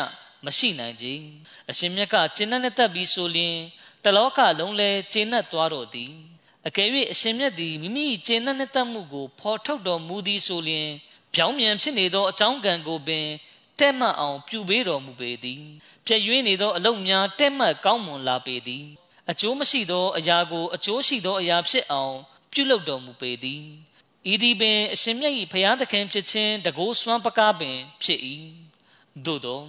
[0.45, 1.07] မရှိနိုင်ကြ။
[1.71, 3.57] အရှင်မြတ်ကကျင့်တဲ့တက်ပြီးဆိုလျင်
[4.05, 6.13] တလောကလုံးလဲကျင့်납သွားတော်သည်
[6.67, 10.89] အကယ်၍အရှင်မြတ်သည်မိမိကျင့်납နဲ့တတ်မှုကိုဖော်ထုတ်တော်မူသည်ဆိုလျှင်
[11.35, 13.27] ပြောင်းပြန်ဖြစ်နေသောအကြောင်းကံကိုပင်
[13.79, 15.63] တဲ့မှတ်အောင်ပြုပေးတော်မူပေသည်
[16.07, 18.87] ပြည့်ရွေးနေသောအလုံးများတဲ့မှတ်ကောင်းမွန်လာပေသည်
[19.31, 22.17] အကျိုးမရှိသောအရာကိုအကျိုးရှိသောအရာဖြစ်အောင်
[22.53, 23.65] ပြုလုပ်တော်မူပေသည်
[24.33, 28.21] ဤသည်ပင်အရှင်မြတ်၏ဖျားသခင်ဖြစ်ခြင်းတကိုးစွမ်းပကားပင်ဖြစ်၏
[29.27, 29.63] သို့သော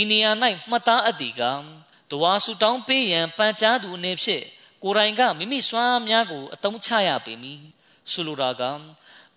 [0.00, 0.30] ဤနေရာ၌
[0.70, 1.42] မှတ်သားအပ်သည်က
[2.10, 4.44] တဝါဆူတောင်းပေးရန်ပန်ကြားသူအနေဖြင့်
[4.82, 7.60] ကိုယ်တိုင်ကမိမိစွမ်းအားများကိုအသုံးချရပေမည်
[8.12, 8.62] ဆိုလိုတာက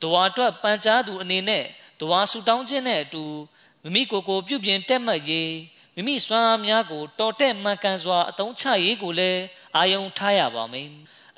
[0.01, 1.65] တဝါအတွက်ပန်ကြားသူအနေနဲ့
[1.99, 3.24] တဝါဆူတောင်းခြင်းနဲ့အတူ
[3.84, 5.53] မိမိကိုယ်ကိုပြုပြင်တက်မှတ်ရေး
[5.95, 9.41] မိမိစွမ်းအားများကိုတော်တဲ့မှန်ကန်စွာအသုံးချရေးကိုလည်း
[9.76, 10.89] အာယုံထားရပါမယ်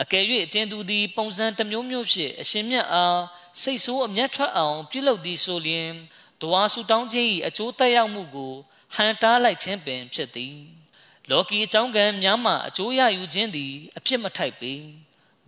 [0.01, 3.21] အကယ်၍အကျဉ်သူသည်ပုံစံတစ်မျိုးမျိုးဖြင့်အရှင်မြတ်အား
[3.61, 5.89] စိတ်ဆိုးအမျက်ထွက်အောင်ပြုလုပ်သည်ဆိုလျင်
[6.41, 8.53] တတဝါဆူတောင်းခြင်း၏အကျိုးသက်ရောက်မှုကို
[8.95, 10.82] ဟန်တားလိုက်ခြင်းပင်ဖြစ်သည်
[11.29, 14.73] လောကီအကြောင်းကံများမှအကျိုးရယူခြင်းသည် အဖြစ်မထိုက်ပေ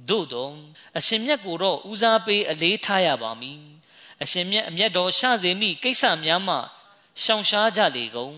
[0.10, 0.50] သို့သော
[0.98, 3.62] အရှင်မြတ်ကိုတော့ဦးစားပေးအလေးထားရပါမည်
[4.24, 6.56] အရှင်မြတ်အမျက်တော်ရှစေမိကိစ္စများမှ
[7.24, 8.36] ရှောင်ရှားကြလေကုန်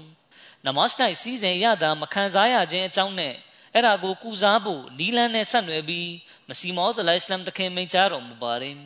[0.65, 0.89] နမတ်၌
[1.21, 3.35] စီးစဉ်ရတာမခံစားရခြင်းအကြောင်းနဲ့
[3.73, 6.09] အဲ့ဒါကိုကုစားဖို့နီလန်းနဲ့ဆက်နွယ်ပြီး
[6.47, 8.77] မစီမောသလိုင်စလမ်တခင်မိန့်ကြားတော်မူပါတယ်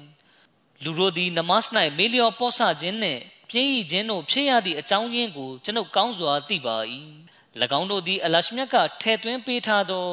[0.84, 1.64] လူတို့သည်နမတ်၌
[1.98, 6.78] မေလျောပောဆခြင်းနှင့်ပြင်းရခြင်းတို့ဖြစ်ရသည့်အကြောင်းရင်းကိုကျွန်ုပ်ကောင်းစွာသိပါ၏၎
[7.80, 10.08] င်းတို့သည်အလရှမြတ်ကထဲ့သွင်းပေးထားသော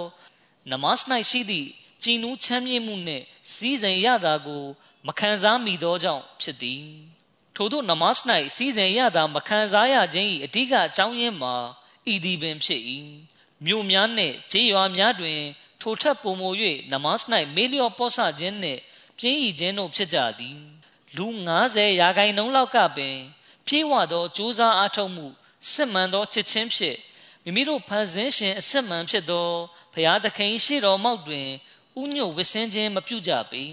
[0.70, 0.96] နမတ်၌
[1.30, 1.68] ရှိသည့်
[2.02, 4.64] ကြည်နူးချမ်းမြေ့မှုနှင့်စီးစိမ်ရတာကို
[5.06, 6.84] မခံစားမိသောကြောင့်ဖြစ်သည်
[7.56, 8.14] ထို့သောနမတ်၌
[8.56, 11.54] စီးစိမ်ရတာမခံစားရခြင်း၏အဓိကအကြောင်းရင်းမှာ
[12.12, 12.82] ဤသည်ပင်ဖြစ်၏
[13.64, 15.40] မြို့များနှင့်ခြေရွာများတွင်
[15.80, 16.52] ထိုထက်ပုံမို၍
[16.92, 17.18] နမတ်၌
[17.54, 18.80] မေလျောပောဆခြင်းနှင့်
[19.18, 20.58] ပြင်းဤခြင်းတို့ဖြစ်ကြသည်
[21.16, 21.26] လူ
[21.64, 23.16] 90ရာခိုင်နှုန်းလောက်ကပင်
[23.66, 25.26] ဖြည့်ဝသောကြိုးစားအားထုတ်မှု
[25.72, 26.98] စစ်မှန်သောချစ်ချင်းဖြင့်
[27.48, 29.48] မိမိတို့ဖန်ဆင်းရှင်အစစ်မှန်ဖြစ်သော
[29.92, 31.48] ဘုရားသခင်ရှိတော်မောက်တွင်
[32.00, 33.64] ဥညွတ်ဝစ်စင်းခြင်းမပြုကြပေ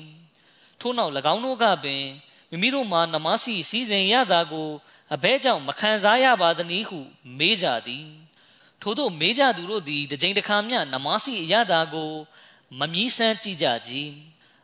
[0.79, 2.03] ထို့နောက်၎င်းတို့ကပင်
[2.49, 4.69] မိမိတို့မှာနမစီစည်းစိမ်ရတာကို
[5.13, 6.99] အဘဲကြောင့်မခံစားရပါသနည်းဟု
[7.37, 8.05] မေးကြသည်
[8.81, 12.11] ထို့သောမေးကြသူတို့သည်တစ်ကြိမ်တစ်ခါမျှနမစီအရတာကို
[12.79, 14.09] မမြည်ဆန်းကြည့်ကြကြီး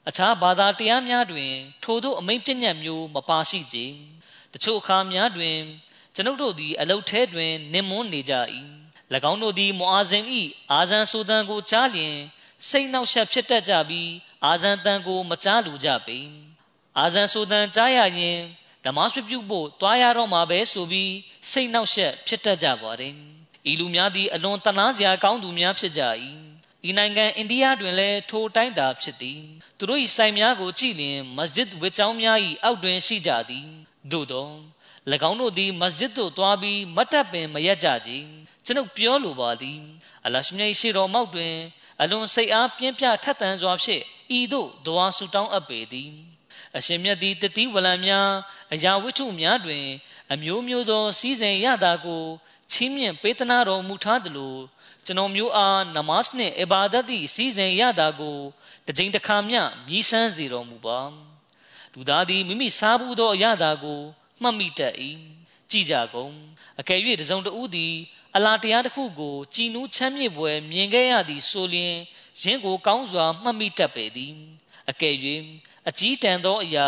[0.07, 1.53] အခြားဘာသာတရားများတွင်
[1.83, 3.77] ထို့သောအမိန့်ပြညတ်မျိုးမပါရှိကြ
[4.53, 5.57] တချို့အခါများတွင်
[6.15, 8.35] ကျွန်ုပ်တို့သည်အလုတ်ထဲတွင်နင်မွန်းနေကြ၏၎
[9.31, 10.25] င်းတို့သည်မွအာဇင်၏
[10.71, 12.15] အာဇန်ဆိုတန်ကိုကြားလျင်
[12.69, 14.11] စိတ်နှောက်ယှက်ဖြစ်တတ်ကြပြီး
[14.45, 16.19] အာဇန်တန်ကိုမကြားလိုကြပေ
[16.99, 18.39] အာဇန်ဆိုတန်ကြားရရင်
[18.85, 21.13] ဓမ္မဆွပြုဖို့တွားရတော့မှာပဲဆိုပြီး
[21.51, 23.13] စိတ်နှောက်ယှက်ဖြစ်တတ်ကြပါတယ်
[23.69, 26.01] ဤလူများသည်အလွန်တနာစရာကောင်းသူများဖြစ်ကြ၏
[26.89, 29.41] ဤနိုင်ငံအိန္ဒိယတွင်လည်းထိုတိုင်းသာဖြစ်သည်
[29.77, 33.67] သူတို့၏ဆိုင်များကိုကြည့်လျင်မစဂျစ်ဝစ်ကျောင်းများ၏အောက်တွင်ရှိကြသည်
[34.11, 34.49] သို့သော၎
[35.29, 38.11] င်းတို့သည်မစဂျစ်သို့သွားပြီးမတ်တပ်ပင်မရက်ကြကြ
[38.65, 39.81] ကျွန်ုပ်ပြောလိုပါသည်
[40.25, 41.55] အလရှမြတ်ရှိတော်မောက်တွင်
[42.01, 44.03] အလွန်စိတ်အားပြင်းပြထက်သန်စွာဖြင့်
[44.37, 46.11] ဤသို့ဒွါဆူတောင်းအပ်ပေသည်
[46.77, 48.29] အရှင်မြတ်သည်တတိဝလံများ
[48.73, 49.85] အရာဝတ္ထုများတွင်
[50.33, 52.23] အမျိုးမျိုးသောစည်းစိမ်ရတာကို
[52.71, 54.55] ချီးမြှင့်ပေးသနာတော်မူထားသလို
[55.05, 58.37] ကျွန်တော်မျိုးအားနမတ်နှင့်အဘာဒတ်သည့်စည်းစိမ်ရတာကို
[58.85, 60.99] တစ်ကြိမ်တစ်ခါမျှမြည်ဆန်းစေတော်မူပါ
[61.93, 64.01] လူသားသည်မိမိစားဘူးသောအရာတာကို
[64.41, 64.95] မှတ်မိတတ်၏
[65.71, 66.33] ကြည်ကြကုန်
[66.79, 67.93] အကယ်၍တစုံတဦးသည်
[68.35, 71.95] အလားတရားတစ်ခုကိုကြည်နူးချမ်းမြေ့ပွဲမြင်ခဲ့ရသည်ဆိုလျင်
[72.41, 74.35] ယင်းကိုကောင်းစွာမှတ်မိတတ်ပေသည်
[74.89, 75.15] အကယ်၍
[75.89, 76.87] အကြီးတန်သောအရာ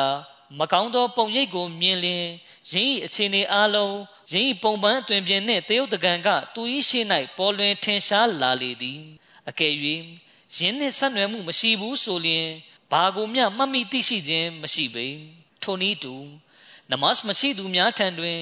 [0.60, 2.26] မကောင်းသောပုံရိပ်ကိုမြင်လျင်
[2.72, 3.98] ယင်း၏အခြေအနေအလုံး
[4.32, 7.06] ယင်း၏ပုံပန်းအတွင်ပြင်နှင့်တရုတ်တကံကသူ၏ရှေ့၌
[7.38, 9.02] ပေါ်လွင်ထင်ရှားလာလေသည်
[9.50, 9.74] အကယ်၍
[10.58, 12.48] ယင်းနှင့်ဆက်နွယ်မှုမရှိဘူးဆိုလျင်
[12.92, 15.08] ဘာကိုမျှမှတ်မိသိရှိခြင်းမရှိပေ
[15.62, 16.16] ထိုနည်းတူ
[16.92, 18.40] နမတ်မရှိသူများထံတွင်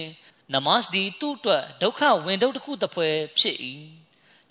[0.53, 3.57] နမတ်သည်သူ့အတွက်ဒုက္ခဝင်ဒုက္ခတစ်ခုတစ်ဖွဲဖြစ်၏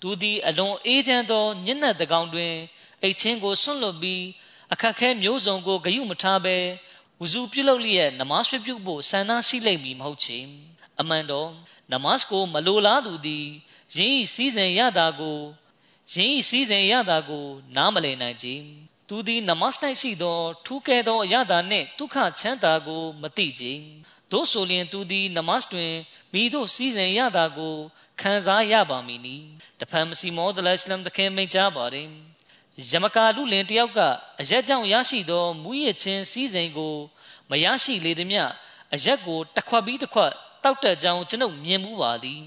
[0.01, 2.53] သူသည်အလွန်အေးချမ်းသောညဉ့်နက်တကောင်တွင်
[3.01, 4.23] အိတ်ချင်းကိုဆွန့်လွတ်ပြီး
[4.73, 6.57] အခက်ခဲမျိုးစုံကိုဂယုမထားဘဲ
[7.19, 10.37] ဝဇူပြုလုပ်လျက်နမတ်ဆွပြုဖို့ဆန္ဒရှိလိမ့်မည်မဟုတ်ချေ
[10.99, 11.49] အမှန်တော့
[11.91, 13.45] နမတ်ကိုမလိုလားသူသည်
[13.95, 15.39] ယင်းဤစည်းစိမ်ရတာကို
[16.13, 17.45] ယင်းဤစည်းစိမ်ရတာကို
[17.75, 18.47] နားမလည်နိုင်ကြ
[19.07, 23.65] သူသည်နမတ်၌ရှိသောထူးကဲသောအရသာနှင့်ဒုက္ခချမ်းသာကို မသိကြ
[24.31, 25.93] သို့ဆိုလျင်သူသည်နမတ်တွင်
[26.33, 27.75] မိတို့စည်းစိမ်ရတာကို
[28.21, 29.37] ခံစားရပါမည်နီ
[29.79, 32.07] တဖန်မစီမောသလရှလမ်တခင်မိန့်ကြားပါတယ်
[32.91, 33.99] ယမကာလူလင်တယောက်က
[34.41, 36.95] အရက်ကြောင့်ရရှိသောမူရချင်းစည်းစိမ်ကို
[37.49, 38.39] မရရှိလေသည်မြ
[38.93, 40.31] အရက်ကိုတစ်ခွက်ပြီးတစ်ခွက်
[40.63, 42.41] တောက်တက်ကြောင်းကျွန်ုပ်မြင်မှုပါသည်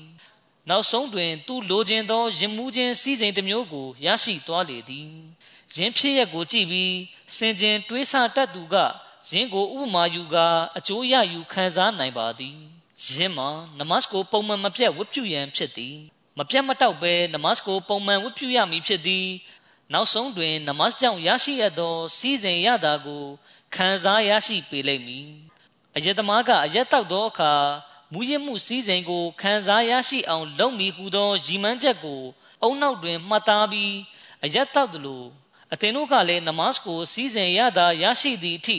[0.69, 5.09] နောက်ဆုံးတွင် သူလိုချင်သောရင်မှုချင်းစည်းစိမ်တစ်မျိုးကိုရရှိသွားလေသည်
[5.77, 6.95] ယင်းဖြစ်ရက်ကိုကြည့်ပြီး
[7.37, 8.75] စင်ကျင်တွေးဆတတ်သူက
[9.31, 10.47] ယင်းကိုဥပမာယူကာ
[10.79, 12.57] အကျိုးရယူခံစားနိုင်ပါသည်
[13.11, 13.49] ယင်းမှာ
[13.79, 15.97] နမတ်ကိုပုံမှန်မပြတ်ဝတ်ပြုရန်ဖြစ်သည်
[16.39, 19.27] မပြတ်မတောက်ဘဲနမတ်ကိုပုံမှန်ဝတ်ပြုရမည်ဖြစ်သည်
[19.93, 23.25] နောက်ဆုံးတွင်နမတ်ကြောင့်ရရှိရသော စီးစိမ်ရတာကို
[23.75, 25.29] ခံစားရရှိပေလိမ့်မည်
[25.97, 27.53] အယက်သမားကအယက်တောက်သောအခါ
[28.13, 32.23] မူရမှုစည်းစိမ်ကိုခံစားရရှိအောင်လုပ်မည်ဟုသောရည်မှန်းချက်ကို
[32.63, 33.95] အုံနောက်တွင်မှတ်သားပြီး
[34.45, 35.25] အယက်တောက်သလို
[35.73, 38.79] အသင်တို့ကလည်းနမတ်ကိုစီးစိမ်ရတာရရှိသည့်အထိ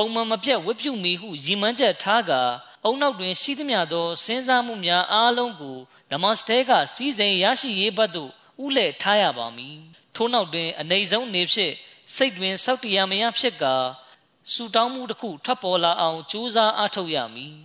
[0.00, 2.42] ပုံမှန်မပြတ်ဝတ်ပြုမိဟုရည်မှန်းချက်ထားကာ
[2.84, 5.78] အုံနောက်တွင်ရှိသမျှသောစဉ်းစားမှုများအားလုံးကို
[6.10, 8.30] နမတ်တဲကစီးစိမ်ရရှိရေးဘက်သို့
[8.64, 9.78] ဥလဲ့ထားရပါမည်
[10.14, 11.72] ထို့နောက်တွင်အနေဆုံးနေဖြစ်
[12.14, 13.74] စိတ်တွင်စောက်တရားမရဖြစ်ကာ
[14.52, 17.56] ဆူတောင်းမှုတစ်ခုထွက်ပေါ်လာအောင်ကြိုးစားအားထုတ်ရမည်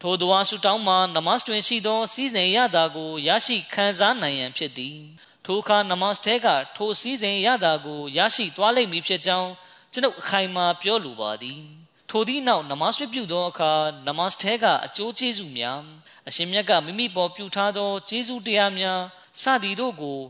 [0.00, 4.98] ထိုသောဆူတောင်းမှာနမတ်တွင်ရှိသောစီးစိမ်ရတာကိုရရှိခံစားနိုင်ရန်ဖြစ်သည်
[5.44, 9.50] ထိုအခါနမတ်တဲကထိုစည်းစိမ်ရတာကိုရရှိသွားလိမ့်မည်ဖြစ်ကြောင်း
[9.92, 11.79] ကျွန်ုပ်အခိုင်အမာပြောလိုပါသည်
[12.12, 13.72] ထိုသည့်နောက်နမတ်ပြုသောအခါ
[14.06, 15.80] နမတ်ထဲကအကျိုးကျေးဇူးများ
[16.28, 19.00] အရှင်မြတ်ကမိမိပေါ်ပြုထားသောကျေးဇူးတရားများ
[19.42, 20.20] စသည်တို့ကို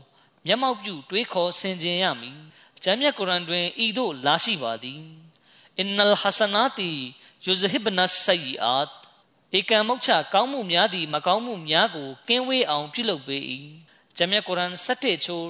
[0.45, 2.37] မျက်မှောက်ပြုတွေးခေါ်ဆင်ခြင်ရမည်
[2.83, 5.01] ကျမ်းမြတ်ကုရ်အန်တွင်ဤသို့လာရှိပါသည်
[5.77, 6.91] အင်နလ်ဟဆနာတီ
[7.45, 8.89] ယူဇဟစ်ဘနဆယီအာတ်
[9.57, 13.37] ဧကံမုတ်ချကောင်းမှုများသည်မကောင်းမှုများကိုကင်းဝေးအောင်ပြုလုပ်ပေ၏
[14.17, 15.43] ကျမ်းမြတ်ကုရ်အန်7ချိုး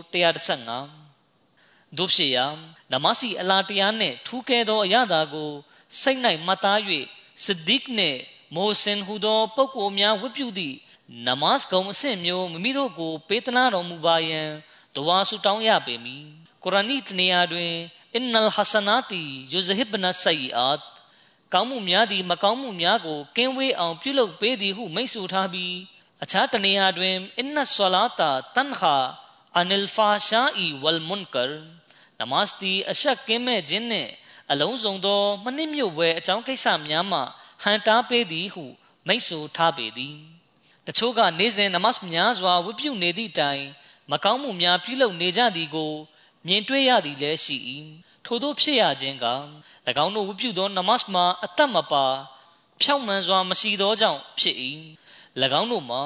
[1.02, 2.46] 135တို့ဖြစ်ရာ
[2.92, 5.52] နမစီအလာတရားနှင့်ထူးကဲသောအရာသာကို
[6.00, 6.80] စိတ်၌မှတ်သား၍
[7.44, 8.20] စဒစ်နှင့်
[8.56, 10.76] မိုဆင်ဟူသောပုဂ္ဂိုလ်များဝတ်ပြုသည့်
[11.26, 14.42] နမတ်ကုံအဆင့်မျိုးမိမိတို့ကိုပေးသနာတော်မူပါယံ
[14.96, 16.26] တဝါဆုတောင်းရပေမည်
[16.64, 17.74] ကုရ်အာန်တနေရာတွင်
[18.16, 20.82] အင်နလ်ဟဆနာတီယူဇဟစ်ဘနဆယီအာတ်
[21.54, 25.76] ကောင်းမှုများသည်မကောင်းမှုများကိုကင်းဝေးအောင်ပြုလုပ်ပေးသည်ဟုမိတ်ဆွထားပြီး
[26.24, 28.96] အခြားတနေရာတွင်အင်နဆွလာတာတန်ခါ
[29.58, 31.44] အနလ်ဖာရှာအီဝလ်မွန်ကာ
[32.20, 34.12] နမတ်တီအရှက်ကင်းမဲ့ခြင်းနှင့်
[34.52, 37.20] အလုံးစုံသောမနစ်မြုပ်ဝဲအကြောင်းကိစ္စများမှ
[37.64, 38.64] ဟန်တားပေးသည်ဟု
[39.08, 40.18] မိတ်ဆိုထားပေသည်
[40.88, 43.64] တချို့ကနေစဉ်နမတ်များစွာဝတ်ပြုနေသည့်တိုင်
[44.12, 45.94] မကောင်းမှုများပြုလုပ်နေကြသည်ကို
[46.48, 47.58] မြင်တွေ့ရသည်လည်းရှိ၏
[48.26, 49.28] ထို့သောဖြစ်ရခြင်းက၎
[50.06, 52.06] င်းတို့ဝတ်ပြုသောနမတ်မှာအသက်မပါ
[52.82, 54.56] ဖြောင့်မှန်စွာမရှိသောကြောင့်ဖြစ်၏၎
[55.60, 56.02] င်းတို့မှာ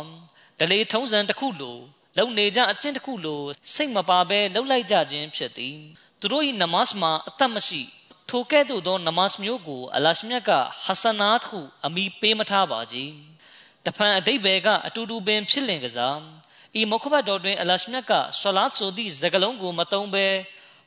[0.59, 1.77] ဒလေထုံးစံတစ်ခုလို
[2.17, 3.41] လုံနေကြအကျင့်တစ်ခုလို
[3.73, 5.77] စိတ်မပါဘဲလှုပ်လိုက်ကြခြင်းဖြစ်သည်
[6.19, 7.81] သူတို့၏နမတ်မှာအသက်မရှိ
[8.29, 10.51] ထိုကဲ့သို့သောနမတ်မျိုးကိုအလရှမြတ်က
[10.85, 13.11] ဟဆနာတ်ဟုအမိပေးမထားပါကြီး
[13.85, 16.17] တဖန်အတိတ်ဘယ်ကအတူတူပင်ဖြစ်လင်ကစား
[16.79, 20.27] ဤမုခဘတ်တော်တွင်အလရှမြတ်ကဆွလာတ်ဆိုသည့်စကားလုံးကိုမသုံးဘဲ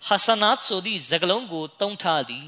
[0.07, 2.47] ဟဆနာတ်ဆိုသည့်စကားလုံးကိုသုံးထားသည်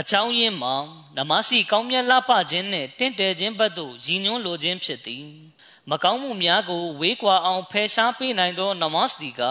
[0.00, 0.74] အချောင်းရင်းမှာ
[1.16, 5.24] နမစီကောင်းမြတ်လှပခြင်းနှင့်တင့်တယ်ခြင်းဘက်သို့ရည်ညွှန်းလိုခြင်းဖြစ်သည်
[5.90, 9.42] မကောင်းမှုများကိုဝေးကွာအောင်ဖယ်ရှားပေးနိုင်သောနမတ်ဒီက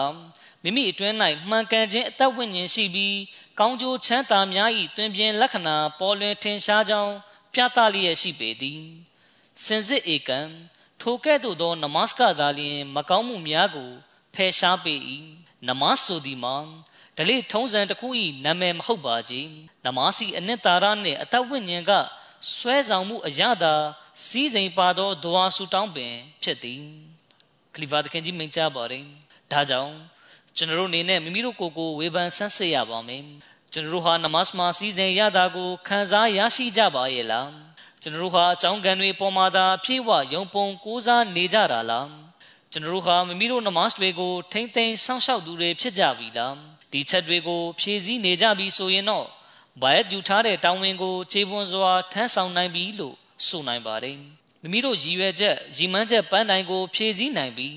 [0.62, 1.14] မိမိအတွင်း၌
[1.48, 3.16] မှန်ကန်ခြင်းအသက်ဝိညာဉ်ရှိပြီး
[3.60, 7.14] ကောင်းကျိုးချမ်းသာများ၏တွင်ပြင်လက္ခဏာပေါ်လွင်ထင်ရှားကြောင်း
[7.52, 8.82] ပြသလျက်ရှိပေသည်
[9.64, 10.40] စင်စစ်ဧကံ
[11.00, 13.90] ထိုကဲ့သို့သောနမတ်ကသာလျှင်မကောင်းမှုများကို
[14.34, 14.94] ဖယ်ရှားပေ၏
[15.68, 16.56] နမတ်ဆိုသည်မှာ
[17.16, 18.08] ဒလိထုံးစံတစ်ခု၏
[18.44, 19.48] နာမည်မဟုတ်ပါကြီး
[19.84, 21.92] နမစီအနှစ်သာရနှင့်အသက်ဝိညာဉ်က
[22.54, 23.74] ဆွဲဆောင်မှုအရသာ
[24.24, 26.82] စီးစိမ်ပါသောဒွါဆူတောင်းပင်ဖြစ်သည်
[27.74, 29.04] ခလီဖာသခင်ကြီးမိန့်ကြားပါတယ်
[29.52, 29.94] ဒါကြောင့်
[30.58, 33.22] ကျွန်တော်တို့အနေနဲ့မိမိတို့ကိုယ်ကိုဝေဖန်ဆန်းစစ်ရပါမယ်
[33.72, 37.48] ကျွန်တော်တို့ဟာနမတ်မှာစီစဉ်ရတာကိုခံစားရရှိကြပါရဲ့လား
[38.02, 42.08] ကျွန်တော်တို့ဟာအကြောင်းကံတွေပေါ်မှာသာဖြည့်ဝယုံပုံကိုးစားနေကြတာလား
[42.72, 46.54] ကျွန်တော်တို့ဟာမိမိတို့နမတ်တွေကိုထိမ့်သိမ်းစောင့်ရှောက်သူတွေဖြစ်ကြပြီလား
[46.92, 49.26] ဒီချက်တွေကိုဖြည့်ဆည်းနေကြပြီဆိုရင်တော့
[49.82, 53.14] ဘိုင်ယူထားတဲ့တောင်းဝင်ကိုခြေပွန်စွာထမ်းဆောင်နိုင်ပြီလို့
[53.46, 54.18] ဆိုနိုင်ပါတယ်
[54.62, 57.68] မိမိတို့ရည်ရွယ်ချက်ရည်မှန်းချက်ပန်းတိုင်ကိုဖြည့်ဆည်းနိုင်ပြီ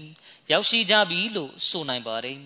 [0.52, 2.40] ရောက်ရှိကြပြီလို့ဆိုနိုင်ပါတယ်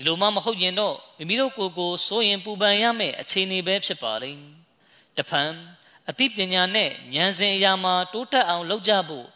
[0.00, 4.42] ဒီလိုမှမဟုတ်ရင်တော့မိမိတို့ကိုယ်ကိုစိုးရင်ပူပန်ရမယ့်အခြေအနေပဲဖြစ်ပါလိမ့်
[5.16, 5.50] တဖန်
[6.10, 9.26] အသိပညာနဲ့ဉာဏ်စဉ်အရာမှာတိုးတက်အောင်လုပ်ကြဖို့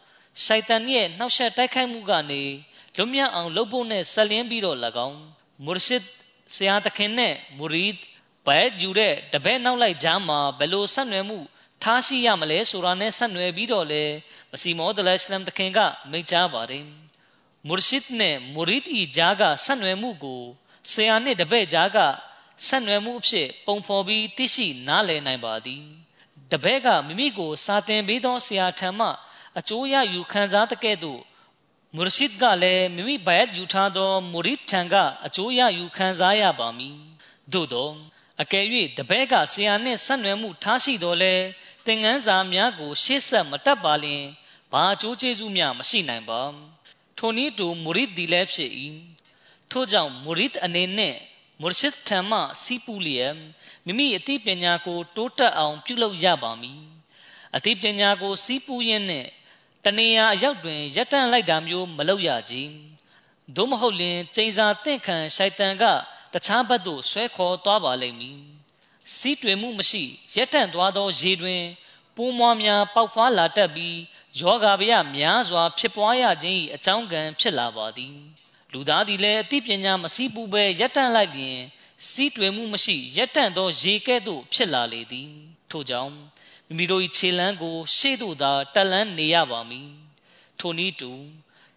[0.43, 2.43] ရှိုက်တန်ရဲ့နှောက်ယှက်တိုက်ခိုက်မှုကနေ
[2.97, 5.19] လွတ်မြောက်အောင်လုပ်ဖို့နဲ့ဆက်လင်းပြီးတော့၎င်း
[5.65, 6.03] မူရ်ရှစ်
[6.55, 7.99] ဆရာသခင်နဲ့မူရီဒ်
[8.45, 11.37] ဘဲယူတဲ့တပည့်နောက်လိုက်ကြားမှာဘယ်လိုဆက်နွယ်မှု
[11.83, 14.03] ထားရှိရမလဲဆိုတာနဲ့ဆက်နွယ်ပြီးတော့လေ
[14.51, 15.79] မစီမောဒလအစ္စလမ်သခင်က
[16.11, 17.04] မိန့်ကြားပါတယ်
[17.67, 20.43] မူရ်ရှစ်နဲ့မူရီတီကြားကဆက်နွယ်မှုကို
[20.91, 21.97] ဆရာနဲ့တပည့်ကြားက
[22.67, 25.83] ဆက်နွယ်မှုအဖြစ်ပုံဖော်ပြီးသိရှိနားလည်နိုင်ပါသည်
[26.51, 29.07] တပည့်ကမိမိကိုစာသင်ပေးသောဆရာထံမှ
[29.57, 31.21] အကျိုးရယူခံစားတဲ့ကဲ့သို့
[31.95, 34.95] မူရ်ရှစ်ကလည်းမိမိဘိုင်ယူထားသောမူရီထံက
[35.25, 36.97] အကျိုးရယူခံစားရပါမည်
[37.53, 37.89] သို့သော
[38.41, 38.65] အကယ်၍
[38.97, 41.33] တပည့်ကဆရာနှင့်ဆက်နွယ်မှုထားရှိတော်လဲ
[41.85, 44.25] သင်ငန်းစာများကို ရှေ့ဆက်မတတ်ပါလျင်
[44.71, 46.41] ဘာအကျိုးကျေးဇူးများမရှိနိုင်ပါ
[47.17, 48.71] ထိုနည်းတူမူရစ်ဒီလည်းဖြစ်၏
[49.71, 51.15] ထို့ကြောင့်မူရစ်အနေနဲ့
[51.61, 53.35] မူရ်ရှစ်ထံမှစီးပူလျက်
[53.85, 56.81] မိမိအသိပညာကို တိုးတက်အောင် ပြုလုပ်ရပါမည်
[57.55, 59.27] အသိပညာကို စီးပူရင်းနဲ့
[59.85, 62.69] တနေရာအရောက်တွင်ရက်တန့်လိုက်တာမျိုးမလုပ်ရကြီး
[63.55, 65.83] သို့မဟုတ်လင်ကျိန်စာတင့်ခံရှိုက်တန်က
[66.33, 68.39] တခြားဘက်သို့ဆွဲခေါ်သွားပါလိမ့်မည်
[69.15, 70.03] စီးတွင်မှုမရှိ
[70.35, 71.63] ရက်တန့်သွားသောရေတွင်
[72.15, 73.97] ပိုးမွားများပေါက်ဖွာလာတတ်ပြီး
[74.39, 78.15] ယောဂဗျများစွာ ဖြစ်ပွားရခြင်း၏အကြောင်းကံဖြစ်လာပါသည်
[78.71, 81.59] လူသားသည်လည်းအသိပညာမစည်းပူပဲရက်တန့်လိုက်လျင်
[82.09, 85.29] စီးတွင်မှုမရှိရက်တန့်သောရေကဲ့သို့ဖြစ်လာလေသည်
[85.71, 86.13] ထို့ကြောင့်
[86.67, 89.89] မိမိတို့၏ခြေလမ်းကို ရှေ့သို့သာတက်လန်းနေရပါမည်
[90.59, 91.11] ထိုနည်းတူ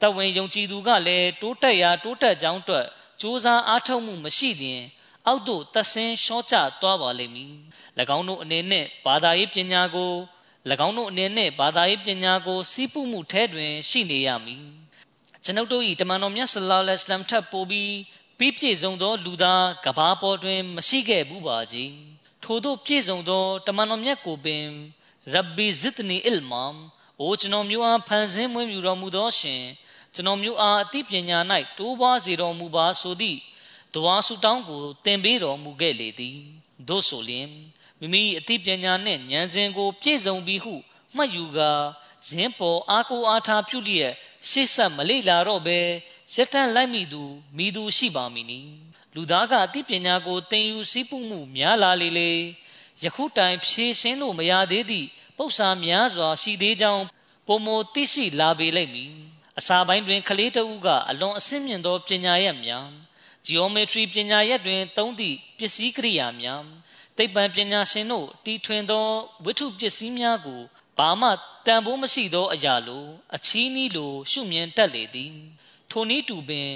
[0.01, 2.87] တဝင်ယုံကြည်သူကလည်းတိုးတက်ရာတိုးတက်ကြောင်းအတွက်
[3.21, 4.83] စူးစမ်းအားထုတ်မှုမရှိလျင်
[5.27, 7.55] အောက်သို့သက်ဆင်းရှော့ချသွားပါလိမ့်မည်၎
[8.17, 10.13] င်းတို့အနေနဲ့ဘာသာရေးပညာကို၎
[10.87, 14.65] င်းတို့အနေနဲ့ဘာသာရေးပညာကိုစီးပူးမှုထဲတွင်ရှိနေရမည်
[15.45, 17.93] ကျွန်ုပ်တို့၏တမန်တော်မြတ်ဆလောလ္လဟ်အလัยဟိဝါစလမ်ထပ်ပို့ပြီး
[18.39, 21.93] ပြီးပြည့်စုံသောလူသားကဘာပေါ်တွင် မရှိခဲ့ဘူးပါကြီး
[22.43, 24.65] ထိုထိုသို့ပြည့်စုံသောတမန်တော်မြတ်ကိုပင်
[25.33, 26.75] ရဘ်ဘီဇစ်နီအလ်မမ်
[27.21, 29.63] အိုကျွန်တော်မျိုးအားဖန်ဆင်းမွေးမြူတော်မူသောရှင်
[30.15, 31.39] ကျွန်တော်မျိုးအားအသိပညာ၌
[31.79, 33.39] တိုးပွားစေတော်မူပါဆိုသည့်
[33.95, 36.37] တဝါဆုတောင်းကိုသင်ပေးတော်မူခဲ့လေသည်
[36.89, 37.49] သို့ဆိုလျင်
[38.01, 40.75] မိမိအသိပညာနှင့်ဉာဏ်စဉ်ကို ပြည့်စုံပြီးဟု
[41.17, 41.71] မှတ်ယူကာ
[42.29, 44.13] ရင်းပေါ်အားကိုအားထားပြုလျက်
[44.49, 45.79] ရှေ့ဆက်မလိလာတော့ဘဲ
[46.35, 47.23] ရတန့်လိုက်မိသူ
[47.57, 48.61] မိသူရှိပါမည်နီ
[49.15, 52.33] လူသားကအသိပညာကိုသင်ယူစည်းပူမှုများလာလေလေ
[53.03, 57.05] ယခုတိုင်ဖြည့်ရှင်းလို့မရသေးသည့်ပု္ပ္ပာများစွာရှိသေးကြောင်း
[57.47, 59.13] ပုံမသိရှိလာပေလိမ့်မည်
[59.59, 62.87] အစာပိုင်းတွင်ကလေးတဦးကအလွန်အဆင့်မြင့်သောပညာရပ်များ
[63.47, 66.63] geometry ပညာရပ်တွင်သုံးသည့်ပစ္စည်းကိရိယာများ
[67.19, 69.07] သိပ္ပံပညာရှင်တို့တီထွင်သော
[69.45, 70.61] ဝိထုပစ္စည်းများကို
[70.99, 71.29] ဘာမှ
[71.67, 73.07] တန်ဖိုးမရှိသောအရာလို
[73.37, 75.35] အချီးနီးလိုရှုမြင်တတ်လေသည်
[75.91, 76.71] ထိုနည်းတူပင်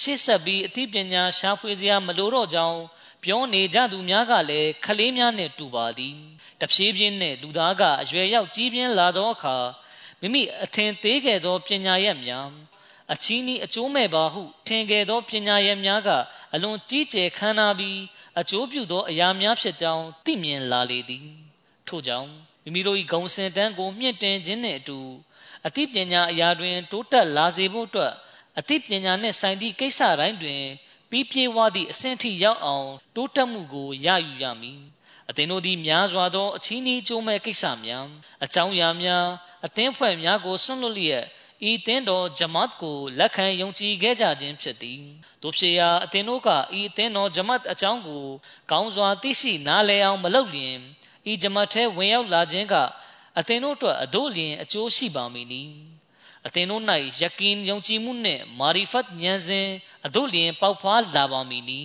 [0.00, 2.80] ရှေ့ဆက်ပြီးအသိပညာရှာဖွေစရာမလိုတော့ကြောင်း
[3.24, 6.16] ပြောနေကြသူများကလည်းခလေးများနဲ့တူပါသည်
[6.60, 9.56] တဖြည်းဖြည်းနဲ့လူသားကအရွယ်ရောက်ကြီးပြင်းလာသောအခါ
[10.20, 12.48] မိမိအထင်သေးခဲ့သောပညာရပ်များ
[13.12, 16.10] အချီးနီးအကျိုးမဲ့ပါဟုထင်ခဲ့သောပညာရပ်များက
[16.54, 17.98] အလွန်ကြီးကျယ်ခမ်းနားပြီး
[18.40, 21.26] အကျိုးပြုသောအရာများဖြစ်ကြောင်းသိမြင်လာလေသည်
[21.88, 22.28] ထို့ကြောင့်
[22.62, 24.98] မိမိတို့၏ဂုံစင်တန်းကိုမြင့်တင်ခြင်းနှင့်အတူ
[25.66, 28.12] အသိပညာအရာတွင် တိုးတက်လာစေဖို့အတွက်
[28.58, 30.62] အသိပညာနှင့်ဆိုင်သည့်ကိစ္စတိုင်းတွင်
[31.10, 34.80] ပြီးပြေးဝသည့်အဆင့်ထိရောက်အောင်တိုးတက်မှုကိုရယူရမည်
[35.28, 38.06] အသင်တို့သည်များစွာသောအချီးနှီးကျိုးမဲ့ကိစ္စများ
[38.44, 39.26] အကြောင်းအရာများ
[39.66, 41.24] အသင်းဖွဲ့များကိုဆွန့်လွတ်လျက်
[41.66, 45.00] ဤတင်းတော်ဂျမတ်ကိုလက်ခံယုံကြည်ခဲ့ကြခြင်းဖြစ်သည်
[45.42, 46.54] တို့ဖြစ်ရာအသင်တို့ကဤ
[46.88, 48.24] အသင်းတော်ဂျမတ်အကြောင်းကို
[48.70, 50.76] ကောင်းစွာသိရှိနားလည်အောင်မလုပ်လျင်
[51.30, 52.74] ဤဂျမတ်ထဲဝင်ရောက်လာခြင်းက
[53.38, 55.62] အသင်တို့အတွက်အတို့လျင်အကျိုးရှိပါမည်နီ
[56.46, 56.82] အသင်တို့၌
[57.20, 59.68] ယကင်ယုံကြည်မှုနှင့်မာရီဖတ်ဉာဏ်စဉ်
[60.06, 61.80] အတို့လျင်ပေါက်ဖွားလာပါမည်နီ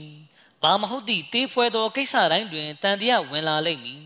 [0.61, 4.01] ဘာမဟုတ်သည့်တေးဖွဲသောကိစ္စတိုင်းတွင်တန်တရားဝင်လာလိမ့်မည်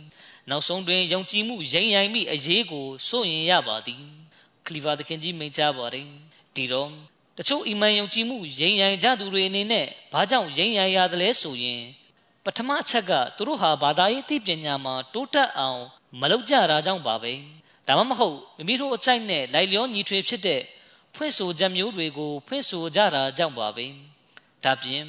[0.50, 4.17] နောက်ဆုံးတွင်ယုံကြည်မှုရိမ့်ရိုင်မိအရေးကိုစိုးရင်ရပါသည်
[4.68, 6.06] ခလီဖာသခင်ကြီးမိန့်ကြားပါတယ်
[6.56, 6.90] ဒီတော့
[7.38, 11.82] တချို့အီမန်ယုံကြည်မှုရိမ့်ရိုင်ကြသူတွေအနေနဲ့ဘာကြောင့်ရိမ့်ရိုင်ရတယ်လဲဆိုရင်
[12.44, 15.82] ပထမအချက်ကသူတို့ဟာဘာသာရေးသိပညာမှာတိုးတက်အောင်
[16.20, 17.34] မလုပ်ကြတာကြောင့်ပါပဲ
[17.88, 20.62] ဒါမှမဟုတ်မိမိတို့အကြိုက်နဲ့လိုက်လျောညီထွေဖြစ်တဲ့
[21.16, 23.86] ဖွင့်ဆိုချက်မျိုးတွေကိုဖွင့်ဆိုကြတာကြောင့်ပါပဲ
[24.64, 25.04] ဒါပြင်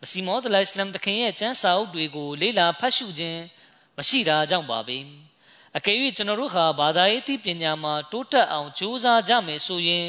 [0.00, 3.40] မစီမောဒလိုင်စလမ်တခင်ရဲ့ကျမ်းစာအုပ်တွေကိုလေ့လာဖတ်ရှုခြင်း
[3.96, 4.98] မရှိတာကြောင့်ပါပဲ
[5.78, 10.06] အကယ်၍ကျွန်တော်တို့ဟာဘာသာရေးသိပညာမှာတိုးတက်အောင်ကြိုးစားကြမယ်ဆိုရင်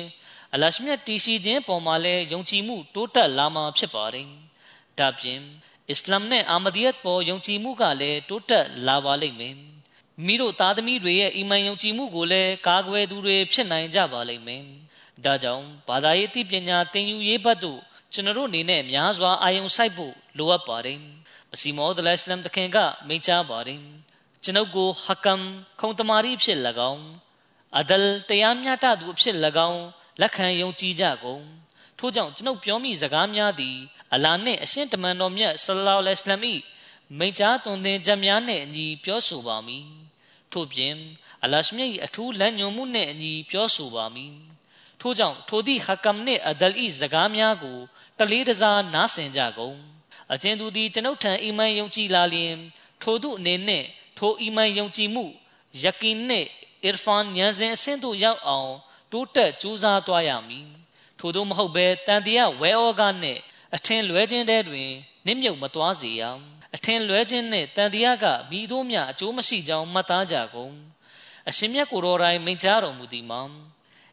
[0.53, 4.27] အလရှမြတ်တည်ရှိခြင်းပေါ်မှာလည်းယုံကြည်မှုတိုးတက်လာမှာဖြစ်ပါတယ်
[4.99, 5.39] ဒါပြင်
[5.89, 9.55] အစ္စလာမ်နဲ့အာမဒီယတ်ပေါ်ယုံကြည်မှုကလည်းတိုးတက်လာပါလိမ့်မယ်
[10.25, 14.63] မိတို့သားသမီးတွေရဲ့အီမန်ယုံကြည်မှုကိုလည်းကာကွယ်သူတွေဖြစ်နိုင်ကြပါလိမ့်မယ်
[15.25, 17.79] ဒါကြောင့်ဘာသာရေးသိပညာသင်ယူရေးဘက်သို့
[18.13, 20.99] ကျွန်တော်တို့အနေနဲ့များစွာအာယုံစိုက်ဖို့လိုအပ်ပါတယ်။
[21.53, 23.81] အစီမောဒလစ်လမ်တခင်ကမိန့်ကြားပါတယ်။
[24.47, 25.43] ကျွန်ုပ်ကိုဟကမ်
[25.79, 26.59] ခုံတမာရီဖြစ်၎
[26.91, 27.05] င်း
[27.79, 29.35] အဒလ်တရားမျှတသူအဖြစ်၎
[29.69, 29.83] င်း
[30.21, 31.43] လက်ခံယုံကြည်ကြကုန်။
[31.99, 33.77] ထို့ကြောင့်ကျွန်ုပ်ပြောမိစကားများသည်
[34.13, 36.41] အလာနှင့်အရှင်တမန်တော်မြတ်ဆလလောလဟ်အလัยဟ်
[37.17, 39.85] မိန့်ကြားသွန်သင်ချက်များနှင့်အညီပြောဆိုပါမည်။
[40.51, 40.95] ထို့ပြင်
[41.43, 44.35] အလရှမြတ်၏အထူးလမ်းညွှန်မှုနှင့်အညီပြောဆိုပါမည်။
[45.01, 47.77] ထို့ကြောင့်ထိုသည့်ဟကမ်နှင့်အဒလ်၏စကားများကို
[48.19, 49.77] တလေးတစားနားဆင်ကြကုန်
[50.33, 52.55] အချင်းသူသည်ကျွန်ုပ်ထံအီမန်ယုံကြည်လာလျင်
[53.01, 53.87] ထိုသူအနေနှင့်
[54.17, 55.25] ထိုအီမန်ယုံကြည်မှု
[55.83, 56.47] ယကင်နှင့်
[56.85, 58.71] အီရဖန်ဉာဏ်စဉ်အဆင့်သို့ရောက်အောင်
[59.11, 60.67] တိုးတက်ကြိုးစားသွားရမည်
[61.19, 63.39] ထို့သောမဟုတ်ဘဲတန်တရားဝဲဩကနှင့်
[63.75, 64.89] အထင်လွဲခြင်းတဲတွင်
[65.25, 66.37] နစ်မြုပ်မသွားစေရန်
[66.75, 70.73] အထင်လွဲခြင်းနှင့်တန်တရားကမိတို့မြအကျိုးမရှိကြောင်းမှတ်သားကြကုန်
[71.49, 73.41] အရှင်မြတ်ကိုယ်တော်တိုင်မိန့်ကြားတော်မူသည်မှာ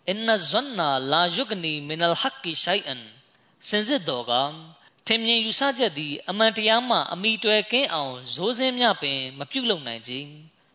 [0.08, 3.02] အင်နဇွန်နာလာယုဂနီမင်အလ်ဟက်ကီရှိုင်အန်
[3.68, 4.32] စင်စစ်တော်က
[5.08, 10.28] ထင်မြင်ယူဆချက်သည် အမှန်တရားမှအမိတွယ်ကင်းအောင်ဇိုးစင်းမြပင် မပြုတ်လုံနိုင်ခြင်း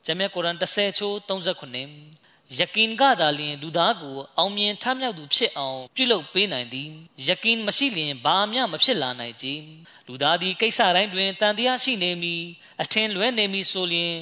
[0.05, 6.89] ဂျမက်ကုရ်အန်30ချိုး39ယကင်ကသာလျှင်လူသားကိုအောင်မြင်ထမြောက်သူဖြစ်အောင်ပြုလုပ်ပေးနိုင်သည်
[7.27, 9.63] ယကင်မရှိလျှင်ဘာမျှမဖြစ်လာနိုင်ခြင်း
[10.07, 12.43] လူသားသည်ကိစ္စတိုင်းတွင်တန်တရားရှိနေမည်
[12.81, 14.13] အထင်လွဲနေမည်ဆိုလျှင်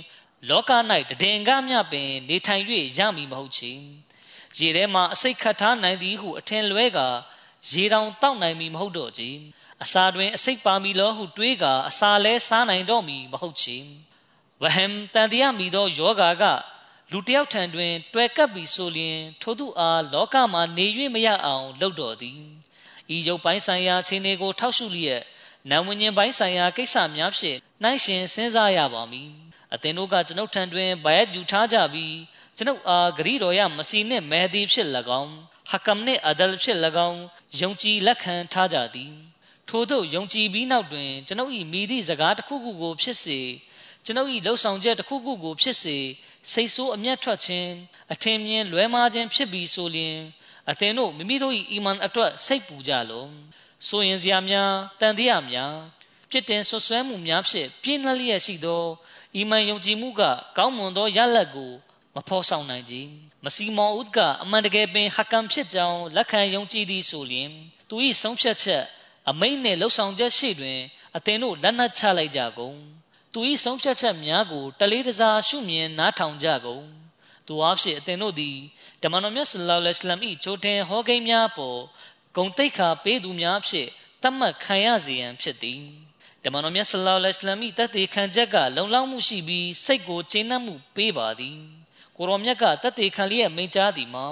[0.50, 0.72] လောက၌
[1.22, 2.64] တည်င်ကားမျှပင် နေထိုင်၍
[2.98, 3.72] ရမည်မဟုတ်ချေ
[4.58, 7.08] ရေထဲမှအစိတ်ခတ်ထားနိုင်သည်ဟုအထင်လွဲကာ
[7.72, 9.30] ရေတောင်တောက်နိုင်မည်မဟုတ်တော့ချေ
[9.84, 13.78] အစာတွင် အစိတ်ပါမီလောဟုတွေးကာအစာလဲစားနိုင်တော့မည်မဟုတ်ချေ
[14.62, 16.44] ဝဟမ်တန်တရားမိသောယောဂါက
[17.12, 22.42] လူတယောက်ထံတွင် တွယ်ကပ်ပြီးဆိုလျင် ထိုသူအားလောကမှာနေ၍မရအောင်လုပ်တော်သည်
[23.16, 25.24] ဤရုပ်ပိုင်းဆိုင်ရာခြေနေကို ထောက်ရှုလျက်
[25.70, 29.30] နာဝဉ္ဉဉ်ပိုင်းဆိုင်ရာကိစ္စများဖြင့်နှိုင်းရှင်စဉ်းစားရပါမည်
[29.74, 32.16] အသင်တို့ကကျွန်ုပ်ထံတွင်ဗယက်ယူထားကြပြီး
[32.58, 34.88] ကျွန်ုပ်အားဂရိတော်ရမစီနှင့်မဲသည်ဖြစ်၎
[35.22, 35.34] င်း
[35.72, 37.22] ဟကမ်နှင့်အဒလ်ဖြစ်၎င်း
[37.60, 39.14] ယုံကြည်လက်ခံထားကြသည်
[39.70, 43.40] ထို့သောယုံကြည်ပြီးနောက်တွင်ကျွန်ုပ်၏မိသည့်စကားတစ်ခုခုကိုဖြစ်စေ
[44.06, 45.98] ကျွန်ုပ်၏လှုပ်ဆောင်ချက်တစ်ခုခုကိုဖြစ်စေ
[46.52, 47.72] စိတ်ဆိုးအမျက်ထွက်ခြင်း
[48.14, 50.18] အထင်မြင်လွဲမှားခြင်းဖြစ်ပြီးဆိုလျင်
[50.70, 53.30] အသင်တို့မိမိတို့၏အီမန်အတွက်စိတ်ပူကြလော့
[53.88, 55.74] ဆိုရင်စရာများတန်တရားများ
[56.30, 58.84] ပြစ်တင်ဆွဆွဲမှုများဖြင့်ပြင်းလျက်ရှိသော
[59.36, 60.22] အီမန်ယုံကြည်မှုက
[60.58, 61.72] ကောင်းမွန်သောရလဒ်ကို
[62.16, 62.96] မဖော်ဆောင်နိုင်ကြ
[63.44, 67.50] မစီမောဦးကအမှန်တကယ်ပင်ဟကံဖြစ်ကြောင်းလက်ခံယုံကြည်သည်ဆိုလျင်
[67.90, 68.84] သူ၏ဆုံးဖြတ်ချက်
[69.30, 70.80] အမိန့်နှင့်လှုပ်ဆောင်ချက်ရှိတွင်
[71.16, 72.78] အသင်တို့လက်နက်ချလိုက်ကြကုန်
[73.34, 76.86] သူ၏ဆုံးဖြတ်ချက်များကိုတလေးတစားရှုမြင်နားထောင်ကြကုန်
[77.48, 78.58] သူအားဖြင့်အသင်တို့သည်
[79.04, 81.80] ဓမ္မတော်မြတ်ဆလ္လာလဟ်အလัยဟိဝါစလမ်၏ချိုးတင်ဟောကိန်းများပေါ်
[82.36, 83.90] ဂုံတိတ်ခါပေးသူများဖြင့်
[84.24, 85.82] တတ်မှတ်ခံရစေရန်ဖြစ်သည်
[86.44, 91.58] ဓမ္မတော်မြတ်ဆလ္လာလဟ်အလัยဟိဝါစလမ်၏တတ်သိခံချက်ကလုံလောက်မှုရှိပြီးစိတ်ကိုကျေနပ်မှုပေးပါသည်
[92.18, 94.28] ကိုရောမြတ်ကတတ်သိခံလျက်မိန့်ကြားသည်မှာ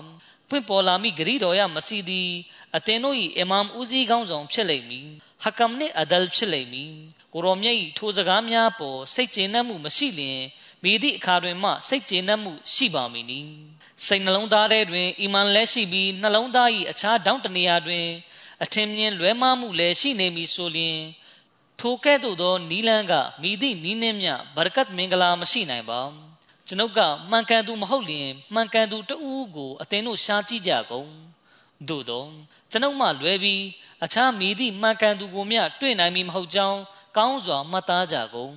[0.50, 2.30] ဖွင့်ပေါ်လာမိဂရီတော်ရမစီသည်
[2.76, 5.08] အသင်တို့၏အီမမ်ဦးစီးကောင်းဆောင်ဖြစ်လိမ့်မည်
[5.44, 6.94] ဟကမ်နှင့်အဒလ်ဖြစ်လိမ့်မည်
[7.34, 10.42] ကိုရောမြတ်၏ထိုစကားများပေါ်စိတ်ကျေနပ်မှုမရှိလျင်
[10.84, 13.42] မိသည့်အခါတွင်မှစိတ်ကျေနပ်မှုရှိပါမည်နီ
[14.06, 18.06] စိတ်နှလုံးသားထဲတွင်အီမန်လည်းရှိပြီးနှလုံးသား၏အခြားတောင်းတနေရာတွင်
[18.64, 21.00] အထင်မြင်လွဲမှားမှုလည်းရှိနေမည်ဆိုလျင်
[21.80, 26.02] ထိုကဲ့သို့သောနီလန်းကမိသည့်နီးနှင်းမြဘရကတ်မင်္ဂလာမရှိနိုင်ပါ
[26.68, 27.00] ကျွန်ုပ်က
[27.30, 31.10] မှန်ကန်သူမဟုတ်လျင်မှန်ကန်သူတဦးကိုအသင်တို့ရှားကြည့်ကြကုန်
[31.90, 32.26] သို့သော
[32.76, 33.64] ကျွန်ုပ်မှလွယ်ပြီး
[34.04, 36.80] အခြားမိသည့်မှန်ကန်သူကိုမျှတွေ့နိုင်မည်မဟုတ်ကြောင်း
[37.18, 38.54] ကောင်းစွာမှတ်သားကြကုန်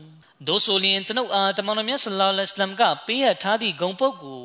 [0.47, 4.43] ဒိုဆိုလျင်ကျွန်ုပ်အားတမန်တော်မြတ်ဆလ္လာလဟ်အလัยဟ်ကပေးအပ်ထားသည့်ဂုံပုတ်ကို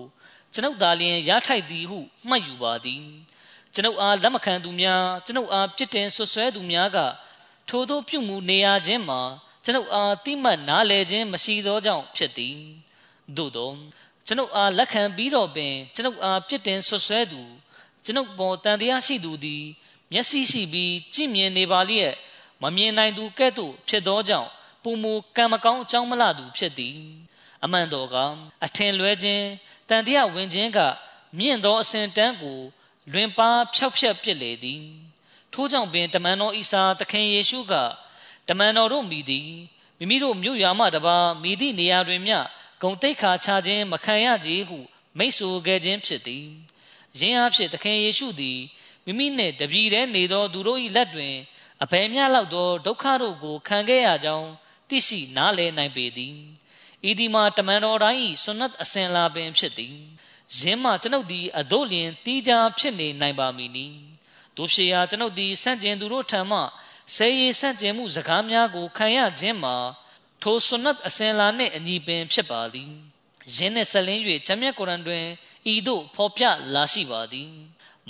[0.53, 1.99] ကျွန်ုပ်သာလျင်ရထိုက်သည်ဟု
[2.30, 3.05] မှတ်ယူပါသည်
[3.74, 6.97] ကျွန်ုပ်အားလက်မခံသူများကျွန်ုပ်အားပြစ်တင်ဆွဆွဲသူများက
[7.69, 9.21] ထို့သောပြုမှုနေရခြင်းမှာ
[9.63, 12.57] ကျွန်ုပ်အားတိမှတ်နားလည်ခြင်းမရှိသောကြောင့်ဖြစ်သည်
[13.38, 13.71] သို့သော
[14.28, 17.43] ကျွန်ုပ်အားလက်ခံပြီးတော့ပင်ကျွန်ုပ်အားပြစ်တင်ဆွဆွဲသူ
[18.04, 19.64] ကျွန်ုပ်ပေါ်တန်တရားရှိသူသည်
[20.12, 22.14] မျက်စိရှိပြီးကြည့်မြင်နေပါလျက်
[22.62, 24.49] မမြင်နိုင်သူကဲ့သို့ဖြစ်သောကြောင့်
[24.84, 26.97] ပုံမူကံမကောင်းအကြောင်းမလှသူဖြစ်သည်
[27.64, 28.16] အမှန်တော်က
[28.66, 29.45] အထင်လွဲခြင်း
[29.89, 30.80] တန်တရားဝင်ခြင်းက
[31.38, 32.60] မြင့်သောအစဉ်တန်းကို
[33.12, 34.84] လွင်ပါဖြောက်ဖြက်ပစ်လေသည်
[35.54, 37.74] ထို့ကြောင့်ပင်တမန်တော်အီစာသခင်ယေရှုက
[38.47, 39.51] တမန်တော်တို့မိသည်
[39.97, 42.38] မိမိတို့မြို့ရွာမှတပါမိသည့်နေရာတွင်မျှ
[42.82, 44.78] ဂုံတိတ်ခါချခြင်းမခံရကြဟု
[45.18, 46.47] မိတ်ဆိုခဲ့ခြင်းဖြစ်သည်
[47.20, 48.59] ယင်းအဖြစ်သခင်ယေရှုသည်
[49.05, 51.36] မိမိနှင့်တပြည်တည်းနေသောသူတို့၏လက်တွင်
[51.84, 54.49] အဘယ်မျှလောက်သောဒုက္ခတို့ကိုခံခဲ့ရကြောင်း
[54.89, 56.36] သိရှိနားလည်နိုင်ပေသည်
[57.09, 59.97] ဤဒီမှာတမန်တော်တိုင်း၏ဆွနတ်အစဉ်လာပင်ဖြစ်သည်
[60.57, 63.88] ယင်းမှကျွန်ုပ်သည်အတို့လျင်တီးခြားဖြစ်နေနိုင်ပါမည်နီ
[64.57, 66.59] တို့ဖြစ်ရာကျွန်ုပ်သည်ဆန့်ကျင်သူတို့ထံမှ
[67.16, 69.76] ဆဲရီဆန့်ကျင်မှုစကားများကိုခံရခြင်းမှာ
[70.41, 72.91] ထိုဆွနတ်အစဉ်လာနှင့်အညီပင်ဖြစ်ပါသည်
[73.55, 75.26] ယင်းနှင့်ဆက်လင်း၍ချမ်းမြတ်ကုရ်အန်တွင်
[75.72, 76.43] ဤသို့ဖော်ပြ
[76.74, 77.51] လာရှိပါသည်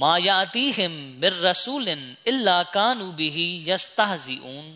[0.01, 4.69] မာယာတီဟင်မစ်ရဆူလင်အီလာကာနူဘီဟီယစတဟဇီအွန်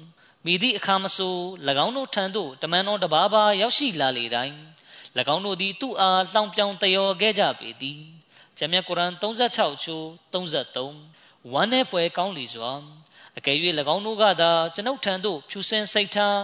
[0.45, 1.35] မိသည့်အခါမဆို၎
[1.85, 4.57] င်းတို့ထံသို့တမန်တော်တပါးပါရောက်ရှိလာလေတိုင်း၎
[5.35, 8.01] င်းတို့သည်သူ့အားလှောင်ပြောင်တယောခဲ့ကြပေသည်
[8.57, 12.71] ဂျမ်းမြတ်ကုရ်အန်36ချိုး33ဝမ်းနဲ့ဖွယ်ကောင်းလီစွာ
[13.37, 13.57] အကယ်၍၎
[13.95, 16.39] င်းတို့ကသာကျွန်ုပ်ထံသို့ဖြူစင်စိတ်ထား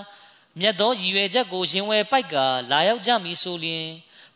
[0.60, 2.36] မြတ်သောရည်ရွယ်ချက်ကိုရင်ဝယ်ပိုက်က
[2.72, 3.88] လာရောက်ကြမည်ဆိုလျင်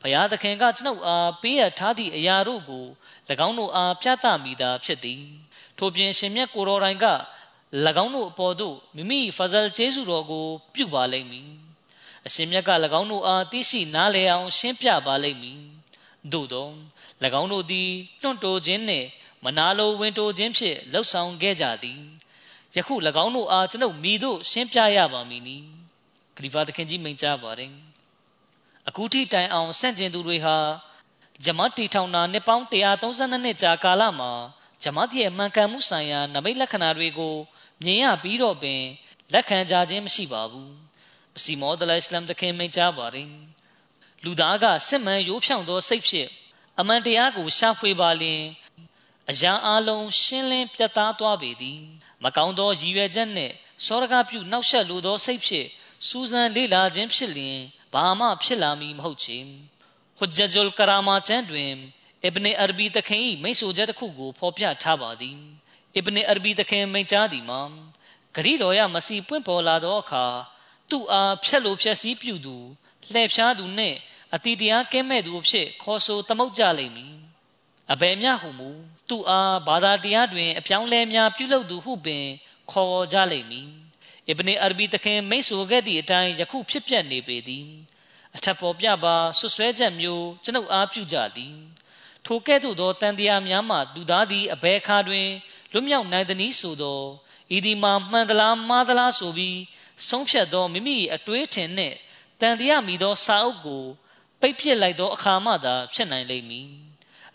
[0.02, 2.86] ဘုရားသခင်ကကျွန်ုပ်အားပေးအပ်ထားသည့်အရာတို့ကို၎
[3.48, 5.24] င်းတို့အားပြသမိတာဖြစ်သည်
[5.78, 7.06] ထို့ပြင်ရှင်မြတ်ကိုတော်တိုင်က၎
[8.04, 11.50] င်းတို့အပေါ်သို့မိမိဖဇလ်ကျေးဇူးတော်ကို ပြုပါလိမ့်မည်
[12.26, 15.62] အရှင်မြတ်က၎င်းတို့အားသိရှိနားလည်အောင်ရှင်းပြပါလိမ့်မည်
[16.32, 16.70] သို့သော၎
[17.42, 17.90] င်းတို့သည်
[18.22, 19.08] တွန့်တိုခြင်းနှင့်
[19.44, 22.00] မနာလိုဝင်တိုခြင်းဖြင့်လှုပ်ဆောင်ခဲ့ကြသည်
[22.76, 25.58] ယခု၎င်းတို့အားကျွန်ုပ်မိတို့ရှင်းပြရပါမည်နီ
[26.36, 27.87] ခလီဖာသခင်ကြီးမိန့်ကြားပါတယ်
[28.90, 30.58] အခုထိတိုင်အောင်ဆန့်ကျင်သူတွေဟာ
[31.44, 34.32] ဂျမတ်တီထောင်နာနှစ်ပေါင်း132နှစ်ကြာကာလမှာ
[34.84, 37.36] ဂျမတ်ရဲ့မှန်ကန်မှုဆိုင်ရာနမိတ်လက္ခဏာတွေကို
[37.84, 38.82] မြင်ရပြီးတော့ပင်
[39.34, 40.74] လက်ခံကြခြင်းမရှိပါဘူး
[41.34, 43.30] ပစီမောဒလအစ္စလမ်တခင်မိန့်ကြားပါတယ်
[44.24, 46.30] လူသားကစစ်မှန်ရိုးဖြောင့်သောစိတ်ဖြင့်
[46.80, 48.44] အမှန်တရားကိုရှာဖွေပါလျင်
[49.30, 51.82] အရာအလုံးရှင်းလင်းပြတ်သားသွားပေသည်
[52.24, 53.54] မကောင်းသောရည်ရွယ်ချက်နှင့်
[53.86, 55.68] စောရကပြုနှောက်ယှက်လိုသောစိတ်ဖြင့်
[56.08, 57.60] စူးစမ်းလေ့လာခြင်းဖြစ်လျင်
[57.94, 59.40] ဘာမှဖြစ်လာမည်မဟုတ်ချေ
[60.18, 61.72] ဟွဂျဂျုလ်ကရာမာချန်တွင်
[62.24, 65.38] အစ်ဘ်နေအရဘီတခင်၏မိတ်ဆိုချက်တစ်ခုကိုဖော်ပြထားပါသည်
[65.96, 67.62] အစ်ဘ်နေအရဘီတခင်မိန့်ကြားသည်မှာ
[68.36, 70.26] ဂရိတော်ရမစီပွင့်ပေါ်လာသောအခါ
[70.90, 72.56] သူ့အားဖြက်လို့ဖြက်စီးပြုသူ
[73.12, 73.98] လှည့်ဖြားသူနှင့်
[74.36, 77.16] အတိတရားကဲမဲ့သူအဖြစ် ခေါ်ဆိုသမုတ်ကြလိမ့်မည်
[77.92, 78.70] အဘယ်မျှဟုမူ
[79.10, 82.26] သူ့အားဘာသာတရားတွင် အပြောင်းလဲများပြုလုပ်သူဟုပင်
[82.72, 83.70] ခေါ်ကြလိမ့်မည်
[84.30, 87.68] အစ်ဘနီအာရဘီတခင်မိတ်ဆိုခဲ့သည့်အတိုင်းယခုဖြစ်ပျက်နေပေသည်
[88.36, 91.56] အထက်ပေါ်ပြပါဆွဆွဲချက်မျိုးကျွန်ုပ်အားပြုကြသည်
[92.26, 95.28] ထိုကဲ့သို့သောတန်တရားများမှလူသားသည်အဘဲခါတွင်
[95.72, 97.02] လွတ်မြောက်နိုင်သည်ဆိုသော
[97.56, 99.60] ဤဒီမှာမှန်သလားမှားသလားဆိုပြီး
[100.08, 101.96] ဆုံးဖြတ်သောမိမိအတွေးထင်နှင့်
[102.42, 103.84] တန်တရားမိသောစာအုပ်ကို
[104.42, 106.70] ပိတ်ပစ်လိုက်သောအခါမှသာဖြစ်နိုင်လိမ့်မည်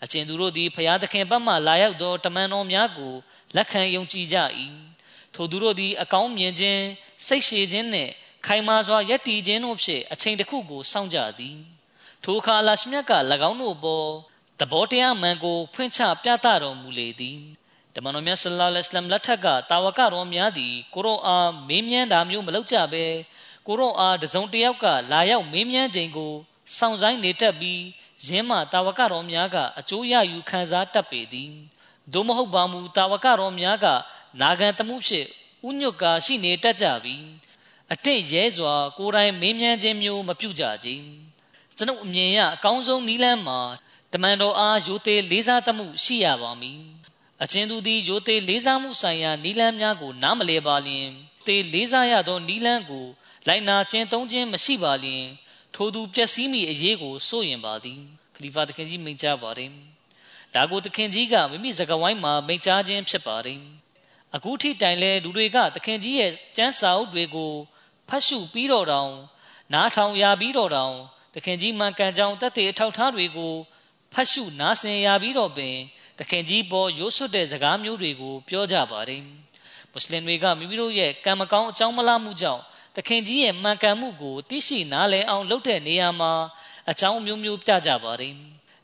[0.03, 3.13] အကျဉ်သူတို့သည်ဖျားသခင်ဘက်မှလာရောက်သောတမန်တော်များကို
[3.55, 4.37] လက်ခံယုံကြည်ကြ၏
[5.35, 6.83] ထိုသူတို့သည် အကောင်းမြင်ခြင်း
[7.27, 8.11] စိတ်ရှည်ခြင်းနှင့်
[8.45, 11.57] ခိုင်မာစွာယက်တည်ခြင်းတို့ဖြင့်အချိန်တစ်ခုကိုစောင့်ကြသည်
[12.23, 13.13] ထိုအခါလာရှမြတ်က၎
[13.49, 14.07] င်းတို့ပေါ်
[14.59, 17.39] သဘောတရားမှန်ကိုဖွင့်ချပြသတော်မူလေသည်
[17.95, 23.05] တမန်တော်မြတ်ဆလ္လာလဟ်အလัยဟ်လက်ထက်ကတာဝကတော်များသည်ကိုရောအားမေးမြန်းတာမျိုးမလုပ်ကြဘဲ
[23.67, 26.33] ကိုရောအားတစုံတစ်ယောက်ကလာရောက်မေးမြန်းခြင်းကို
[26.77, 27.81] စောင့်ဆိုင်နေတတ်ပြီး
[28.27, 31.53] ယင်းမှတာဝကတော်များကအကျိုးရယူခံစားတတ်ပေသည်
[32.13, 33.87] သို့မဟုတ်ပါမူတာဝကတော်များက
[34.41, 35.27] နာဂံတမှုဖြစ်
[35.67, 37.25] ဥညွတ်ကာရှိနေတတ်ကြပြီး
[37.93, 40.89] အတင့်ရဲစွာ ကိုယ်တိုင်မင်းမြန်းခြင်းမျိုးမပြုကြကြ
[41.77, 43.59] ကျွန်ုပ်အမြင်ရအကောင်းဆုံးနီးလန်းမှာ
[44.13, 46.81] တမန်တော်အားရိုသေလေးစားသမှုရှိရပါမည်
[47.43, 51.07] အချင်းသူသည်ရိုသေလေးစားမှုဆိုင်ရာနီးလန်းများကို နားမလည်ပါလျင်
[51.45, 53.05] သေလေးစားရသောနီးလန်းကို
[53.47, 55.25] လိုက်နာခြင်းသုံးခြင်းမရှိပါလျင်
[55.75, 57.99] ထိုသူပျက်စီးမိအရေးကိုစိုးရင်ပါသည်
[58.35, 59.71] ခလီဖာသခင်ကြီးမိန့်ကြားပါတယ်
[60.55, 63.59] ဒါကိုသခင်ကြီးကမိမိစကားဝိုင်းမှာမိန့်ကြားခြင်းဖြစ်ပါတယ်
[64.35, 67.53] အခုထိတိုင်လဲလူတွေကသခင်ကြီးရဲ့ကျမ်းစာအုပ်တွေကို
[68.09, 69.11] ဖတ်ရှုပြီးတော့တောင်
[69.73, 70.93] နားထောင်ရပြီးတော့တောင်
[71.33, 73.53] သခင်ကြီးမှန်ကန်ကြောင်းတသက်အထောက်ထားတွေကို
[74.13, 75.75] ဖတ်ရှုနားဆင်ရပြီးတော့ပင်
[76.19, 79.21] သခင်ကြီးပေါ်ရိုးစွတ်တဲ့စကားမျိုးတွေကိုပြောကြပါတယ်
[79.91, 82.61] မွတ်စလင်တွေကမိမိတို့ရဲ့ကံမကောင်းအကြောင်းမလားမှုကြောင့်
[82.95, 86.33] သခင်ကြီးရဲ့မှန်ကန်မှုကိုသိရှိနားလည်အောင်လုပ်တဲ့နေရာမှာ
[86.89, 88.33] အကြောင်းမျိုးမျိုးပြကြပါတယ်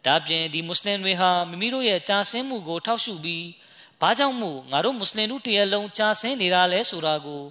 [0.05, 3.45] ဒါပြင်ဒီမွတ်စလင်တွေဟာမိမိတို့ရဲ့ကြာဆင်းမှုကိုထောက်ရှုပြီး
[4.01, 7.43] ဘာကြောင့်မို့ငါတို့မွတ်စလင်တို့တရလုံးကြာဆင်းနေတာလဲဆိုတာကို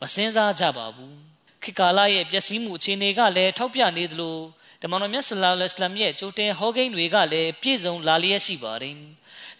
[0.00, 1.16] မစင်စားကြပါဘူး
[1.62, 4.38] ခေတ်ကာလရဲ့ပျက်စီးမှုအခြေအနေကလည်းထောက်ပြနေသလို
[4.82, 8.96] တမန်တော်မြတ်ဆလ္လာလဟ်အလัยဟ်ရဲ့ကြိုတင်ဟောကိန်းတွေကလည်းပြည့်စုံလာလျက်ရှိပါတယ်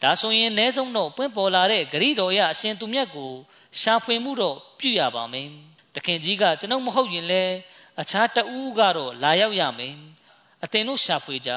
[0.03, 3.32] ဒါဆိုရင်အ ਨੇ ဆုံးတော့ပွင့်ပေါ်လာတဲ့ဂရိတော်ရအရှင်သူမြတ်ကို
[3.80, 5.49] ရှာဖွေမှုတော့ပြုရပါမယ်
[5.95, 7.55] တခင်ကြီးကကျွန်ုပ်မဟုတ်ရင်လည်း
[8.01, 9.95] အခြားတဦးကတော့လာရောက်ရမယ်
[10.64, 11.51] အသင်တို့ရှာဖွေကြ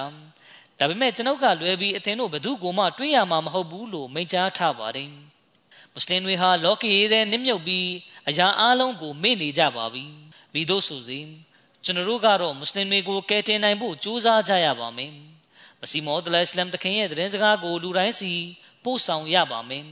[0.80, 5.09] ဒါပေမဲ့ကျွန်ုပ်ကလွယ်ပြီးအသင်တို့ဘယ်သူကိုမှတွေးရမှာမဟုတ်ဘူးလို့မိန့်ကြားထားပါတယ်
[5.93, 7.88] မွတ်စလင်တွေဟာလောကီရေးတဲ့နစ်မြုပ်ပြီး
[8.30, 10.03] အရာအလုံးကိုမေ့နေကြပါပြီ
[10.53, 11.19] မိတို့ဆိုစီ
[11.84, 15.11] ကျွန်တော်တို့ကတော့မွတ်စလင်တွေကိုကယ်တင်နိုင်ဖို့ကြိုးစားကြရပါမယ်
[15.82, 18.34] မစီမောဒလအစ္စလမ်တခင်ရဲ့သတင်းစကားကိုလူတိုင်းစီ
[18.84, 19.86] ပို့ဆောင်ရပါမယ်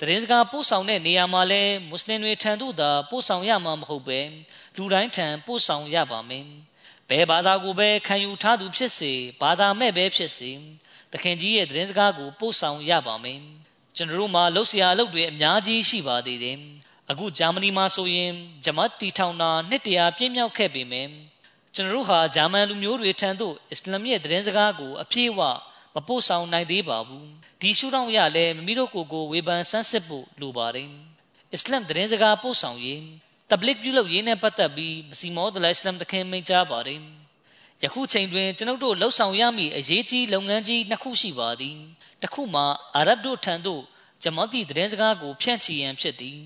[0.00, 4.20] သတင်းစကားပို့ဆောင်တဲ့နေရာမှာလဲမွတ်စလင်တွေထံသို့သာပို့ဆောင်ရမှာမဟုတ်ပဲ
[4.76, 6.46] လူတိုင်းထံပို့ဆောင်ရပါမယ်
[7.10, 10.50] ဘယ်ဘာသာကိုပဲခံယူထားသူဖြစ်စေဘာသာမဲ့ပဲဖြစ်စေ
[11.12, 13.40] သခင်ကြီးရဲ့သတင်းစကားကိုပို့ဆောင်ရပါမယ်
[13.96, 16.58] ကျွန်တော်တို့မှာလှုပ်ရှားအလုပ်တွေအများကြီးရှိပါသေးတယ်
[17.10, 18.32] အခုဂျာမနီမှာဆိုရင်
[18.64, 21.10] ဂျမတ်တီထောင်တာနှစ်တရာပြည့်မြောက်ခဲ့ပေမယ့်
[21.74, 25.40] ကျွန်တော်တို့ဟာဂျာမန်လူမျိုးတွေထံသို့အစ္စလာမ်ရဲ့သတင်းစကားကိုအပြည့်အဝ
[25.94, 27.26] မပို့ဆောင်နိုင်သေးပါဘူး
[27.60, 30.88] ဒီရှုထောင့်ရလည်းမိမိတို့ကိုယ်ကိုဝေဖန်ဆန်းစစ်ဖို့လိုပါတယ်
[31.52, 33.02] အစ္စလာမ်သတင်းစကားပို့ဆောင်ရင်
[33.50, 37.00] တဘလစ်ပြုလုပ်ရေးနဲ့ပတ်သက်ပြီးမစီမောဒလအစ္စလာမ်တခင်မိန့်ကြားပါတယ်
[37.82, 41.78] ယခုချိန်တွင်ကျွန်ုပ်တို့လှုပ်ဆောင်ရမည့်အရေးကြီးလုပ်ငန်းကြီးနှစ်ခုရှိပါသည်
[42.22, 43.82] တစ်ခုမှာအာရဗ်တို့ထံသို့
[44.22, 46.40] ဂျမတ်တီသတင်းစကားကိုဖြန့်ချီရန်ဖြစ်သည်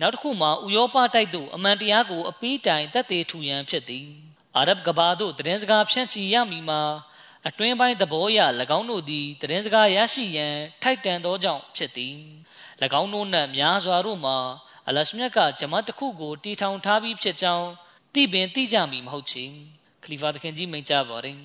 [0.00, 4.08] နောက်တစ်ခုမှာဥရောပတိုက်သို့အမှန်တရားကိုအပီးတိုင်တက်သေးထူရန်ဖြစ်သည်
[4.56, 6.82] အာရဗ်ကဘာသို့သတင်းစကားဖြန့်ချီရမည်မှာ
[7.48, 8.40] အတွင်းပိုင်းသဘောအရ၎
[8.78, 12.16] င်းတို့သည်သတင်းစကားရရှိရန်ထိုက်တန်သောကြောင့်ဖြစ်သည်၎
[13.00, 14.38] င်းတို့နှင့်များစွာတို့မှာ
[14.88, 17.68] အလရှမြတ်ကဂျမတ်တစ်ခုကိုတီထောင်ထားပြီးဖြစ်ကြောင်း
[18.14, 19.44] သိပင်သိကြမည်မဟုတ်ချေ
[20.02, 21.38] ခလီဖာသခင်ကြီးမိန့်ကြားပါတယ်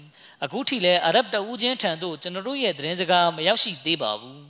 [0.43, 4.41] အခုထိလည်းအာရဗ်တဦးချင်းထံသို့ကျွန်တော်တို့ရဲ့သတင်းစကားမရောက်ရှိသေးပါဘူး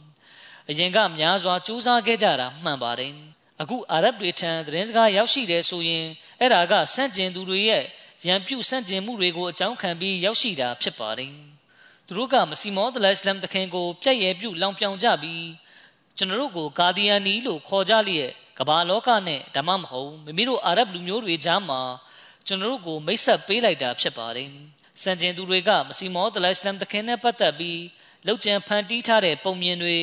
[0.70, 3.14] အရင်ကများစွာစူးစမ်းခဲ့ကြတာမှန်ပါတယ်
[3.62, 6.06] အခုအာရဗ်တွေထံသတင်းစကားရောက်ရှိတယ်ဆိုရင်
[6.40, 7.84] အဲ့ဒါကစန့်ကျင်သူတွေရဲ့
[8.26, 11.34] ရန်ပြုစန့်ကျင်မှုတွေကိုအကြောင်းခံပြီးရောက်ရှိတာဖြစ်ပါတယ်
[12.08, 15.44] သူတို့ကမစီမောဒလစ္စလမ်တခင်ကိုပြည့်ရဲပြုလောင်ပြောင်ကြပြီး
[16.20, 21.82] ကျွန်တော်တို့ကိုကာဒီယန်နီလို့ခေါ်ကြလျက်ကဘာလောကနဲ့ဓမ္မမဟုတ်မိမိတို့အာရဗ်လူမျိုးတွေကြားမှာ
[22.48, 24.50] ကျွန်တော်တို့ကိုမိတ်ဆက်ပေးလိုက်တာဖြစ်ပါတယ်
[25.02, 27.82] စံကျင်သူတွေကမစီမောဒလစ္စလမ်တခင်နဲ့ပတ်သက်ပြီး
[28.28, 29.98] လောက်ကျန်ဖန်တီးထားတဲ့ပုံမြင်တွေ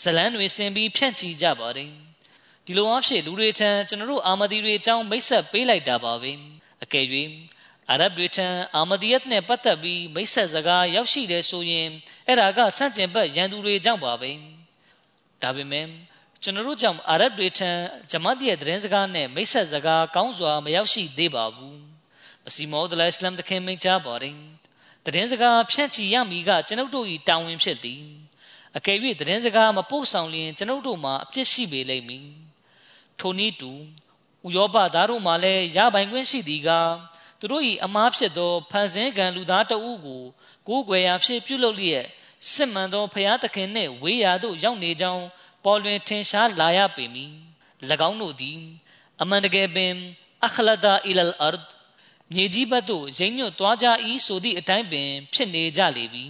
[0.00, 1.90] ဇလန်းတွေဆင်ပြီးဖြန့်ချီကြပါတယ်
[2.66, 6.32] ဒီလိုအဖြစ်လူတွေထံကျွန်တော်တို့အာမဒီတွေအကြောင်းမိတ်ဆက်ပေးလိုက်တာပါပဲ
[6.82, 7.06] အကယ်၍
[7.90, 11.88] အာရဗ်တွေထံအာမဒီယတ်နဲ့ပတ်သက်ပြီးမိတ်ဆက်စကားရောက်ရှိတယ်ဆိုရင်
[12.26, 14.57] အဲ့ဒါကဆန့်ကျင်ဘက်ရန်သူတွေကြောင့်ပါပဲ
[15.42, 15.86] ဒါပေမဲ့
[16.42, 17.70] ကျွန်တော်တို့ကြောင့်အာရဗ်တွေထံ
[18.10, 21.78] ဂျမတ်ရဲ့သတင်းစကားနဲ့မိတ်ဆက်စကားကောင်းစွာမရောက်ရှိသေးပါဘူး
[22.44, 24.36] မစီမောဒလအစ္စလမ်တခင်မိန့်ကြားပါတယ်
[25.04, 28.02] သတင်းစကားဖြန့်ချီရမည်ကကျွန်ုပ်တို့၏တာဝန်ဖြစ်သည်
[28.76, 32.26] အကယ်၍သတင်းစကားမပို့ဆောင်လျင်ကျွန်ုပ်တို့မှာအပြစ်ရှိပေလိမ့်မည်
[33.20, 33.72] ထိုနည်းတူ
[34.46, 36.70] ဥရောပသားတို့မှလည်းရပိုင်ခွင့်ရှိသည်က
[37.38, 40.22] သူတို့၏အမားဖြစ်သောဖန်ဆင်းကံလူသားတဦးကို
[40.68, 42.06] ကိုးကွယ်ရာဖြစ်ပြုလုပ်လျက်
[42.52, 45.24] စစ်မှန်သောဖျားသခင်နှင့်ဝေးရာသို့ရောက်နေကြောင်း
[45.64, 47.32] ပေါ်လွင်ထင်ရှားလာရပေမည်၎
[48.08, 48.58] င်းတို့သည်
[49.20, 49.92] အမှန်တကယ်ပင်
[50.44, 51.66] အခလဒါအီလလ်အာရဒ်
[52.32, 53.86] မြေကြီးဘက်သို့ရိမ့်ညွတ်သွားကြ၏
[54.26, 56.24] ဆိုသည့်အတိုင်းပင်ဖြစ်နေကြလေပြီ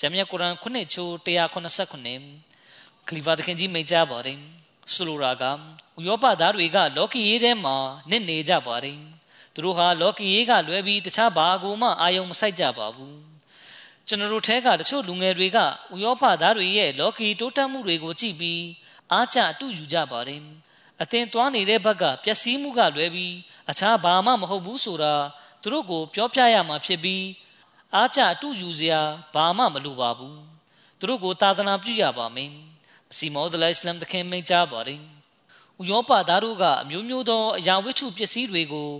[0.00, 4.38] ဂျမ်မြတ်ကုရ်အာန်ခုနှစ်ချိုး189ခလီဖာသခင်ကြီးမိန့်ကြားပါတယ်
[4.94, 5.52] ဆိုလိုတာကဥ
[6.06, 7.76] ရောပသားတွေကလော်ကီရေးထဲမှာ
[8.10, 8.98] နစ်နေကြပါတယ်
[9.54, 13.31] သူတို့ဟာလော်ကီရေးကလွဲပြီးတခြားဘာကိုမှအာယုံမဆိုင်ကြပါဘူး
[14.08, 15.64] ကျွန်တော်တို့ထဲကတချို့လူငယ်တွေကဥ
[16.04, 18.62] ရောပသားတွေရဲ့လော်ကီတိုးတက်မှုတွေကိုကြည့်ပြီး
[19.12, 20.42] အားကျအတူယူကြပါတယ်
[21.02, 23.34] အသင်သွားနေတဲ့ဘက်ကပျက်စီးမှုကလွဲပြီး
[23.70, 25.14] အခြားဘာမှမဟုတ်ဘူးဆိုတာ
[25.62, 27.24] သူတို့ကိုပြောပြရမှာဖြစ်ပြီး
[27.94, 29.00] အားကျအတူယူစရာ
[29.34, 30.38] ဘာမှမလိုပါဘူး
[30.98, 32.52] သူတို့ကိုသာသနာပြုရပါမယ်
[33.16, 35.00] စီမောဒလအစ္စလမ်တခင်မိန့်ကြားပါတယ်
[35.80, 38.90] ဥရောပသားတို့ကအမျိုးမျိုးသောအရာဝတ္ထုပစ္စည်းတွေကို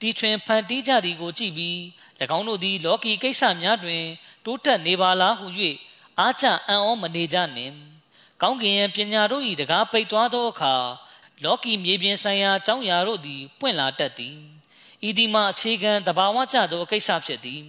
[0.00, 1.76] တီထွင်ဖန်တီးကြသည်ကိုကြည့်ပြီး၎
[2.36, 4.02] င်းတို့သည်လောကီကိစ္စများတွင်
[4.48, 5.46] တိုးတက်နေပါလားဟု၍
[6.18, 7.74] အားကျအံ့ဩမနေကြနှင့်
[8.42, 10.74] ကောင်းကင်ရဲ့ပညာတို့၏တကားပိတ်သွားသောအခါ
[11.44, 14.36] လောကီမြေပြင်ဆိုင်ရာအကြောင်းအရာတို့သည်ပွင့်လာတတ်သည်
[15.08, 17.62] ဤဒီမှာအခြေခံတဘာဝကျသောကိစ္စဖြစ်သည်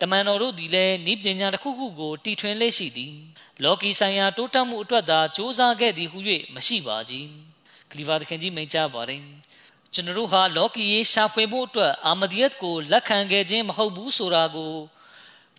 [0.00, 3.14] တမန်တော်တို့သည်လည်းဤပညာတစ်ခုခုကိုတီထွင်လေ့ရှိသည်
[3.62, 6.18] လောကီဆိုင်ရာတိုးတက်မှုအတွက်သာစ조사ခဲ့သည်ဟု၍
[6.54, 7.26] မရှိပါကြီး
[7.90, 9.22] ကလီဗာသခင်ကြီးမိန့်ကြားပါတယ်
[9.94, 14.74] ကျွန်တော်တို့ဟာလောကီရေးရှာဖွေဖို့အတွက်အာမဒီယတ်ကိုလက်ခံခဲ့ခြင်းမဟုတ်ဘူးဆိုတာကို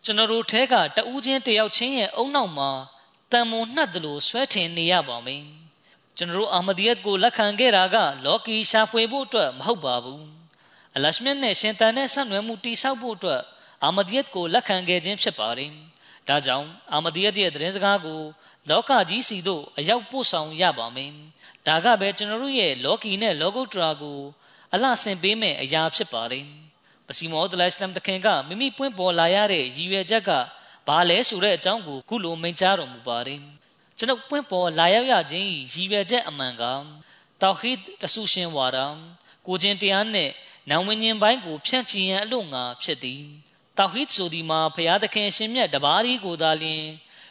[0.06, 2.70] ကျွန်တော်တို့ထဲကတဦးချင်းတယောက်ချင်းရဲ့အုံနောက်မှာ
[3.32, 5.44] တန်မွန်နှက်တယ်လို့ဆွဲထင်နေရပါမယ်
[6.18, 7.96] ကျွန်တော်တို့အာမဒီယတ်ကိုလက်ခံခဲ့တာက
[8.26, 10.24] လောကီရှာဖွေဖို့အတွက်မဟုတ်ပါဘူး
[10.96, 13.42] အလရှမြတ်နဲ့ရှင်တန်နဲ့ဆက်နွယ်မှုတိဆောက်ဖို့အတွက်
[13.84, 15.72] အာမဒီယတ်ကိုလက်ခံခဲ့ခြင်းဖြစ်ပါတယ်
[16.28, 18.22] ဒါကြောင့်အာမဒီယတ်ရဲ့သတင်းစကားကို
[18.70, 21.12] လောကကြီးစီတို့အရောက်ပို့ဆောင်ရပါမယ်
[21.68, 24.20] ဒါကပဲကျွန်တော်တို့ရဲ့လောကီနဲ့လောကုတ္တရာကို
[24.74, 26.46] အလှဆင်ပေးမဲ့အရာဖြစ်ပါတယ်
[27.08, 30.32] ပစီမောဒလစ္စလမ်တခင်ကမိမိပွင့်ပေါ်လာရတဲ့ရည်ရွယ်ချက်က
[30.88, 33.40] ဘာလဲဆိုတဲ့အကြောင်းကိုခုလိုမိန့်ကြားတော်မူပါတယ်
[33.98, 36.64] ကျွန်ုပ်ပွင့်ပေါ်လာရောက်ရခြင်းရည်ရွယ်ချက်အမှန်က
[37.42, 38.78] တောဟီဒ်တဆူရှင်ဝါဒ
[39.48, 40.30] ကိုချင်းတရားနဲ့
[40.70, 43.24] နောင်ဝิญဉ်ပိုင်းကိုဖြန့်ချီရန်အလို့ငါဖြစ်သည်
[43.78, 46.84] တောဟီဒ်ဆိုဒီမှာဘုရားသခင်ရှင်မြတ်တပါးဒီကိုသာလျှင်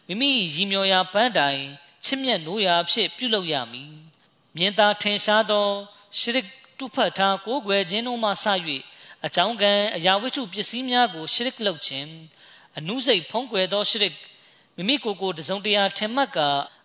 [0.07, 1.63] မိမိရည်မြော်ရာပန်းတိုင်
[2.05, 3.93] ချစ်မြတ်နိုးရာဖြစ်ပြုလုပ်ရမည်
[4.57, 5.67] မြင်သာထင်ရှားသော
[6.19, 6.47] ရှရစ်
[6.79, 8.45] တုဖတ်ထားကိုးကွယ်ခြင်းတို့မှစ၍
[9.27, 12.11] အကြောင်းကံအရာဝတ္ထုပစ္စည်းများကိုရှရစ်လုပ်ခြင်း
[12.79, 14.15] အနုစိတ်ဖုံးကွယ်သောရှရစ်
[14.77, 16.39] မိမိကိုယ်ကိုတစုံတရာထင်မှတ်က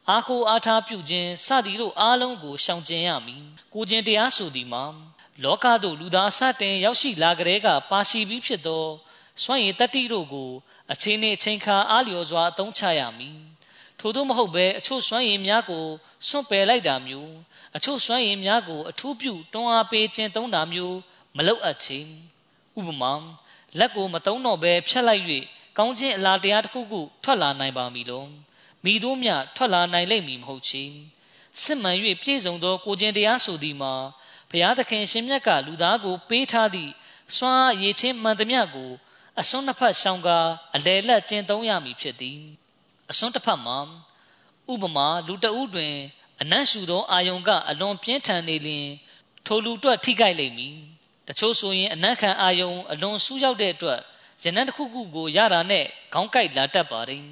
[0.09, 4.85] အာခိုအားထားပြုခြင်းစသည်တို့အားလုံးကိုရှောင်ကျဉ်ရမည်ကိုခြင်းတရားဆိုသည်မှာ
[5.43, 8.85] လောကသို့လူသားစတင်ရောက်ရှိလာကြတဲ့ကပါရှိပြီးဖြစ်သော
[9.41, 10.49] စွန့်ရည်တတ္တိတို့ကို
[10.91, 13.37] အချင်းနှင့်အချင်းခါအားလျော်စွာအသုံးချရမည်
[13.99, 15.85] ထို့သောမဟုတ်ဘဲအချို့စွန့်ရည်များကို
[16.27, 17.33] စွန့်ပယ်လိုက်တာမျိုး
[17.75, 20.97] အချို့စွမ်းရည်များကိုအထူးပြုတွန်းအားပေးခြင်းသုံးတာမျိုး
[21.37, 21.99] မလုပ်အပ်ချေ
[22.77, 23.13] ဥပမာ
[23.79, 25.23] လက်ကိုမသုံးတော့ဘဲဖြတ်လိုက်၍
[25.77, 28.27] ကောင်းခြင်းအလားတရားတစ်ခုခုထွက်လာနိုင်ပါမည်လို့
[28.83, 30.83] မိတို့မြထွက်လာနိုင်လိမ့်မည်မဟုတ်ချေ
[31.61, 33.93] စစ်မှန်၍ပြည့်စုံသောကိုခြင်းတရားဆိုသည်မှာ
[34.49, 36.91] ဘုရားသခင်ရှင်မြတ်ကလူသားကို ပေးထားသည့်
[37.35, 38.91] စွမ်းအားရည်ချင်းမှန်သမျှကို
[39.39, 42.39] အစွန်းနှစ်ဖက်ရှောင်ကားအလယ်လက်ကျင့်သုံးရမည်ဖြစ်သည်
[43.09, 43.79] အစွန်းတစ်ဖက်မှာ
[44.71, 45.95] ဥပမာလူတအုပ်တွင်
[46.41, 48.87] အနတ်ရှူသောအာယုံကအလွန်ပြင်းထန်နေလျင်
[49.45, 50.77] ထိုလူတွက်ထိခိုက်လိမ့်မည်
[51.27, 53.99] တချို့ဆိုရင်အနတ်ခံအာယုံအလွန်ဆူးရောက်တဲ့အတွက်
[54.43, 57.23] ရနတ်တစ်ခုခုကိုရတာနဲ့ခေါင်းကိုက်လာတတ်ပါတယ်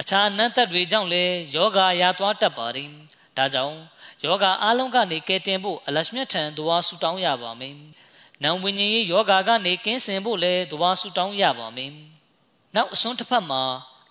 [0.00, 2.88] အခြားအနတ်သက်တွေကြောင့်လည်းယောဂါရသွားတတ်ပါတယ်
[3.36, 3.76] ဒါကြောင့်
[4.24, 7.74] ယောဂါအလုံးကနေကယ်တင်ဖို့အလရှမြတ်ထံတွားဆူတောင်းရပါမယ်
[8.42, 11.92] နံဝิญဉ်ရေးယောဂါကနေကင်းစင်ဖို့လည်းတွားဆူတောင်းရပါမယ်
[12.74, 13.62] နောက်အစွန်းတစ်ဖက်မှာ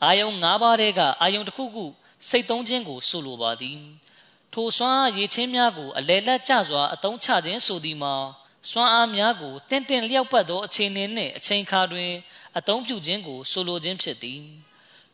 [0.04, 1.86] အာယုံ၅ပါးတည်းကအာယုံတစ်ခုခု
[2.30, 3.80] စိတ်သုံးခြင်းကိုဆိုလိုပါသည်
[4.54, 8.16] ထိုစွမ်းအားရည်ချင်းများကိုအလေလက်ကျစွာအသုံးချခြင်းဆိုသည်မှာ
[8.70, 12.12] စွမ်းအားများကိုတင့်တင့်လျောက်ပတ်သောအခြေအနေနှင့်အချိန်ခါတွင်
[12.57, 14.41] အသုံးပြုခြင်းကိုဆိုလိုခြင်းဖြစ်သည်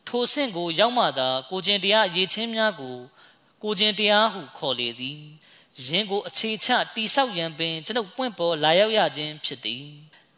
[0.06, 2.96] ထိုဆင့်ကိုရောက်မှသာကိုကျင်တရားရည်ချင်းများကို
[3.62, 5.20] ကိုကျင်တရားဟုခေါ်လေသည်
[5.86, 9.84] ယင်းကိုအခြေချတိဆောက်ရန်ပင်ကျွန်ုပ်ပွင့်ပေါ်လာရောက်ရခြင်းဖြစ်သည်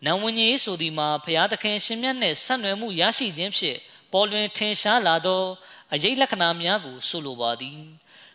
[0.05, 3.79] နံဝင်ကြီးဆိုသည်မှာဘုရားသခင်ရှင်မြတ်နှင့်ဆက်နွယ်မှုရရှိခြင်းဖြင့်
[4.13, 5.43] ပေါ်လွင်ထင်ရှားလာသော
[5.93, 7.81] အရေးလက္ခဏာများကိုဆိုလိုပါသည်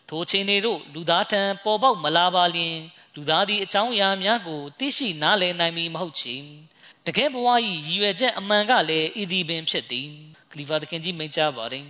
[0.08, 2.76] ထိုချိန်တွေတို့လူသားထံပေါ်ပေါက်မလာပါလျင်
[3.16, 6.36] လူသားသည်အကြောင်းအရာများကိုသိရှိနားလည်နိုင်မည်မဟုတ်ချေ
[7.06, 10.08] တကယ်ဘဝ၏ရည်ရွယ်ချက်အမှန်ကလည်းဤသည်ပင်ဖြစ်သည်
[10.50, 11.86] ခလီဖာသခင်ကြီးမိန့်ကြားပါတယ်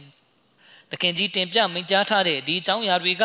[0.90, 3.24] သခင်ကြီးတင်ပြမိန့်ကြားထားတဲ့ဒီအကြောင်းအရာတွေက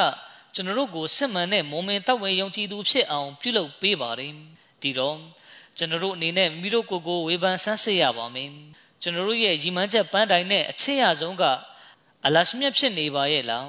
[0.56, 4.34] ကျွန်တော်တို့ကိုစစ်မှန်တဲ့မုံမင်တဝဲယုံကြည်သူဖြစ်အောင်ပြုလုပ်ပေးပါတယ်
[4.82, 5.18] ဒီတော့
[5.78, 8.49] ကျွန်တော်တို့အနေနဲ့မိတို့ကိုယ်ကိုဝေဖန်ဆန်းစစ်ရပါမယ်
[9.02, 11.43] ကျွန်တော်တို့ရဲ့ရည်မှန်းချက်ပန်းတိုင်နဲ့အချစ်ရဆုံးက
[12.26, 13.68] အလရှမြတ်ဖြစ်နေပါရဲ့လား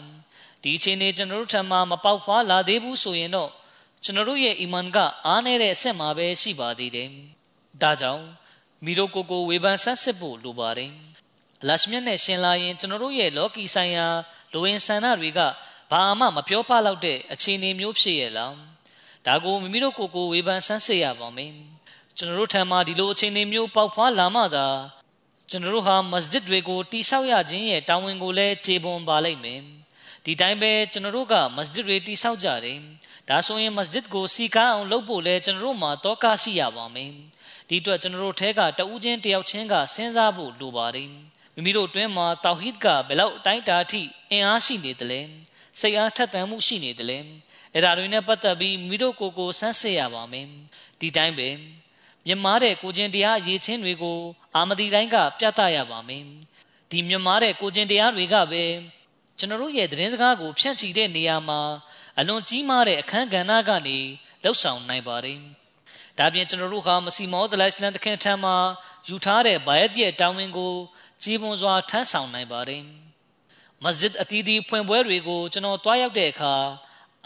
[0.63, 3.51] ဒီအချိန်နေကျွန်တော်တို့ထံမှာမပေါက်ဖွာလာသေးဘူးဆိုရင်တော့
[4.05, 7.09] ကျွန်တော်တို့ရဲ့အီမန်ကအားနည်းတဲ့အဆင့်မှာပဲရှိပါသေးတယ်။
[7.83, 8.25] ဒါကြောင့်
[8.85, 10.91] မိတို့ကိုယ်ကိုဝေဖန်ဆန်းစစ်ဖို့လိုပါတယ်။
[11.63, 14.07] အလရှမြတ်နဲ့ရှင်လာရင်ကျွန်တော်တို့ရဲ့လောကီဆိုင်ရာ
[14.53, 15.41] လိုရင်ဆန္ဒတွေက
[15.91, 18.53] ဘာမှမပြောပလောက်တဲ့အခြေအနေမျိုးဖြစ်ရဲ့လား။
[19.27, 21.53] ဒါကိုမိမိတို့ကိုယ်ကိုဝေဖန်ဆန်းစစ်ရပါမယ်။
[22.17, 24.67] ကျွန်တော်တို့ထံမှာဒီလိုအခြေအနေမျိုးပေါက်ဖွားလာမှသာ
[25.51, 29.61] ကျွန်တော်တို့ဟာမစဂျစ်တွေကိုတိဆောက်ရခြင်းရဲ့တာဝန်ကိုလည်းခြေပွန်ပါလိမ့်မယ်
[30.25, 32.79] ဒီတိုင်းပဲကျွန်တော်တို့ကမစဂျစ်တွေတိဆောက်ကြတယ်
[33.29, 37.11] ဒါဆိုရင်မစဂျစ်ကိုစီကားအောင်လုပ်ဖို့လဲကျွန်တော်တို့မှာတောကရှိရပါမယ်
[37.69, 41.09] ဒီအတွက်ကျွန်တော်တို့ထဲကတဦးချင်းတယောက်ချင်းကစဉ်းစားဖို့လိုပါတယ်
[41.55, 45.21] မိမိတို့အတွင်းမှာတောဟီဒ်ကဘယ်လောက်အတိုင်းတာအထိအင်အားရှိနေသလဲ
[45.81, 47.19] စိတ်အားထက်သန်မှုရှိနေသလဲ
[47.73, 50.47] အဲ့ဒါတွေနဲ့ပတ်သက်ပြီးမိတို့ကိုယ်ကိုစမ်းစစ်ရပါမယ်
[51.01, 51.49] ဒီတိုင်းပဲ
[52.27, 54.19] မြမားတဲ့ကိုချင်းတရားရည်ချင်းတွေကို
[54.55, 56.25] အာမဒီတိုင်းကပြသရပါမယ်
[56.91, 58.65] ဒီမြမားတဲ့ကိုချင်းတရားတွေကပဲ
[59.39, 61.61] ကျွန်တော်တို့ရဲ့သတင်းစကားကိုဖြန့်ချီတဲ့နေရာမှာ
[62.19, 63.99] အလွန်ကြီးမားတဲ့အခန်းကဏ္ဍကနေ
[64.43, 65.39] လှုပ်ဆောင်နိုင်ပါတယ်။
[66.19, 68.57] ဒါပြင်ကျွန်တော်တို့ဟာမစီမောသလိုင်စလန်တခင်ထံမှာ
[69.09, 70.73] ယူထားတဲ့ဘာယတ်ရဲ့တာဝန်ကို
[71.23, 72.83] ကြီးပွန်စွာထမ်းဆောင်နိုင်ပါတယ်။
[73.85, 76.55] မစဂျစ်အတီးတီးဖွင့်ပွဲတွေကိုကျွန်တော်တွားရောက်တဲ့အခါ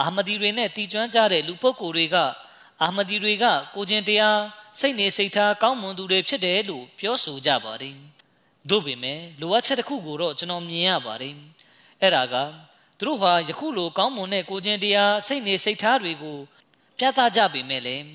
[0.02, 2.16] အာမဒီတွေနဲ့တီကျွမ်းကြတဲ့လူပုဂ္ဂိုလ်တွေက
[2.82, 4.40] အာမဒီတွေကကိုချင်းတရား
[4.80, 7.96] စိတ်နေစိတ်ထားကောင်းမွန်သူတွေဖြစ်တယ်လို့ပြောဆိုကြပါတယ်။
[8.68, 11.34] သို့ပေမဲ့လိုအပ်ချက်တစ်ခုကိုတော့ကျွန်တော်မြင်ရပါတယ်။
[12.00, 12.34] အဲ့ဒါက
[12.98, 16.38] သူတို့ဟာယခုလိုကောင်းမွန်တဲ့ကိုချင်းတရားစိတ်နေစိတ်ထားတွေကို
[16.98, 18.06] ပြသကြပေမဲ့လည်း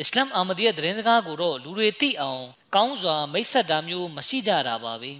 [0.00, 2.42] အစ္စလာမ်အာမဒီရဲ့သတင်းစကားကိုတော့လူတွေသိအောင်
[2.74, 5.12] ကောင်းစွာမိတ်ဆက်တာမျိုးမရှိကြတာပါပဲ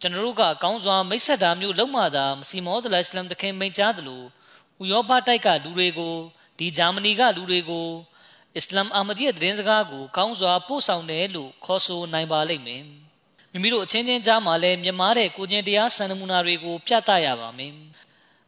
[0.00, 4.22] ကျွန်တော်တို့ကကောင်းစွာမိတ်ဆက်တာမျိုးလုံးမသာမစီမောသလအစ္စလာမ်တခင်မိန့်ကြားသလို
[4.82, 6.16] ဥရောပတိုက်ကလူတွေကို
[6.58, 7.88] ဒီဂျာမနီကလူတွေကို
[8.56, 12.82] အစ္စလာမ်အာမဒီရဲ့သတင်းစကားကိုကောင်းစွာပို့ဆောင်တယ်လို့ခေါ်ဆိုနိုင်ပါလိမ့်မယ်
[13.52, 17.72] မိမိတို့အချင်းချင်းကြားမှာလည်းမြမားတဲ့ကိုချင်းတရားစံနမူနာတွေကိုပြသရပါမယ်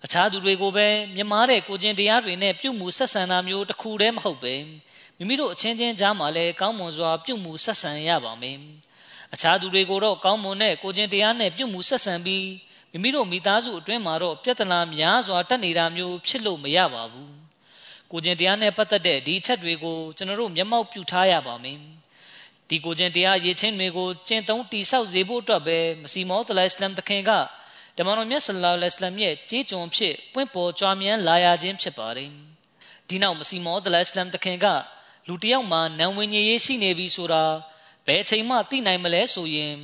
[0.05, 0.87] အခြားသူတွေကိုပဲ
[1.17, 4.55] မြမားတဲ့ကိုချင်းတရားတွေနဲ့ပြုမှုဆက်ဆံတာမျိုးတစ်ခုတည်းမဟုတ်ပဲ
[5.17, 8.59] မိမိတို့အချင်းချင်းကြားမှာလည်းကောင်းမွန်စွာပြုမှုဆက်ဆံရပါမယ်
[9.35, 12.47] အခြားသူတွေကိုတော့ကောင်းမွန်တဲ့ကိုချင်းတရားနဲ့ပြုမှုဆက်ဆံပြီး
[12.93, 17.33] မိမိတို့မိသားစုအတွင်းမှာတော့ပြဿနာများစွာတက်နေတာမျိုးဖြစ်လို့မရပါဘူး
[18.13, 21.79] ကိုချင်းတရားနဲ့ပတ်သက်တဲ့ဒီချက်တွေကိုကျွန်တော်တို့မျက်မှောက်ပြုထားရပါမယ်
[22.69, 27.31] ဒီကိုချင်းတရားရည်ချင်းတွေကိုကျင့်သုံးတိဆောက်စေဖို့အတွက်ပဲမစီမောတလိုင်စလမ်တခင်က
[27.99, 32.31] ဓမ္မတော်မြတ်ဆလ္လာလဟ်အလိုင်းရဲ့ကြေးကျွန်ဖြစ်ပွင့်ပေါ်ကြွားမြန်းလာရခြင်းဖြစ်ပါတယ်
[33.09, 34.67] ဒီနောက်မစီမောတလိုင်စလမ်တခင်က
[35.29, 37.45] လူတယောက်မှာနံဝင်ကြီးရေးရှိနေပြီဆိုတာ
[38.07, 39.75] ဘယ်အချိန်မှသိနိုင်မလဲဆိုရင်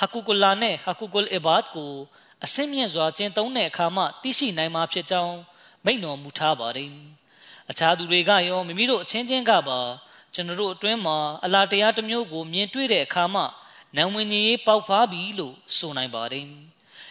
[0.00, 1.92] ဟကူကုလာနဲ့ဟကူကုလ်အီဘာဒ်ကို
[2.44, 5.36] အစင်းမြင့်စွာကျင့်သုံးတဲ့အခါမှသိရှိနိုင်မှာဖြစ်ကြောင်း
[5.84, 6.90] မိန့်တော်မူထားပါတယ်
[7.70, 9.80] အခြားသူတွေကရောမိမိတို့အချင်းချင်းကပါ
[10.34, 13.42] ကျွန်တော်တို့အတွင်းမှာအလားတရားတစ်မျိုးကိုမြင်တွေ့တဲ့အခါမှ
[13.96, 16.46] နံဝင်ကြီးပေါက်ဖားပြီလို့ဆိုနိုင်ပါတယ်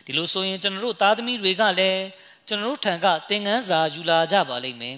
[0.10, 2.04] ဒီလိုဆိုရင်ကျွန်တော်တို့သားသမီးတွေကလည်း
[2.48, 4.98] ကျွန်တော်တို့ထံကသင်ခန်းစာယူလာကြပါလိမ့်မယ်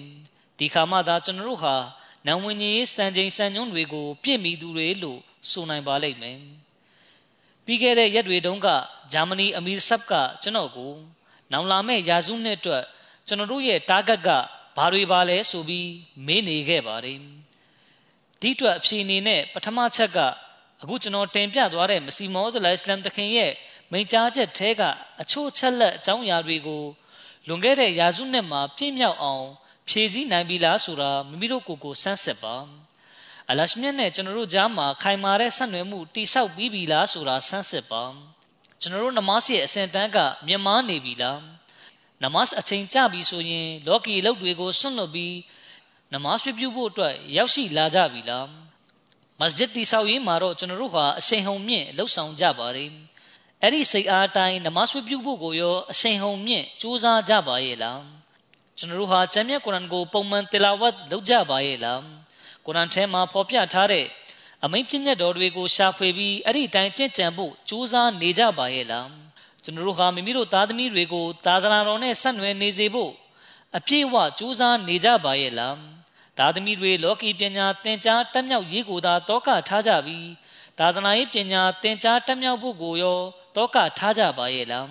[0.58, 1.76] ဒီခါမှသာကျွန်တော်တို့ဟာ
[2.26, 6.38] နံဝင်ကြီးစံချိန်စံညွှန်းတွေကိုပြည့်မီသူတွေလို့ဆိုနိုင်ပါလိမ့်မယ်
[7.64, 8.68] ပြီးခဲ့တဲ့ရက်တွေတုန်းက
[9.12, 10.92] ဂျာမနီအမီဆပ်ကကျွန်တော်ကို
[11.52, 12.84] နောင်လာမဲ့ရာစုနှစ်အတွက်
[13.26, 14.28] ကျွန်တော်တို့ရဲ့တာဂတ်က
[14.76, 15.90] ဘာတွေပါလဲဆိုပြီး
[16.26, 17.18] မေးနေခဲ့ပါတယ်
[18.40, 20.18] ဒီအတွက်အဖြေအနေနဲ့ပထမချက်က
[20.82, 23.52] အခုကျွန်တော်တင်ပြသွားတဲ့မစီမောသလအစ္စလမ်တခင်ရဲ့
[23.92, 24.82] မိန့်ကြားချက်ထဲက
[25.20, 26.82] အချို့ချက်လက်အကြောင်းအရာတွေကို
[27.46, 29.46] လွန်ခဲ့တဲ့ရာစုနှစ်မှာပြည့်မြောက်အောင်
[29.88, 32.56] ဖြည့်ဆည်းနိုင်ပြီလားဆိုတာမိမိတို့ကိုယ်ကိုစမ်းစစ်ပါ
[33.50, 38.02] အလရှမြတ်နဲ့ကျွန်တော်တို့ကြားမှာခိုင်မာတဲ့ဆက်နွယ်မှုတိဆောက်ပြီးပြီလားဆိုတာစမ်းစစ်ပါ
[38.80, 41.40] ကျွန်တော်တို့နမတ်ရဲ့အစဉ်တန်းကမြင်မာနေပြီလား
[42.22, 45.36] နမတ်အချိန်ကြပြီဆိုရင် လောကီအလုပ်တွေကိုဆွန့်လွတ်ပြီး
[46.12, 48.46] နမတ်ပြပြုဖို့အတွက်ရောက်ရှိလာကြပြီလား
[49.40, 52.90] မစဂျစ်တိဆောက်ရေးမှာတော့ကျွန်တော်တို့ဟာအရှိန်ဟုန်မြင့်လှုပ်ဆောင်ကြပါတယ်
[53.64, 58.02] အဲ့ဒီစိတ်အားတိုင်းနမတ်ပြုဖို့ကိုရောအရှိန်ဟုန်မြင့်ကြိုးစားကြပါရဲ့လား
[58.78, 62.02] ကျွန်တော်တို့ဟာကျမ်းမြတ်ကုရ်အာန်ကိုပုံမှန်တလာဝတ်လုပ်ကြပါရဲ့လား
[62.66, 64.06] ကုရ်အာန်ထဲမှာဖော်ပြထားတဲ့
[64.64, 69.08] အမိန့်ပြည့်ညတ်တော်တွေကိုရှာဖွေပြီးအဲ့ဒီတိုင်းကျင့်ကြံဖို့ကြိုးစားနေကြပါရဲ့လား
[69.62, 73.12] ကျွန်တော်တို့ဟာမိမိတို့သားသမီးတွေကိုသာသနာတော်နဲ့ဆက်နွယ်နေစေဖို့
[73.76, 75.76] အပြည့်အဝကြိုးစားနေကြပါရဲ့လား
[76.38, 80.28] သားသမီးတွေလောကီပညာသင်ကြားတက်မြောက်ရေးကိုသာတောကထားကြပြီး
[80.78, 83.20] သာသနာရေးပညာသင်ကြားတက်မြောက်ဖို့ကိုရော
[83.56, 84.88] တောကထားကြပါရဲ့လား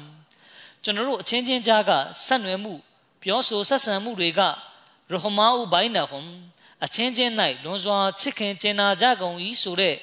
[0.83, 1.91] ကျွန်တော်တို့အချင်းချင်းကြားက
[2.25, 2.73] ဆက်နွယ်မှု
[3.21, 4.41] ပြောဆိုဆက်ဆံမှုတွေက
[5.11, 6.27] ရဟမာဥဘိုင်နဟွမ်
[6.83, 7.31] အချင်းချင်း၌
[7.63, 9.95] လွန်စွာချစ်ခင်ကျင်နာကြကုန်၏ဆိုတဲ့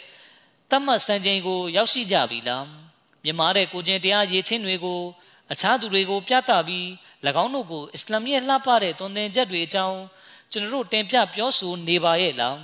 [0.70, 2.64] တတ်မှတ်စံချိန်ကို ရောက်ရှိကြပြီလား
[3.24, 5.01] မြမားတဲ့ကိုချင်းတရားရေးချင်းတွေကို
[5.52, 6.86] အခြားသူတွေကိုပြသပြီး၎
[7.43, 9.98] င်းတို့ကိုအစ္စလာမ်ရဲ့လှပတဲ့သွန်သင်ချက်တွေအကြောင်း
[10.52, 12.56] ကျွန်တော်တို့တင်ပြပြောဆိုနေပါရဲ့လား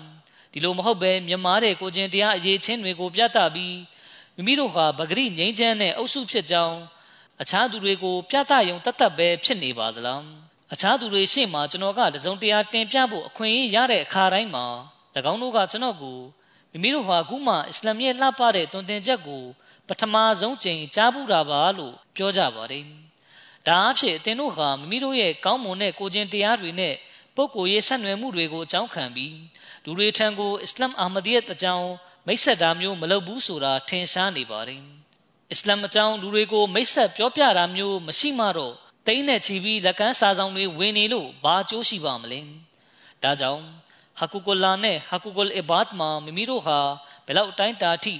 [0.52, 3.74] ဒီလိုမဟုတ်ပဲမြမားတဲ့ကိုချင်းတရားအရေးချင်းတွေကိုပြသပြီး
[4.36, 6.78] မိမိတို့ဟာပဂရိငိမ့်ချမ်းတဲ့အုပ်စုဖြစ်ကြောင်း
[7.42, 10.22] အခြားသူတွေကိုပြသယုံတတ်တတ်ပဲဖြစ်နေပါသလား
[10.72, 14.66] အခြားသူတွေရှေ့မှာကျွန်တော်ကတစုံတရာတင်ပြဖို့အခွင့်အရေးရတဲ့အခါတိုင်းမှာ၎
[15.32, 16.18] င်းတို့ကကျွန်တော်ကို
[16.72, 19.44] မိမိတို့ဟာအခုမှအစ္စလာမ်ရဲ့လှပတဲ့တွင်တင်ချက်ကို
[19.88, 22.84] ပထမဆုံးချိန်ကြားဘူးတာပါလို့ပြောကြပါတယ်။
[23.66, 26.94] ဒါအဖြစ်အသင်တို့ဟာမိမိတို့ရဲ့ကောင်းမွန်တဲ့ကိုခြင်းတရားတွေနဲ့
[27.36, 29.36] ပုဂ္ဂိုလ်ရေးဆက်နွယ်မှုတွေကိုအကြောင်းခံပြီး
[29.84, 31.88] လူတွေထံကိုအစ္စလာမ်အာမဒီယတ်အကြောင်း
[32.26, 34.82] မိတ်ဆက်တာမျိုးမလုပ်ဘူးဆိုတာထင်ရှားနေပါတယ်
[35.52, 38.74] အစ္စလာမ်အကြောင်းလူတွေကိုမိတ်ဆက်ပြောပြတာမျိုးမရှိမှတော့
[39.06, 42.40] တိမ့်နဲ့ချီပြီးလက်ကမ်းစာဆောင်တွေဝင်နေလို့ဘာအကျိုးရှိပါမလဲ
[43.22, 43.62] ဒါကြောင့်
[44.18, 46.78] ဟကူကုလာနဲ့ဟကူကုလ်အီဘတ်မှာမိမိတို့ဟာ
[47.26, 48.14] ဘယ်လောက်အတိုင်းတာထိ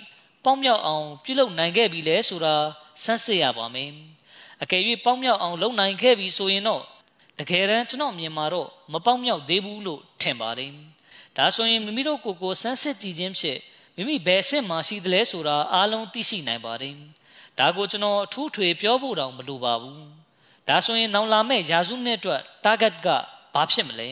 [0.44, 2.54] ပေါင်းမြောက်အောင်ပြုလုပ်နိုင်ခဲ့ပြီလဲဆိုတာ
[3.02, 3.90] စမ်းစစ်ရပါမယ်
[4.62, 6.82] အကယ်၍ပေါင်းမြောက်အောင်လုပ်နိုင်ခဲ့ပြီဆိုရင်တော့
[7.38, 10.70] တကယ်တမ်းကျွန်တော်မြင်မှာတော့မပေါင်းမြောက်သေးဘူးလို့ထင်ပါတယ်
[11.36, 13.60] ဒါဆိုရင်မိမိတို့ကိုယ်ကိုစမ်းစစ်ကြည့်ခြင်းဖြင့်
[13.96, 16.94] မိမိဘယ်အဆင့်မှာရှိသလဲဆိုတာအားလုံးသိရှိနိုင်ပါတယ်
[17.58, 20.04] ဒါကိုကျွန်တော်အထူးထွေပြောဖို့တောင်မလိုပါဘူး
[20.68, 23.08] ဒါဆိုရင်နောက်လာမယ့်ယာစုနှစ်အတွက် target က
[23.54, 24.08] ဘာဖြစ်မလဲ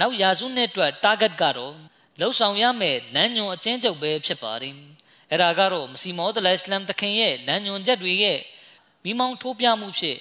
[0.00, 1.74] နောက်ယာစုနှစ်အတွက် target ကတော့
[2.20, 4.74] လှုပ်ဆောင်ရမယ့်လမ်းညွန်အကျဉ်းချုပ်ပဲဖြစ်ပါတယ်
[5.30, 8.38] အဲ့ဒါကတော့မစီမောဒလအစ္စလမ်တခင်ရဲ့လမ်းညွန်ချက်တွေရဲ့
[9.04, 10.18] မိမောင်းထိုးပြမှုဖြစ်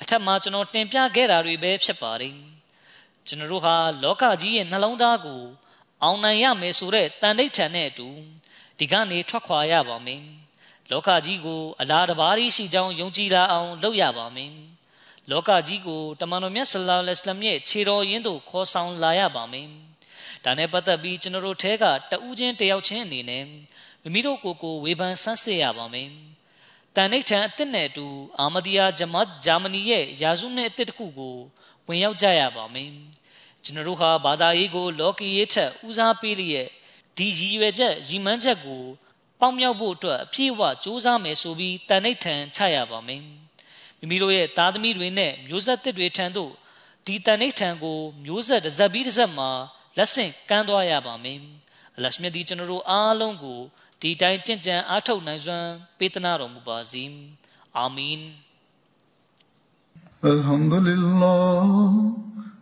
[0.00, 2.34] အထက်မှာကျွန်တော်တင်ပြခဲ့တာတွေပဲဖြစ်ပါတယ်
[3.26, 5.42] ကျွန်တော်တို့ဟာလောကကြီးရဲ့နှလုံးသားကို
[6.02, 8.08] အောင်နိုင်ရမယ်ဆိုတဲ့တန်ဋိဌာန်နဲ့အတူ
[8.78, 10.22] ဒီကနေထွက်ခွာရပါမယ်
[10.90, 14.52] လောကကြီးကိုအလားတပါးရှိကြောင်းယုံကြည်လာအောင်လုပ်ရပါမယ်
[15.30, 19.68] လောကကြီးကိုတမန်တော်မြတ်ဆလ္လာလဟ်အလัยဟ်ရဲ့ခြေတော်ရင်းတို့ခေါ်ဆောင်လာရပါမယ်
[20.44, 23.44] ဒါနဲ့ပတ်သက်ပြီးကျွန်တော်တို့ထဲကတဦးချင်းတယောက်ချင်းအနေနဲ့
[24.02, 26.08] မိမိတို့ကိုယ်ကိုဝေဖန်ဆန်းစစ်ရပါမယ်
[26.96, 28.06] တန်ဋိဌာန်အစ်စ်နဲ့အတူ
[28.38, 31.36] အာမဒီယာဂျမတ်ဂျာမနီရဲ့ယာစုနဲ့အစ်စ်တစ်ခုကို
[31.86, 32.90] ဝင်ရောက်ကြရပါမယ်
[33.65, 36.67] ကျွန်တော်တို့ဟာဘာသာရေးကိုလောကီရေးထက်ဦးစားပေးလျက်
[37.17, 38.83] ဒီရည်ရွယ်ချက်ရည်မှန်းချက်ကို
[39.39, 43.21] ပေါင်းမြောက်ဖို့အတွက်အပြည့်အဝစူးစမ်းမယ်ဆိုပြီးတန်ဋိဌာန်ချရပါမယ်
[43.99, 46.51] မိမိတို့ရဲ့သားသမီးတွေနဲ့မျိုးဆက်သစ်တွေထံသို့
[47.05, 49.49] ဒီတန်ဋိဌာန်ကိုမျိုးဆက်တစ်စက်ပြီးတစ်စက်မှာ
[49.97, 51.39] လက်ဆင့်ကမ်းသွားရပါမယ်
[51.95, 53.59] အလရှမြတ်ဒီကျွန်တော်တို့အားလုံးကို
[54.01, 57.03] ဒီတိုင်းကြင်ကြံအားထုတ်နိုင်စွမ်းပေးသနာတော်မူပါစေ
[57.77, 58.21] အာမင်
[60.33, 61.71] الحمد لله